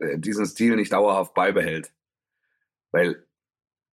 diesen 0.00 0.46
Stil 0.46 0.76
nicht 0.76 0.92
dauerhaft 0.92 1.32
beibehält. 1.32 1.92
Weil, 2.92 3.26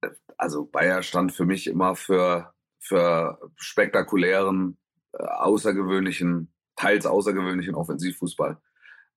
äh, 0.01 0.09
also 0.37 0.65
Bayer 0.65 1.03
stand 1.03 1.33
für 1.33 1.45
mich 1.45 1.67
immer 1.67 1.95
für, 1.95 2.53
für 2.79 3.39
spektakulären, 3.55 4.77
äh, 5.13 5.23
außergewöhnlichen, 5.23 6.53
teils 6.75 7.05
außergewöhnlichen 7.05 7.75
Offensivfußball. 7.75 8.57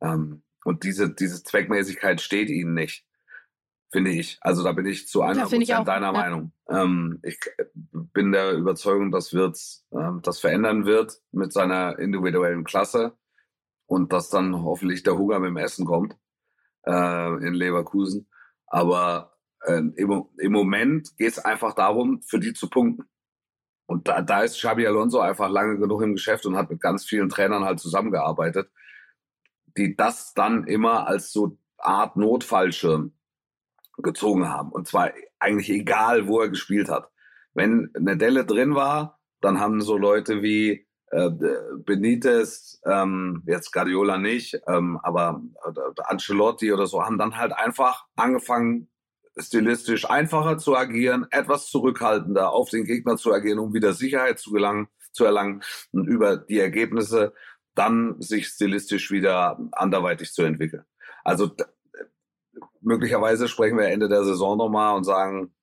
Ähm, 0.01 0.43
und 0.65 0.85
diese, 0.85 1.13
diese 1.15 1.43
Zweckmäßigkeit 1.43 2.21
steht 2.21 2.51
ihnen 2.51 2.75
nicht 2.75 3.07
finde 3.91 4.11
ich. 4.13 4.39
Also 4.41 4.63
da 4.63 4.73
bin 4.73 4.87
ich 4.87 5.09
zu 5.09 5.23
100 5.23 5.49
Prozent 5.49 5.89
deiner 5.89 6.07
ja. 6.07 6.13
Meinung. 6.13 6.53
Ähm, 6.69 7.21
ich 7.23 7.39
bin 7.93 8.33
der 8.33 8.53
Überzeugung, 8.53 9.11
dass 9.11 9.33
Wirtz 9.33 9.85
ähm, 9.93 10.21
das 10.23 10.39
verändern 10.39 10.87
wird 10.87 11.21
mit 11.33 11.53
seiner 11.53 11.99
individuellen 11.99 12.65
Klasse 12.65 13.17
und 13.87 14.13
dass 14.13 14.31
dann 14.31 14.63
hoffentlich 14.63 15.03
der 15.03 15.19
Hunger 15.19 15.41
mit 15.41 15.49
dem 15.49 15.57
Essen 15.57 15.85
kommt 15.85 16.17
äh, 16.87 17.47
in 17.47 17.55
Leverkusen. 17.55 18.29
Aber 18.67 19.30
äh, 19.63 19.83
im, 19.97 20.25
im 20.39 20.53
Moment 20.53 21.17
geht 21.17 21.33
es 21.33 21.39
einfach 21.39 21.75
darum, 21.75 22.23
für 22.23 22.39
die 22.39 22.53
zu 22.53 22.69
punkten. 22.69 23.05
Und 23.87 24.09
da, 24.09 24.23
da 24.23 24.43
ist 24.43 24.57
Xabi 24.59 24.87
Alonso 24.87 25.19
einfach 25.19 25.51
lange 25.51 25.79
genug 25.79 26.03
im 26.03 26.15
Geschäft 26.15 26.47
und 26.47 26.57
hat 26.57 26.71
mit 26.71 26.81
ganz 26.81 27.05
vielen 27.05 27.29
Trainern 27.29 27.65
halt 27.65 27.81
zusammengearbeitet, 27.81 28.71
die 29.77 29.97
das 29.97 30.33
dann 30.35 30.65
immer 30.65 31.07
als 31.07 31.33
so 31.33 31.59
Art 31.79 32.17
Notfallschirm 32.17 33.13
gezogen 33.99 34.49
haben. 34.49 34.71
Und 34.71 34.87
zwar 34.87 35.11
eigentlich 35.39 35.71
egal, 35.71 36.29
wo 36.29 36.41
er 36.41 36.49
gespielt 36.49 36.89
hat. 36.89 37.11
Wenn 37.55 37.91
eine 37.97 38.17
Delle 38.17 38.45
drin 38.45 38.75
war, 38.75 39.19
dann 39.41 39.59
haben 39.59 39.81
so 39.81 39.97
Leute 39.97 40.43
wie 40.43 40.87
äh, 41.11 41.31
Benitez, 41.79 42.81
ähm, 42.85 43.43
jetzt 43.47 43.73
Guardiola 43.73 44.19
nicht, 44.19 44.61
ähm, 44.69 44.99
aber 45.03 45.43
äh, 45.67 46.03
Ancelotti 46.05 46.73
oder 46.73 46.87
so, 46.87 47.03
haben 47.03 47.19
dann 47.19 47.37
halt 47.37 47.53
einfach 47.53 48.07
angefangen, 48.15 48.90
stilistisch 49.41 50.09
einfacher 50.09 50.59
zu 50.59 50.77
agieren, 50.77 51.27
etwas 51.31 51.67
zurückhaltender 51.67 52.53
auf 52.53 52.71
den 52.71 52.85
Gegner 52.85 53.17
zu 53.17 53.33
agieren, 53.33 53.59
um 53.59 53.75
wieder 53.75 53.93
Sicherheit 53.93 54.39
zu 54.39 54.51
gelangen, 54.51 54.89
zu 55.13 55.25
erlangen 55.25 55.63
und 55.93 56.07
über 56.07 56.37
die 56.37 56.59
Ergebnisse 56.59 57.33
dann 57.75 58.21
sich 58.21 58.49
stilistisch 58.49 59.11
wieder 59.11 59.59
anderweitig 59.73 60.33
zu 60.33 60.43
entwickeln. 60.43 60.85
Also 61.25 61.51
möglicherweise 62.81 63.49
sprechen 63.49 63.79
wir 63.79 63.89
Ende 63.89 64.09
der 64.09 64.25
Saison 64.25 64.59
nochmal 64.59 64.97
und 64.97 65.05
sagen, 65.05 65.55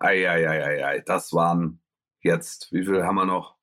ei, 0.00 0.28
ei, 0.28 0.48
ei, 0.48 0.64
ei, 0.64 0.86
ei, 0.86 1.00
das 1.00 1.32
waren 1.32 1.80
jetzt, 2.20 2.72
wie 2.72 2.84
viel 2.84 3.04
haben 3.04 3.16
wir 3.16 3.26
noch? 3.26 3.56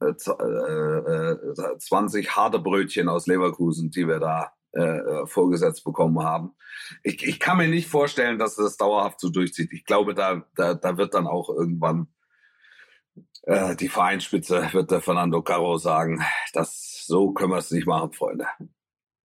Äh, 0.00 0.10
äh, 0.10 1.78
20 1.78 2.26
äh, 2.26 2.28
harte 2.28 2.58
Brötchen 2.58 3.08
aus 3.08 3.26
Leverkusen, 3.26 3.90
die 3.90 4.06
wir 4.06 4.18
da 4.18 4.52
äh, 4.72 4.80
äh, 4.80 5.26
vorgesetzt 5.26 5.84
bekommen 5.84 6.22
haben. 6.22 6.54
Ich, 7.02 7.26
ich 7.26 7.40
kann 7.40 7.58
mir 7.58 7.68
nicht 7.68 7.88
vorstellen, 7.88 8.38
dass 8.38 8.56
das 8.56 8.76
dauerhaft 8.76 9.20
so 9.20 9.30
durchzieht. 9.30 9.72
Ich 9.72 9.84
glaube, 9.84 10.14
da, 10.14 10.46
da, 10.54 10.74
da 10.74 10.96
wird 10.98 11.14
dann 11.14 11.26
auch 11.26 11.48
irgendwann 11.48 12.08
äh, 13.42 13.76
die 13.76 13.88
Vereinsspitze, 13.88 14.68
wird 14.72 14.90
der 14.90 15.00
Fernando 15.00 15.42
Caro 15.42 15.78
sagen, 15.78 16.22
das, 16.52 17.04
so 17.06 17.32
können 17.32 17.52
wir 17.52 17.58
es 17.58 17.70
nicht 17.70 17.86
machen, 17.86 18.12
Freunde. 18.12 18.46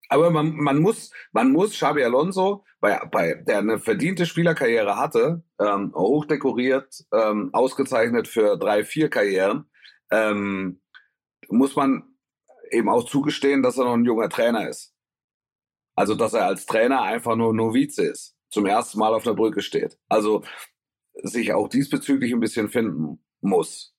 Aber 0.10 0.30
man, 0.30 0.56
man 0.56 0.80
muss, 0.80 1.12
man 1.32 1.52
muss 1.52 1.72
Xabi 1.72 2.04
Alonso, 2.04 2.66
bei, 2.82 3.00
bei, 3.12 3.36
der 3.36 3.60
eine 3.60 3.80
verdiente 3.80 4.26
Spielerkarriere 4.26 4.98
hatte, 4.98 5.44
ähm, 5.60 5.94
hochdekoriert, 5.96 7.06
ähm, 7.14 7.50
ausgezeichnet 7.54 8.28
für 8.28 8.58
drei, 8.58 8.84
vier 8.84 9.10
Karrieren, 9.10 9.70
ähm, 10.12 10.82
muss 11.48 11.76
man 11.76 12.04
eben 12.72 12.89
auch 12.89 13.06
zugestehen, 13.06 13.64
dass 13.64 13.78
er 13.78 13.86
noch 13.86 13.94
ein 13.94 14.06
junger 14.06 14.30
Trainer 14.30 14.68
ist. 14.68 14.91
Also, 15.96 16.16
dass 16.16 16.34
er 16.34 16.46
als 16.46 16.66
Trainer 16.66 17.02
einfach 17.02 17.36
nur 17.36 17.54
Novize 17.54 18.04
ist, 18.04 18.36
zum 18.50 18.66
ersten 18.66 19.00
Mal 19.00 19.14
auf 19.14 19.24
der 19.24 19.34
Brücke 19.34 19.62
steht. 19.62 19.98
Also, 20.10 20.44
sich 21.24 21.54
auch 21.54 21.68
diesbezüglich 21.68 22.32
ein 22.34 22.39
bisschen 22.39 22.70
finden 22.70 23.24
muss. 23.42 23.94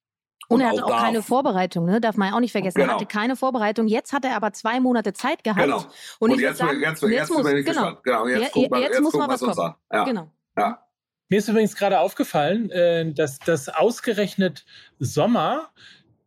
Und, 0.48 0.60
er 0.60 0.70
hatte 0.70 0.84
auch, 0.84 0.90
auch 0.90 1.00
keine 1.00 1.22
Vorbereitung, 1.22 1.86
ne? 1.86 2.00
darf 2.00 2.16
man 2.16 2.28
ja 2.28 2.34
auch 2.34 2.40
nicht 2.40 2.52
vergessen. 2.52 2.78
Genau. 2.78 2.92
Er 2.92 2.94
hatte 2.96 3.06
keine 3.06 3.36
Vorbereitung. 3.36 3.86
Jetzt 3.86 4.12
hat 4.12 4.24
er 4.24 4.36
aber 4.36 4.52
zwei 4.52 4.80
Monate 4.80 5.12
Zeit 5.12 5.44
gehabt. 5.44 5.62
Genau. 5.62 5.84
Und, 6.18 6.32
und 6.32 6.40
jetzt, 6.40 6.58
sagen, 6.58 6.80
jetzt, 6.80 7.02
jetzt, 7.02 7.10
jetzt, 7.12 7.30
muss, 7.30 7.42
bin 7.42 7.56
ich 7.56 7.64
genau. 7.64 7.80
gespannt. 7.80 8.04
Genau, 8.04 8.26
jetzt, 8.26 8.56
ja, 8.56 8.62
jetzt, 8.62 8.76
jetzt 8.78 9.00
muss 9.00 9.14
mal 9.14 9.28
was 9.28 9.40
kommen. 9.40 9.74
Ja. 9.90 10.04
Genau. 10.04 10.30
Ja. 10.56 10.86
Mir 11.28 11.38
ist 11.38 11.48
übrigens 11.48 11.74
gerade 11.74 12.00
aufgefallen, 12.00 12.70
äh, 12.70 13.10
dass 13.12 13.38
das 13.38 13.70
ausgerechnet 13.70 14.66
Sommer 14.98 15.70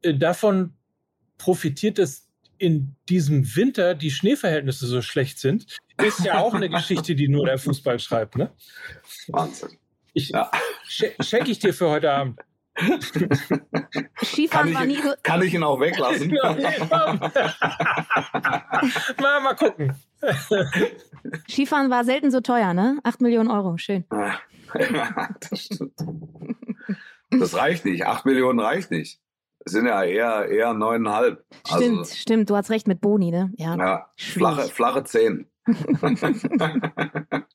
äh, 0.02 0.16
davon 0.16 0.74
profitiert, 1.38 2.00
dass 2.00 2.25
in 2.58 2.96
diesem 3.10 3.56
Winter 3.56 3.96
die 3.96 4.12
Schneeverhältnisse 4.12 4.88
so 4.88 5.02
schlecht 5.02 5.40
sind. 5.40 5.78
Ist 6.04 6.24
ja 6.24 6.40
auch 6.40 6.54
eine 6.54 6.70
Geschichte, 6.70 7.16
die 7.16 7.28
nur 7.28 7.46
der 7.46 7.58
Fußball 7.58 8.00
schreibt. 8.00 8.36
Ne? 8.38 8.52
Wahnsinn. 9.28 9.78
Ich, 10.14 10.30
ja. 10.30 10.50
Schenke 10.88 11.52
ich 11.52 11.60
dir 11.60 11.74
für 11.74 11.90
heute 11.90 12.12
Abend. 12.12 12.40
Skifahren 14.22 14.74
kann, 14.74 14.90
ich, 14.90 15.00
kann 15.24 15.42
ich 15.42 15.54
ihn 15.54 15.64
auch 15.64 15.80
weglassen? 15.80 16.30
mal, 19.22 19.40
mal 19.42 19.56
gucken. 19.56 19.96
Skifahren 21.50 21.90
war 21.90 22.04
selten 22.04 22.32
so 22.32 22.42
teuer, 22.42 22.74
ne? 22.74 23.00
Acht 23.04 23.22
Millionen 23.22 23.50
Euro, 23.50 23.78
schön. 23.78 24.04
das 25.50 25.62
stimmt. 25.62 25.94
Das 27.30 27.56
reicht 27.56 27.86
nicht. 27.86 28.06
Acht 28.06 28.26
Millionen 28.26 28.60
reicht 28.60 28.92
nicht. 28.92 29.22
Es 29.66 29.74
sind 29.74 29.88
ja 29.88 30.04
eher, 30.04 30.48
eher 30.48 30.74
neuneinhalb. 30.76 31.44
Stimmt, 31.68 32.00
also, 32.00 32.16
stimmt. 32.16 32.52
Du 32.52 32.56
hast 32.56 32.70
recht 32.70 32.88
mit 32.88 33.02
Boni, 33.02 33.32
ne? 33.32 33.52
Ja. 33.58 33.76
ja 33.76 34.10
flache, 34.16 34.70
flache 34.70 35.04
zehn. 35.04 35.50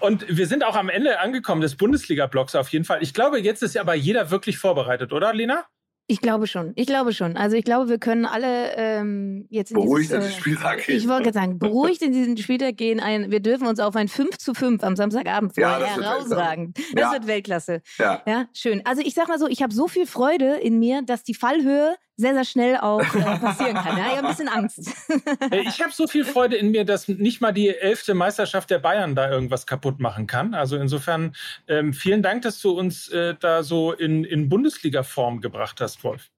Und 0.00 0.24
wir 0.28 0.46
sind 0.46 0.64
auch 0.64 0.76
am 0.76 0.88
Ende 0.88 1.20
angekommen 1.20 1.60
des 1.60 1.76
Bundesliga-Blocks 1.76 2.54
auf 2.54 2.70
jeden 2.70 2.86
Fall. 2.86 3.02
Ich 3.02 3.12
glaube, 3.12 3.38
jetzt 3.38 3.62
ist 3.62 3.76
aber 3.76 3.94
jeder 3.94 4.30
wirklich 4.30 4.56
vorbereitet, 4.56 5.12
oder, 5.12 5.34
Lena? 5.34 5.66
Ich 6.08 6.20
glaube 6.20 6.46
schon. 6.46 6.72
Ich 6.76 6.86
glaube 6.86 7.12
schon. 7.12 7.36
Also 7.36 7.56
ich 7.56 7.64
glaube, 7.64 7.88
wir 7.88 7.98
können 7.98 8.26
alle 8.26 8.76
ähm, 8.76 9.46
jetzt 9.50 9.72
in 9.72 9.76
beruhigt 9.76 10.10
dieses, 10.10 10.24
in 10.24 10.30
den 10.30 10.38
Spieltag 10.38 10.84
gehen. 10.84 10.96
Ich 10.96 11.08
wollte 11.08 11.32
sagen, 11.32 11.58
beruhigt 11.58 12.00
in 12.00 12.12
diesen 12.12 12.36
Spieltag 12.36 12.76
gehen. 12.76 13.00
Ein, 13.00 13.32
wir 13.32 13.40
dürfen 13.40 13.66
uns 13.66 13.80
auf 13.80 13.96
ein 13.96 14.06
5 14.06 14.38
zu 14.38 14.54
5 14.54 14.84
am 14.84 14.94
Samstagabend 14.94 15.54
freuen. 15.54 15.68
Ja, 15.68 15.78
das 15.80 15.96
Herausragend. 15.96 16.78
Wird 16.78 16.92
das 16.94 17.00
ja. 17.00 17.12
wird 17.12 17.26
Weltklasse. 17.26 17.82
Ja. 17.98 18.22
ja, 18.24 18.48
schön. 18.52 18.82
Also 18.84 19.02
ich 19.04 19.14
sag 19.14 19.26
mal 19.26 19.38
so, 19.38 19.48
ich 19.48 19.62
habe 19.62 19.74
so 19.74 19.88
viel 19.88 20.06
Freude 20.06 20.54
in 20.56 20.78
mir, 20.78 21.02
dass 21.02 21.24
die 21.24 21.34
Fallhöhe 21.34 21.96
sehr, 22.16 22.34
sehr 22.34 22.44
schnell 22.44 22.76
auch 22.78 23.00
äh, 23.00 23.20
passieren 23.38 23.76
kann. 23.76 23.98
Ja, 23.98 24.06
ich 24.06 24.16
habe 24.16 24.28
ein 24.28 24.30
bisschen 24.30 24.48
Angst. 24.48 24.90
Äh, 25.50 25.60
ich 25.62 25.80
habe 25.80 25.92
so 25.92 26.06
viel 26.06 26.24
Freude 26.24 26.56
in 26.56 26.70
mir, 26.70 26.84
dass 26.84 27.08
nicht 27.08 27.40
mal 27.40 27.52
die 27.52 27.68
elfte 27.68 28.14
Meisterschaft 28.14 28.70
der 28.70 28.78
Bayern 28.78 29.14
da 29.14 29.30
irgendwas 29.30 29.66
kaputt 29.66 30.00
machen 30.00 30.26
kann. 30.26 30.54
Also 30.54 30.76
insofern 30.76 31.34
ähm, 31.68 31.92
vielen 31.92 32.22
Dank, 32.22 32.42
dass 32.42 32.60
du 32.60 32.70
uns 32.70 33.08
äh, 33.08 33.34
da 33.38 33.62
so 33.62 33.92
in, 33.92 34.24
in 34.24 34.48
Bundesliga-Form 34.48 35.40
gebracht 35.40 35.80
hast, 35.80 36.02
Wolf. 36.04 36.30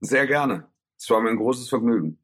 Sehr 0.00 0.26
gerne. 0.26 0.68
Es 0.98 1.08
war 1.10 1.20
mir 1.20 1.30
ein 1.30 1.36
großes 1.36 1.68
Vergnügen. 1.68 2.18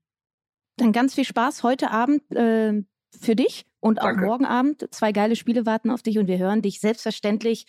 Dann 0.77 0.93
ganz 0.93 1.15
viel 1.15 1.25
Spaß 1.25 1.63
heute 1.63 1.91
Abend 1.91 2.23
äh, 2.35 2.83
für 3.19 3.35
dich 3.35 3.67
und 3.81 4.01
auch 4.01 4.07
Danke. 4.07 4.27
morgen 4.27 4.45
Abend. 4.45 4.87
Zwei 4.93 5.13
geile 5.13 5.37
Spiele 5.37 5.67
warten 5.67 5.91
auf 5.91 6.03
dich 6.03 6.19
und 6.19 6.27
wir 6.27 6.39
hören 6.39 6.63
dich 6.63 6.81
selbstverständlich 6.81 7.67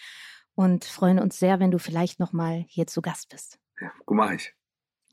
und 0.56 0.86
freuen 0.86 1.20
uns 1.20 1.40
sehr, 1.40 1.60
wenn 1.60 1.72
du 1.72 1.80
vielleicht 1.80 2.20
nochmal 2.20 2.66
hier 2.68 2.88
zu 2.88 3.02
Gast 3.02 3.30
bist. 3.30 3.60
Ja, 3.80 3.92
gut, 4.06 4.18
mach 4.18 4.32
ich. 4.32 4.54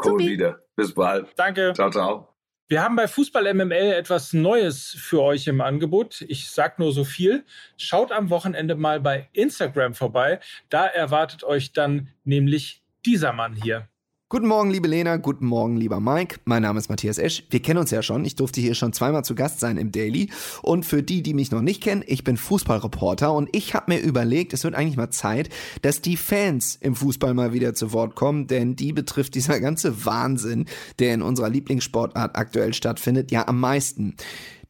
Cool 0.03 0.21
wieder. 0.21 0.61
Bis 0.77 0.93
bald. 0.95 1.29
Danke. 1.37 1.73
Ciao, 1.75 1.91
ciao. 1.91 2.37
Wir 2.69 2.83
haben 2.83 2.97
bei 2.97 3.07
Fußball 3.07 3.55
MML 3.55 3.93
etwas 3.93 4.33
Neues 4.33 4.97
für 4.99 5.23
euch 5.23 5.47
im 5.47 5.61
Angebot. 5.61 6.23
Ich 6.23 6.51
sag 6.51 6.81
nur 6.81 6.93
so 6.93 7.05
viel. 7.05 7.45
Schaut 7.77 8.11
am 8.11 8.29
Wochenende 8.29 8.75
mal 8.75 9.01
bei 9.01 9.29
Instagram 9.33 9.95
vorbei. 9.95 10.41
Da 10.69 10.85
erwartet 10.85 11.45
euch 11.45 11.73
dann 11.73 12.09
nämlich 12.25 12.83
dieser 13.05 13.33
Mann 13.33 13.55
hier. 13.55 13.89
Guten 14.29 14.49
Morgen, 14.49 14.73
liebe 14.73 14.89
Lena, 14.89 15.19
guten 15.19 15.47
Morgen, 15.47 15.77
lieber 15.77 16.01
Mike. 16.01 16.41
Mein 16.47 16.63
Name 16.63 16.81
ist 16.81 16.89
Matthias 16.89 17.17
Esch. 17.17 17.45
Wir 17.49 17.63
kennen 17.63 17.79
uns 17.79 17.93
ja 17.93 18.03
schon. 18.03 18.25
Ich 18.25 18.35
durfte 18.35 18.61
hier 18.61 18.75
schon 18.75 18.93
zweimal 18.93 19.25
zu 19.25 19.37
Gast 19.37 19.61
sein 19.61 19.77
im 19.77 19.93
Daily. 19.93 20.31
Und 20.63 20.85
für 20.85 21.05
die, 21.05 21.23
die 21.23 21.33
mich 21.33 21.53
noch 21.53 21.61
nicht 21.61 21.81
kennen, 21.81 22.03
ich 22.05 22.25
bin 22.25 22.37
Fußballreporter 22.37 23.33
und 23.33 23.49
ich 23.53 23.75
habe 23.75 23.95
mir 23.95 24.01
überlegt, 24.01 24.53
es 24.53 24.65
wird 24.65 24.75
eigentlich 24.75 24.97
mal 24.97 25.11
Zeit, 25.11 25.49
dass 25.83 26.01
die 26.01 26.17
Fans 26.17 26.77
im 26.81 26.97
Fußball 26.97 27.35
mal 27.35 27.53
wieder 27.53 27.75
zu 27.75 27.93
Wort 27.93 28.17
kommen, 28.17 28.49
denn 28.49 28.75
die 28.75 28.93
betrifft 28.93 29.37
dieser 29.37 29.61
ganze 29.61 30.05
Wahnsinn, 30.05 30.65
der 30.99 31.15
in 31.15 31.23
unserer 31.23 31.49
Lieblingssportart 31.49 32.35
aktuell 32.35 32.75
stattfindet, 32.75 33.31
ja 33.31 33.47
am 33.47 33.61
meisten. 33.61 34.17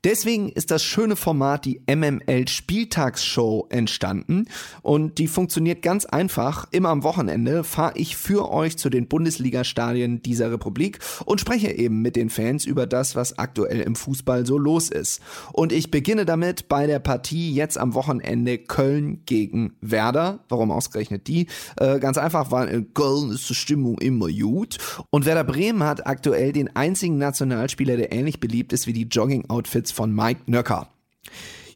Deswegen 0.06 0.50
ist 0.50 0.70
das 0.70 0.84
schöne 0.84 1.16
Format 1.16 1.64
die 1.64 1.80
MML 1.92 2.46
Spieltagsshow 2.46 3.66
entstanden 3.70 4.46
und 4.82 5.18
die 5.18 5.26
funktioniert 5.26 5.82
ganz 5.82 6.04
einfach. 6.04 6.68
Immer 6.70 6.90
am 6.90 7.02
Wochenende 7.02 7.64
fahre 7.64 7.98
ich 7.98 8.16
für 8.16 8.48
euch 8.52 8.78
zu 8.78 8.88
den 8.88 9.08
Bundesliga-Stadien 9.08 10.22
dieser 10.22 10.52
Republik 10.52 11.00
und 11.24 11.40
spreche 11.40 11.72
eben 11.72 12.02
mit 12.02 12.14
den 12.14 12.30
Fans 12.30 12.64
über 12.64 12.86
das, 12.86 13.16
was 13.16 13.36
aktuell 13.40 13.80
im 13.80 13.96
Fußball 13.96 14.46
so 14.46 14.58
los 14.58 14.90
ist. 14.90 15.20
Und 15.52 15.72
ich 15.72 15.90
beginne 15.90 16.24
damit 16.24 16.68
bei 16.68 16.86
der 16.86 17.00
Partie 17.00 17.52
jetzt 17.52 17.76
am 17.76 17.94
Wochenende 17.94 18.58
Köln 18.58 19.22
gegen 19.26 19.74
Werder. 19.80 20.38
Warum 20.48 20.70
ausgerechnet 20.70 21.26
die? 21.26 21.48
Äh, 21.78 21.98
ganz 21.98 22.16
einfach, 22.16 22.52
weil 22.52 22.68
in 22.68 22.94
Köln 22.94 23.32
ist 23.32 23.50
die 23.50 23.56
Stimmung 23.56 23.98
immer 23.98 24.28
gut. 24.28 24.78
Und 25.10 25.26
Werder 25.26 25.42
Bremen 25.42 25.82
hat 25.82 26.06
aktuell 26.06 26.52
den 26.52 26.76
einzigen 26.76 27.18
Nationalspieler, 27.18 27.96
der 27.96 28.12
ähnlich 28.12 28.38
beliebt 28.38 28.72
ist 28.72 28.86
wie 28.86 28.92
die 28.92 29.08
Jogging-Outfits 29.08 29.95
von 29.96 30.14
Mike 30.14 30.42
Nöcker. 30.46 30.88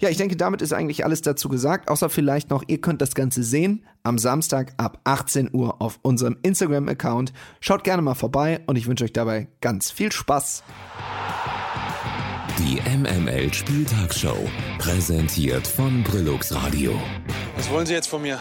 Ja, 0.00 0.08
ich 0.08 0.16
denke, 0.16 0.36
damit 0.36 0.62
ist 0.62 0.72
eigentlich 0.72 1.04
alles 1.04 1.20
dazu 1.20 1.48
gesagt, 1.48 1.90
außer 1.90 2.08
vielleicht 2.08 2.48
noch, 2.48 2.62
ihr 2.68 2.80
könnt 2.80 3.02
das 3.02 3.14
Ganze 3.14 3.42
sehen 3.42 3.84
am 4.02 4.16
Samstag 4.16 4.72
ab 4.78 5.00
18 5.04 5.50
Uhr 5.52 5.82
auf 5.82 5.98
unserem 6.02 6.38
Instagram-Account. 6.42 7.32
Schaut 7.60 7.84
gerne 7.84 8.00
mal 8.00 8.14
vorbei 8.14 8.60
und 8.66 8.76
ich 8.76 8.86
wünsche 8.86 9.04
euch 9.04 9.12
dabei 9.12 9.48
ganz 9.60 9.90
viel 9.90 10.10
Spaß. 10.10 10.62
Die 12.58 12.78
MML 12.96 13.52
Spieltagsshow, 13.52 14.36
präsentiert 14.78 15.66
von 15.66 16.02
Brillux 16.02 16.54
Radio. 16.54 16.92
Was 17.56 17.70
wollen 17.70 17.86
Sie 17.86 17.94
jetzt 17.94 18.08
von 18.08 18.22
mir? 18.22 18.38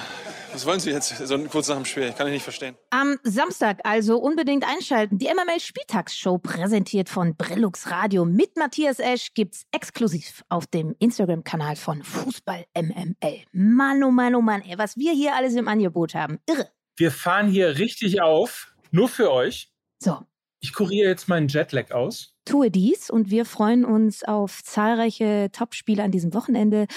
Was 0.51 0.65
wollen 0.65 0.79
Sie 0.79 0.89
jetzt 0.91 1.15
so 1.15 1.37
kurz 1.45 1.67
nach 1.69 1.75
dem 1.75 1.85
Spiel? 1.85 2.03
Ich 2.09 2.15
kann 2.15 2.27
ich 2.27 2.33
nicht 2.33 2.43
verstehen. 2.43 2.75
Am 2.89 3.17
Samstag 3.23 3.79
also 3.83 4.17
unbedingt 4.17 4.65
einschalten. 4.67 5.17
Die 5.17 5.27
MML 5.27 5.59
Spieltagsshow 5.59 6.37
präsentiert 6.37 7.07
von 7.07 7.35
Brillux 7.35 7.89
Radio 7.91 8.25
mit 8.25 8.57
Matthias 8.57 8.99
Esch 8.99 9.33
gibt's 9.33 9.65
exklusiv 9.71 10.43
auf 10.49 10.65
dem 10.67 10.95
Instagram-Kanal 10.99 11.75
von 11.75 12.03
Fußball 12.03 12.65
MML. 12.75 13.43
Mann, 13.51 14.03
oh 14.03 14.11
Mann, 14.11 14.35
oh 14.35 14.41
Mann, 14.41 14.61
ey, 14.63 14.77
was 14.77 14.97
wir 14.97 15.13
hier 15.13 15.35
alles 15.35 15.55
im 15.55 15.67
Angebot 15.67 16.13
haben. 16.15 16.39
Irre. 16.49 16.69
Wir 16.97 17.11
fahren 17.11 17.47
hier 17.47 17.77
richtig 17.77 18.21
auf, 18.21 18.73
nur 18.91 19.07
für 19.07 19.31
euch. 19.31 19.71
So, 19.99 20.19
Ich 20.59 20.73
kuriere 20.73 21.09
jetzt 21.09 21.29
meinen 21.29 21.47
Jetlag 21.47 21.91
aus. 21.91 22.33
tue 22.43 22.69
dies 22.71 23.09
und 23.09 23.29
wir 23.29 23.45
freuen 23.45 23.85
uns 23.85 24.23
auf 24.23 24.61
zahlreiche 24.63 25.49
Topspiele 25.53 26.03
an 26.03 26.11
diesem 26.11 26.33
Wochenende 26.33 26.87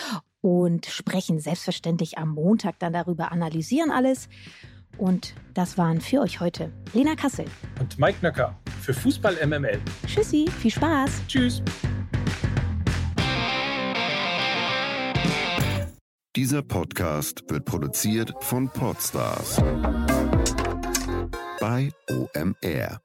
und 0.42 0.86
sprechen 0.86 1.40
selbstverständlich 1.40 2.18
am 2.18 2.30
Montag 2.30 2.78
dann 2.80 2.92
darüber, 2.92 3.32
analysieren 3.32 3.90
alles. 3.90 4.28
Und 4.98 5.34
das 5.54 5.78
waren 5.78 6.02
für 6.02 6.20
euch 6.20 6.40
heute 6.40 6.70
Lena 6.92 7.14
Kassel. 7.14 7.46
Und 7.80 7.98
Mike 7.98 8.18
Nöcker 8.20 8.58
für 8.82 8.92
Fußball 8.92 9.46
MML. 9.46 9.80
Tschüssi, 10.06 10.50
viel 10.58 10.70
Spaß. 10.70 11.22
Tschüss. 11.26 11.62
Dieser 16.34 16.62
Podcast 16.62 17.42
wird 17.48 17.64
produziert 17.64 18.32
von 18.40 18.68
Podstars 18.68 19.62
bei 21.60 21.90
OMR. 22.10 23.01